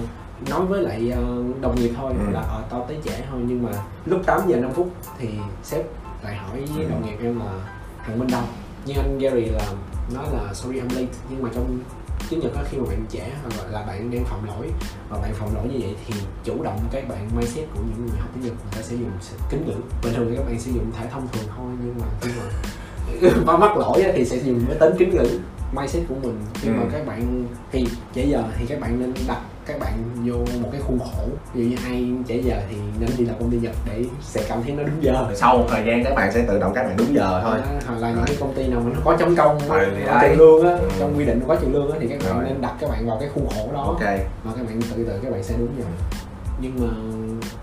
nói 0.51 0.67
với 0.67 0.83
lại 0.83 1.11
ờ, 1.11 1.23
đồng 1.61 1.75
nghiệp 1.75 1.91
thôi 1.97 2.13
Ừ. 2.27 2.33
là 2.33 2.41
ờ 2.41 2.63
tao 2.71 2.85
tới 2.89 2.99
trễ 3.05 3.13
thôi 3.31 3.41
nhưng 3.47 3.63
mà 3.63 3.71
lúc 4.07 4.21
8 4.27 4.41
giờ 4.49 4.57
5 4.57 4.73
phút 4.73 4.91
thì 5.19 5.29
sếp 5.63 5.85
lại 6.25 6.35
hỏi 6.37 6.51
với 6.75 6.85
Ừ. 6.85 6.91
đồng 6.91 7.07
nghiệp 7.07 7.17
em 7.23 7.39
là 7.41 7.53
thằng 8.07 8.19
Minh 8.19 8.29
đâu 8.33 8.43
nhưng 8.87 8.97
anh 8.97 9.19
Gary 9.19 9.45
là 9.45 9.67
nói 10.15 10.25
là 10.33 10.55
sorry 10.55 10.81
I'm 10.81 10.95
late 10.95 11.07
nhưng 11.31 11.43
mà 11.43 11.49
trong 11.55 11.79
tiếng 12.31 12.41
Nhật 12.41 12.55
á 12.57 12.63
khi 12.71 12.79
mà 12.79 12.85
bạn 12.89 13.05
trễ 13.11 13.21
hoặc 13.43 13.71
là, 13.73 13.83
bạn 13.87 14.11
đang 14.11 14.25
phạm 14.25 14.45
lỗi 14.47 14.71
và 15.09 15.19
bạn 15.19 15.35
phạm 15.35 15.55
lỗi 15.55 15.65
như 15.73 15.79
vậy 15.81 15.95
thì 16.07 16.15
chủ 16.45 16.63
động 16.63 16.79
các 16.93 17.09
bạn 17.09 17.29
mindset 17.37 17.65
của 17.75 17.81
những 17.81 18.07
người 18.07 18.19
học 18.19 18.29
tiếng 18.35 18.45
Nhật 18.45 18.53
người 18.63 18.73
ta 18.77 18.83
sẽ 18.83 18.97
dùng 18.97 19.11
kính 19.51 19.67
ngữ 19.67 19.75
bình 20.03 20.15
thường 20.15 20.27
thì 20.31 20.37
các 20.37 20.47
bạn 20.47 20.61
sử 20.61 20.71
dụng 20.71 20.91
thể 20.99 21.07
thông 21.13 21.29
thường 21.33 21.45
thôi 21.57 21.67
nhưng 21.85 21.95
mà 22.01 22.07
khi 22.21 22.31
mà 22.39 22.45
ba 23.47 23.57
mắc 23.57 23.77
lỗi 23.77 24.05
thì 24.15 24.25
sẽ 24.25 24.37
dùng 24.37 24.65
cái 24.69 24.77
tính 24.81 24.95
kính 24.99 25.11
ngữ 25.11 25.39
mindset 25.73 26.03
của 26.09 26.15
mình 26.23 26.39
khi 26.55 26.69
mà 26.71 26.83
Ừ. 26.83 26.89
các 26.93 27.07
bạn 27.07 27.45
thì 27.73 27.87
trễ 28.15 28.25
giờ 28.27 28.43
thì 28.59 28.67
các 28.67 28.81
bạn 28.81 29.01
nên 29.01 29.13
đặt 29.29 29.41
các 29.67 29.79
bạn 29.81 29.93
vô 30.25 30.35
một 30.63 30.69
cái 30.73 30.81
khuôn 30.81 30.99
khổ 30.99 31.25
ví 31.55 31.65
dụ 31.65 31.71
như 31.71 31.77
ai 31.85 32.13
trễ 32.29 32.37
giờ 32.37 32.57
thì 32.71 32.77
nên 33.01 33.11
đi 33.19 33.25
làm 33.25 33.37
công 33.41 33.51
ty 33.51 33.57
Nhật 33.59 33.73
để 33.87 34.05
sẽ 34.23 34.43
cảm 34.49 34.63
thấy 34.63 34.73
nó 34.73 34.83
đúng 34.83 35.05
giờ. 35.05 35.27
Sau 35.35 35.57
một 35.59 35.65
thời 35.71 35.85
gian 35.87 36.05
các 36.05 36.15
bạn 36.15 36.33
sẽ 36.33 36.45
tự 36.49 36.59
động 36.59 36.73
các 36.75 36.83
bạn 36.83 36.97
đúng 36.97 37.15
giờ 37.15 37.41
thôi. 37.45 37.55
Đó, 37.59 37.67
hoặc 37.87 37.99
là 38.01 38.11
những 38.11 38.25
cái 38.27 38.37
công 38.41 38.55
ty 38.55 38.67
nào 38.67 38.81
mà 38.81 38.91
nó 38.95 39.01
có 39.05 39.17
chấm 39.17 39.37
công 39.37 39.59
Ừ, 39.59 39.87
có 40.07 40.19
tiền 40.23 40.39
lương 40.39 40.65
á 40.67 40.71
Ừ. 40.79 40.89
trong 40.99 41.15
quy 41.19 41.25
định 41.25 41.41
có 41.49 41.55
tiền 41.55 41.73
lương 41.73 41.93
á 41.93 41.99
thì 42.01 42.07
các 42.09 42.19
bạn 42.25 42.35
Rồi. 42.35 42.45
nên 42.49 42.61
đặt 42.61 42.75
các 42.81 42.91
bạn 42.91 43.07
vào 43.07 43.17
cái 43.21 43.29
khuôn 43.35 43.47
khổ 43.49 43.69
đó. 43.75 43.83
Ok. 43.83 44.01
Mà 44.45 44.53
các 44.57 44.67
bạn 44.67 44.81
tự 44.97 45.05
tự 45.05 45.19
các 45.23 45.33
bạn 45.33 45.43
sẽ 45.43 45.55
đúng 45.59 45.69
giờ. 45.79 45.85
Nhưng 46.61 46.73
mà 46.81 46.89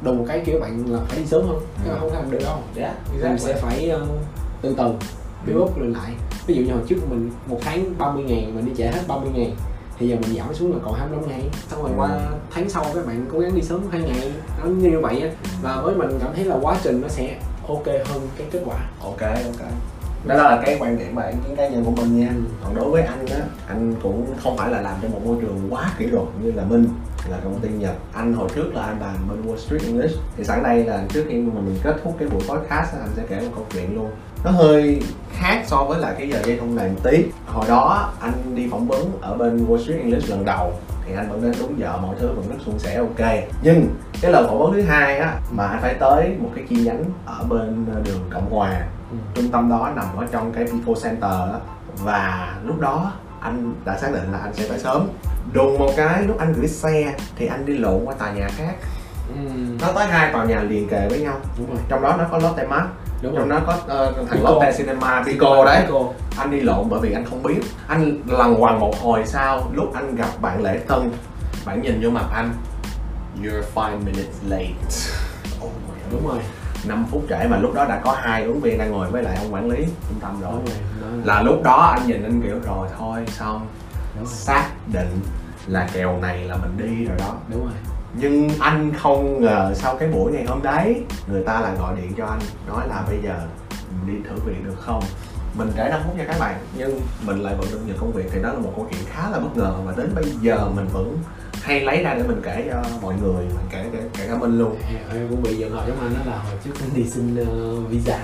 đùng 0.01 0.17
một 0.17 0.25
cái 0.27 0.41
kiểu 0.45 0.59
bạn 0.59 0.83
là 0.87 0.99
phải 1.07 1.19
đi 1.19 1.25
sớm 1.25 1.41
hơn 1.47 1.59
các 1.85 1.91
bạn 1.91 1.95
Ừ. 1.95 1.99
không 1.99 2.13
làm 2.13 2.31
được 2.31 2.39
đâu. 2.43 2.57
Yeah 2.75 2.93
mình 3.23 3.37
sẽ 3.39 3.53
phải 3.53 3.89
ờ, 3.89 4.05
từ 4.61 4.75
từ 4.77 4.93
build 5.45 5.59
up 5.61 5.77
lên 5.77 5.93
lại. 5.93 6.11
Ví 6.47 6.55
dụ 6.55 6.61
như 6.63 6.71
hồi 6.71 6.81
trước 6.87 6.95
mình 7.09 7.31
một 7.47 7.57
tháng 7.61 7.83
30 7.97 8.23
ngàn 8.23 8.55
mình 8.55 8.65
đi 8.65 8.71
trễ 8.77 8.83
hết 8.87 9.01
30 9.07 9.29
ngàn 9.35 9.51
thì 9.97 10.08
giờ 10.08 10.15
mình 10.21 10.38
giảm 10.38 10.54
xuống 10.54 10.71
là 10.73 10.77
còn 10.86 10.93
25 10.93 11.27
ngày 11.30 11.49
xong 11.69 11.82
rồi 11.82 11.91
Ừ. 11.91 11.97
qua 11.97 12.19
tháng 12.51 12.69
sau 12.69 12.86
các 12.95 13.06
bạn 13.08 13.25
cố 13.34 13.39
gắng 13.39 13.56
đi 13.56 13.62
sớm 13.62 13.82
hai 13.91 14.01
ngày 14.01 14.32
nó 14.63 14.65
như 14.69 14.99
vậy 15.01 15.21
á 15.21 15.30
và 15.62 15.82
với 15.82 15.95
mình 15.95 16.10
cảm 16.21 16.30
thấy 16.36 16.45
là 16.45 16.56
quá 16.62 16.75
trình 16.84 17.01
nó 17.01 17.08
sẽ 17.08 17.38
ok 17.67 17.86
hơn 17.86 18.27
cái 18.38 18.47
kết 18.51 18.62
quả. 18.65 18.77
Ok 19.01 19.21
ok. 19.21 19.67
Đó 20.25 20.36
là 20.36 20.62
cái 20.65 20.77
quan 20.80 20.97
điểm 20.97 21.15
và 21.15 21.27
ý 21.27 21.36
kiến 21.47 21.56
cá 21.56 21.67
nhân 21.69 21.86
của 21.86 21.91
mình 21.91 22.19
nha. 22.19 22.30
Ừ. 22.36 22.41
còn 22.63 22.75
đối 22.75 22.89
với 22.91 23.01
anh 23.01 23.25
á 23.27 23.39
anh 23.67 23.95
cũng 24.04 24.25
không 24.43 24.58
phải 24.58 24.71
là 24.71 24.82
làm 24.82 24.95
trong 25.01 25.12
một 25.12 25.19
môi 25.25 25.36
trường 25.41 25.67
quá 25.69 25.91
kỷ 25.99 26.06
luật 26.06 26.25
như 26.43 26.51
là 26.51 26.63
minh 26.63 26.88
là 27.29 27.38
công 27.43 27.60
ty 27.60 27.69
nhật. 27.69 27.95
Anh 28.13 28.34
hồi 28.34 28.49
trước 28.55 28.75
là 28.75 28.81
anh 28.81 28.99
làm 28.99 29.15
bên 29.29 29.45
wall 29.45 29.57
street 29.57 29.81
english. 29.81 30.19
Thì 30.38 30.43
sẵn 30.43 30.63
đây 30.63 30.84
là 30.84 31.03
trước 31.10 31.25
khi 31.29 31.36
mà 31.38 31.62
mình 31.62 31.79
kết 31.84 31.95
thúc 32.03 32.15
cái 32.19 32.27
buổi 32.27 32.41
podcast 32.41 32.93
á, 32.93 32.99
anh 33.01 33.10
sẽ 33.15 33.23
kể 33.29 33.39
một 33.41 33.51
câu 33.55 33.65
chuyện 33.73 33.95
luôn. 33.95 34.12
Nó 34.43 34.51
hơi 34.51 35.01
khác 35.34 35.63
so 35.67 35.84
với 35.84 35.99
lại 35.99 36.15
cái 36.17 36.29
giờ 36.29 36.39
dây 36.45 36.57
thông 36.60 36.75
này 36.75 36.89
một 36.89 36.99
tí. 37.03 37.25
Hồi 37.45 37.65
đó 37.67 38.13
anh 38.19 38.55
đi 38.55 38.67
phỏng 38.71 38.88
vấn 38.88 39.12
ở 39.21 39.36
bên 39.36 39.65
wall 39.65 39.77
street 39.77 39.99
english 39.99 40.29
lần 40.29 40.45
đầu. 40.45 40.73
Thì 41.05 41.13
anh 41.15 41.29
vẫn 41.29 41.41
đến 41.41 41.53
đúng 41.60 41.79
giờ 41.79 41.97
mọi 42.01 42.15
thứ 42.19 42.27
vẫn 42.27 42.49
rất 42.49 42.55
suôn 42.65 42.79
sẻ 42.79 42.95
ok. 42.95 43.29
Nhưng 43.63 43.88
cái 44.21 44.31
lần 44.31 44.47
phỏng 44.47 44.60
vấn 44.60 44.73
thứ 44.73 44.81
hai 44.81 45.17
á 45.17 45.39
mà 45.51 45.67
anh 45.67 45.81
phải 45.81 45.93
tới 45.93 46.36
một 46.39 46.49
cái 46.55 46.65
chi 46.69 46.75
nhánh 46.86 47.03
ở 47.25 47.43
bên 47.49 47.86
đường 48.05 48.19
cộng 48.29 48.49
hòa. 48.49 48.81
Ừ. 49.12 49.17
trung 49.36 49.51
tâm 49.51 49.69
đó 49.69 49.91
nằm 49.95 50.05
ở 50.17 50.25
trong 50.31 50.51
cái 50.51 50.65
Pico 50.65 50.93
Center 51.03 51.21
đó 51.21 51.60
và 52.03 52.55
lúc 52.65 52.79
đó 52.79 53.12
anh 53.39 53.73
đã 53.86 53.97
xác 53.97 54.13
định 54.13 54.31
là 54.31 54.38
anh 54.38 54.53
sẽ 54.53 54.67
tới 54.69 54.79
sớm 54.79 55.07
đùng 55.54 55.77
một 55.80 55.89
cái 55.97 56.23
lúc 56.23 56.38
anh 56.39 56.54
gửi 56.54 56.67
xe 56.67 57.15
thì 57.36 57.45
anh 57.47 57.65
đi 57.65 57.77
lộn 57.77 58.06
qua 58.06 58.13
tòa 58.19 58.32
nhà 58.32 58.47
khác. 58.58 58.73
Ừ. 59.36 59.49
nó 59.82 59.88
tới 59.91 60.08
hai 60.08 60.34
tòa 60.34 60.43
nhà 60.45 60.60
liền 60.63 60.88
kề 60.89 61.08
với 61.10 61.19
nhau. 61.19 61.34
Đúng 61.58 61.67
rồi. 61.69 61.77
Trong 61.89 62.01
đó 62.01 62.15
nó 62.17 62.23
có 62.32 62.38
Lotte 62.38 62.67
Mart 62.67 62.86
đúng 63.21 63.36
trong 63.36 63.49
rồi. 63.49 63.60
đó 63.60 63.65
có 63.67 63.77
ờ, 63.88 64.12
thằng 64.15 64.25
Pico. 64.32 64.49
Lotte 64.49 64.73
Cinema 64.77 65.23
Pico 65.25 65.65
đấy. 65.65 65.82
Pico. 65.86 65.99
anh 66.38 66.51
đi 66.51 66.62
lộn 66.62 66.89
bởi 66.89 66.99
vì 66.99 67.13
anh 67.13 67.25
không 67.25 67.43
biết. 67.43 67.60
Anh 67.88 68.17
lằn 68.27 68.54
quằn 68.54 68.80
một 68.80 68.93
hồi 69.01 69.21
sau 69.25 69.71
lúc 69.73 69.93
anh 69.93 70.15
gặp 70.15 70.30
bạn 70.41 70.63
lễ 70.63 70.80
tân 70.88 71.12
bạn 71.65 71.82
nhìn 71.82 71.99
vô 72.04 72.10
mặt 72.10 72.25
anh 72.34 72.54
you're 73.43 73.62
five 73.75 73.97
minutes 74.06 74.36
late. 74.47 74.73
Oh 75.65 75.71
my 75.88 75.95
God. 76.04 76.12
đúng 76.12 76.27
rồi. 76.27 76.39
5 76.88 77.06
phút 77.12 77.23
trễ 77.30 77.47
mà 77.49 77.58
lúc 77.58 77.73
đó 77.73 77.86
đã 77.86 78.01
có 78.04 78.12
hai 78.21 78.43
ứng 78.43 78.60
viên 78.62 78.77
đang 78.77 78.91
ngồi 78.91 79.08
với 79.12 79.23
lại 79.23 79.36
ông 79.38 79.54
quản 79.54 79.69
lý 79.69 79.77
trung 80.10 80.19
tâm 80.21 80.41
rồi. 80.41 80.51
Là 81.23 81.41
lúc 81.41 81.63
đó 81.63 81.93
anh 81.97 82.08
nhìn 82.08 82.23
anh 82.23 82.41
kiểu 82.41 82.56
rồi 82.65 82.88
thôi 82.99 83.19
xong 83.27 83.67
đúng 84.21 84.29
rồi 84.29 84.36
xác 84.36 84.69
định 84.93 85.19
là 85.67 85.89
kèo 85.93 86.19
này 86.21 86.43
là 86.43 86.55
mình 86.55 86.88
đi 86.88 87.05
rồi 87.05 87.17
đó. 87.19 87.36
Đúng 87.51 87.63
rồi. 87.63 87.73
Nhưng 88.13 88.49
anh 88.60 88.91
không 88.97 89.41
ngờ 89.41 89.71
sau 89.75 89.95
cái 89.95 90.07
buổi 90.07 90.31
ngày 90.31 90.45
hôm 90.47 90.62
đấy 90.63 91.03
người 91.27 91.43
ta 91.43 91.60
lại 91.60 91.75
gọi 91.79 91.95
điện 92.01 92.13
cho 92.17 92.25
anh 92.25 92.39
nói 92.67 92.88
là 92.88 93.03
bây 93.07 93.17
giờ 93.23 93.36
mình 93.91 94.15
đi 94.15 94.29
thử 94.29 94.36
việc 94.45 94.65
được 94.65 94.75
không? 94.79 95.03
Mình 95.57 95.71
trễ 95.77 95.89
5 95.89 96.01
phút 96.05 96.17
nha 96.17 96.23
các 96.27 96.39
bạn 96.39 96.55
nhưng 96.77 97.01
mình 97.25 97.39
lại 97.39 97.55
vẫn 97.55 97.67
được 97.71 97.79
nhận 97.86 97.97
công 97.97 98.12
việc 98.12 98.25
thì 98.31 98.41
đó 98.41 98.49
là 98.53 98.60
một 98.60 98.73
câu 98.75 98.88
chuyện 98.91 99.01
khá 99.10 99.29
là 99.29 99.39
bất 99.39 99.57
ngờ 99.57 99.73
và 99.86 99.93
đến 99.97 100.12
bây 100.15 100.23
giờ 100.23 100.69
mình 100.75 100.88
vẫn 100.93 101.17
hay 101.62 101.81
lấy 101.81 102.03
ra 102.03 102.13
để 102.13 102.23
mình 102.23 102.41
kể 102.43 102.69
cho 102.71 102.84
mọi 103.01 103.15
người 103.21 103.45
mình 103.45 103.65
kể 103.69 103.86
kể, 103.93 103.99
kể 104.17 104.27
cả 104.27 104.38
mình 104.38 104.57
luôn. 104.60 104.75
Em 105.13 105.27
cũng 105.29 105.43
bị 105.43 105.55
giận 105.55 105.71
hỏi 105.71 105.86
giống 105.88 105.99
anh 105.99 106.13
đó 106.13 106.31
là 106.31 106.38
hồi 106.38 106.55
trước 106.63 106.71
anh 106.81 106.89
đi 106.95 107.03
xin 107.10 107.36
ờ, 107.36 107.75
visa 107.89 108.19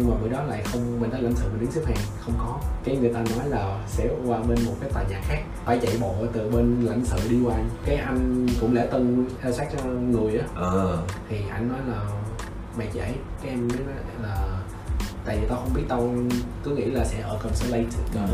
nhưng 0.00 0.10
mà 0.10 0.16
bữa 0.22 0.28
đó 0.28 0.42
lại 0.42 0.62
không 0.72 1.00
bên 1.00 1.10
đó 1.10 1.18
lãnh 1.20 1.36
sự 1.36 1.48
mình 1.50 1.60
đứng 1.60 1.70
xếp 1.70 1.80
hàng 1.86 1.96
không 2.20 2.34
có. 2.38 2.58
Cái 2.84 2.96
người 2.96 3.14
ta 3.14 3.20
nói 3.20 3.48
là 3.48 3.84
sẽ 3.86 4.08
qua 4.26 4.38
bên 4.38 4.58
một 4.66 4.72
cái 4.80 4.90
tòa 4.90 5.02
nhà 5.02 5.20
khác 5.22 5.42
phải 5.64 5.78
chạy 5.82 5.96
bộ 6.00 6.14
từ 6.32 6.50
bên 6.50 6.84
lãnh 6.84 7.04
sự 7.04 7.28
đi 7.30 7.36
qua. 7.44 7.56
Cái 7.84 7.96
anh 7.96 8.46
cũng 8.60 8.74
lễ 8.74 8.88
tân 8.92 9.26
theo 9.42 9.52
sát 9.52 9.68
cho 9.72 9.84
người 9.84 10.38
á. 10.38 10.46
Ờ. 10.54 11.02
Thì 11.28 11.36
anh 11.50 11.68
nói 11.68 11.78
là 11.88 12.02
mày 12.78 12.88
trễ 12.94 13.00
cái 13.42 13.50
em 13.50 13.68
mới 13.68 13.78
nói 13.78 13.94
là 14.22 14.59
tại 15.26 15.38
vì 15.40 15.46
tao 15.48 15.58
không 15.58 15.74
biết 15.74 15.82
tao 15.88 16.14
cứ 16.64 16.70
nghĩ 16.70 16.84
là 16.84 17.04
sẽ 17.04 17.20
ở 17.20 17.38
consulate 17.42 17.84
ở 18.16 18.26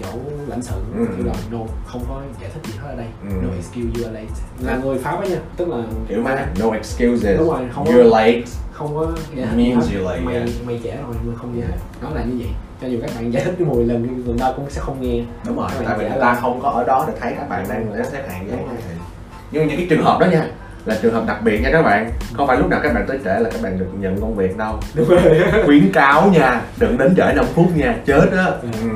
chỗ 0.00 0.06
lãnh 0.46 0.62
sự. 0.62 0.74
Ừ. 0.96 1.06
kiểu 1.16 1.26
là 1.26 1.32
no 1.50 1.58
không 1.86 2.04
có 2.08 2.22
giải 2.40 2.50
thích 2.54 2.72
gì 2.72 2.78
hết 2.82 2.88
ở 2.88 2.96
đây. 2.96 3.06
Ừ. 3.22 3.34
no 3.42 3.48
excuse 3.56 3.88
you 4.02 4.08
are 4.10 4.20
late. 4.20 4.32
Là 4.60 4.76
người 4.76 4.98
pháp 4.98 5.20
á 5.20 5.26
nha. 5.28 5.38
Tức 5.56 5.68
là 5.68 5.76
kiểu 6.08 6.22
mà 6.22 6.46
no 6.60 6.70
excuses. 6.70 7.38
Đúng 7.38 7.48
rồi, 7.50 7.60
không 7.74 7.86
có- 7.86 7.92
you're 7.92 8.10
late. 8.10 8.42
không 8.72 8.94
có 8.94 9.12
giải 9.34 9.46
thích 9.50 9.56
Means 9.56 9.84
gì 9.84 9.92
hết. 9.94 9.98
you 10.00 10.08
late, 10.10 10.20
mày 10.20 10.34
yeah. 10.34 10.48
mày 10.66 10.80
trẻ 10.84 10.98
rồi 11.06 11.14
nhưng 11.22 11.32
mà 11.32 11.38
không 11.38 11.56
giải 11.60 11.66
thích 11.70 11.80
nó 12.02 12.08
là 12.14 12.24
như 12.24 12.34
vậy. 12.38 12.48
Cho 12.80 12.86
dù 12.88 12.98
các 13.02 13.10
bạn 13.16 13.32
giải 13.32 13.44
thích 13.44 13.60
10 13.60 13.84
lần 13.84 14.02
thì 14.08 14.22
người 14.24 14.38
ta 14.38 14.52
cũng 14.56 14.70
sẽ 14.70 14.80
không 14.80 14.96
nghe. 15.00 15.24
Đúng 15.46 15.56
rồi 15.56 15.68
tại 15.86 15.98
vì 15.98 16.08
người 16.08 16.20
ta 16.20 16.34
không 16.34 16.60
có 16.62 16.68
ở 16.68 16.84
đó 16.84 17.04
để 17.08 17.14
thấy 17.20 17.32
các 17.38 17.48
bạn 17.48 17.66
đang 17.68 18.04
xếp 18.12 18.24
hàng 18.28 18.46
vậy. 18.48 18.58
nhưng 19.52 19.66
những 19.68 19.76
cái 19.76 19.86
trường 19.90 20.02
hợp 20.04 20.18
đó 20.20 20.26
nha 20.26 20.46
là 20.84 20.96
trường 21.02 21.14
hợp 21.14 21.24
đặc 21.26 21.42
biệt 21.42 21.60
nha 21.60 21.68
các 21.72 21.82
bạn. 21.82 22.10
Không 22.36 22.46
phải 22.46 22.56
lúc 22.56 22.68
nào 22.68 22.80
các 22.82 22.94
bạn 22.94 23.04
tới 23.08 23.18
trễ 23.24 23.38
là 23.40 23.50
các 23.50 23.62
bạn 23.62 23.78
được 23.78 23.86
nhận 23.98 24.20
công 24.20 24.34
việc 24.34 24.56
đâu. 24.56 24.78
Đúng 24.94 25.08
rồi. 25.08 25.20
Khuyến 25.64 25.92
cáo 25.92 26.30
nha 26.30 26.60
đừng 26.76 26.98
đến 26.98 27.14
trễ 27.16 27.32
5 27.36 27.44
phút 27.54 27.76
nha 27.76 27.94
chết 28.06 28.28
á. 28.36 28.44
Ừ. 28.44 28.68
ừ. 28.82 28.88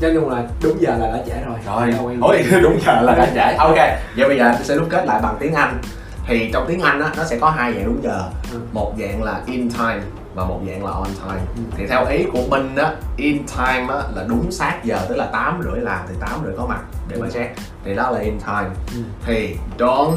cho 0.00 0.08
nên 0.08 0.22
là 0.28 0.42
đúng 0.62 0.80
giờ 0.80 0.96
là 1.00 1.06
đã 1.06 1.18
trễ 1.26 1.44
rồi. 1.46 1.58
Rồi. 1.66 1.92
Đâu 1.92 2.12
ôi 2.20 2.44
đúng 2.62 2.78
giờ 2.86 3.00
là 3.02 3.14
đã 3.14 3.26
trễ. 3.34 3.56
Ok 3.56 3.76
vậy 4.16 4.28
bây 4.28 4.38
giờ 4.38 4.52
tôi 4.56 4.64
sẽ 4.64 4.76
đúc 4.76 4.86
kết 4.90 5.06
lại 5.06 5.20
bằng 5.22 5.36
tiếng 5.40 5.54
anh. 5.54 5.78
Thì 6.26 6.50
trong 6.52 6.64
tiếng 6.68 6.80
anh 6.80 7.00
á 7.00 7.10
nó 7.16 7.24
sẽ 7.24 7.38
có 7.38 7.50
hai 7.50 7.72
dạng 7.72 7.84
đúng 7.84 8.02
giờ. 8.02 8.22
Ừ. 8.52 8.58
một 8.72 8.92
dạng 8.98 9.22
là 9.22 9.40
in 9.46 9.70
time 9.70 10.00
và 10.40 10.46
một 10.46 10.60
dạng 10.66 10.84
là 10.84 10.90
on 10.90 11.06
time 11.06 11.66
thì 11.76 11.86
theo 11.86 12.06
ý 12.06 12.24
của 12.32 12.42
mình 12.48 12.76
á 12.76 12.92
in 13.16 13.42
time 13.56 13.86
á 13.94 14.02
là 14.14 14.24
đúng 14.28 14.52
sát 14.52 14.80
giờ 14.84 14.98
tức 15.08 15.16
là 15.16 15.26
tám 15.32 15.60
rưỡi 15.64 15.80
làm 15.80 16.00
thì 16.08 16.14
tám 16.20 16.30
rưỡi 16.44 16.54
có 16.56 16.66
mặt 16.66 16.80
để 17.08 17.16
mà 17.20 17.26
Ừ. 17.26 17.30
check 17.34 17.56
thì 17.84 17.94
đó 17.94 18.10
là 18.10 18.20
in 18.20 18.38
time 18.40 18.68
Ừ. 18.94 19.00
thì 19.26 19.56
don't 19.78 20.16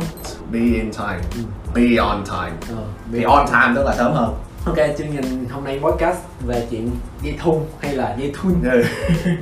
be 0.51 0.59
in 0.59 0.91
time 0.91 1.19
Ừ. 1.35 1.41
be 1.75 1.95
on 1.97 2.23
time 2.25 2.77
Ờ, 2.77 2.83
thì 3.11 3.19
biết. 3.19 3.23
on 3.27 3.45
time 3.47 3.73
tức 3.75 3.83
là 3.85 3.95
sớm 3.95 4.13
hơn 4.13 4.33
ok 4.65 4.75
chương 4.97 5.07
trình 5.15 5.45
hôm 5.51 5.63
nay 5.63 5.79
podcast 5.83 6.17
về 6.45 6.67
chuyện 6.71 6.89
dây 7.21 7.37
thun 7.43 7.59
hay 7.79 7.93
là 7.95 8.15
dây 8.19 8.33
thun 8.41 8.53
Ừ. 8.71 8.83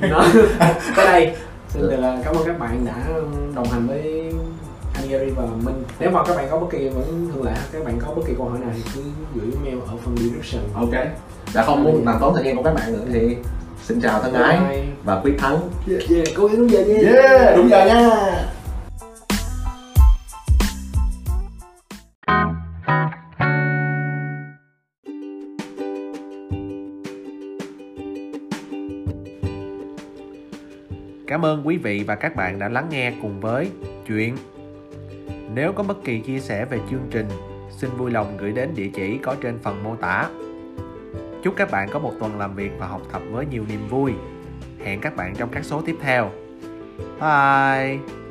nó 0.10 0.24
tới 0.96 1.06
đây 1.06 1.36
Xin 1.68 1.82
được 1.82 1.96
là 1.96 2.18
cảm 2.24 2.34
ơn 2.34 2.46
các 2.46 2.58
bạn 2.58 2.84
đã 2.86 2.94
đồng 3.54 3.68
hành 3.72 3.86
với 3.86 4.32
anh 5.02 5.10
Gary 5.10 5.30
và 5.30 5.46
Minh. 5.64 5.82
Nếu 5.98 6.10
mà 6.10 6.24
các 6.24 6.36
bạn 6.36 6.48
có 6.50 6.58
bất 6.58 6.66
kỳ 6.70 6.88
vẫn 6.88 7.30
thường 7.34 7.44
lệ 7.44 7.52
các 7.72 7.84
bạn 7.84 7.98
có 7.98 8.14
bất 8.14 8.22
kỳ 8.26 8.34
câu 8.38 8.48
hỏi 8.48 8.58
nào 8.58 8.70
thì 8.74 8.82
cứ 8.94 9.02
gửi 9.34 9.52
email 9.54 9.80
ở 9.80 9.96
phần 10.04 10.16
description. 10.16 10.62
Ok. 10.74 11.06
Đã 11.54 11.62
không 11.62 11.84
muốn 11.84 12.06
làm 12.06 12.16
tốn 12.20 12.34
thời 12.34 12.44
gian 12.44 12.56
của 12.56 12.62
các 12.62 12.74
bạn 12.74 12.92
nữa 12.92 13.04
thì 13.12 13.36
xin 13.82 14.00
chào 14.00 14.22
thân 14.22 14.34
ái 14.34 14.88
và 15.04 15.20
quyết 15.20 15.32
thắng. 15.38 15.58
Yeah, 15.88 16.10
yeah, 16.10 16.28
cố 16.36 16.46
gắng 16.46 16.56
đúng 16.58 16.70
giờ 16.70 16.84
nha. 16.84 17.10
Yeah 17.12 17.56
đúng 17.56 17.68
giờ 17.70 17.86
nha. 17.86 18.10
Cảm 31.26 31.44
ơn 31.44 31.66
quý 31.66 31.76
vị 31.76 32.04
và 32.06 32.14
các 32.14 32.36
bạn 32.36 32.58
đã 32.58 32.68
lắng 32.68 32.86
nghe 32.90 33.12
cùng 33.22 33.40
với 33.40 33.70
chuyện. 34.08 34.36
Nếu 35.54 35.72
có 35.72 35.82
bất 35.82 36.04
kỳ 36.04 36.20
chia 36.20 36.40
sẻ 36.40 36.64
về 36.64 36.80
chương 36.90 37.06
trình, 37.10 37.28
xin 37.70 37.90
vui 37.90 38.10
lòng 38.10 38.36
gửi 38.36 38.52
đến 38.52 38.70
địa 38.74 38.88
chỉ 38.94 39.18
có 39.22 39.36
trên 39.40 39.58
phần 39.62 39.84
mô 39.84 39.96
tả. 39.96 40.30
Chúc 41.42 41.54
các 41.56 41.70
bạn 41.70 41.88
có 41.92 41.98
một 41.98 42.12
tuần 42.20 42.38
làm 42.38 42.54
việc 42.54 42.70
và 42.78 42.86
học 42.86 43.02
tập 43.12 43.22
với 43.30 43.46
nhiều 43.46 43.64
niềm 43.68 43.88
vui. 43.88 44.12
Hẹn 44.84 45.00
các 45.00 45.16
bạn 45.16 45.34
trong 45.36 45.48
các 45.52 45.64
số 45.64 45.82
tiếp 45.86 45.96
theo. 46.00 46.30
Bye! 47.20 48.21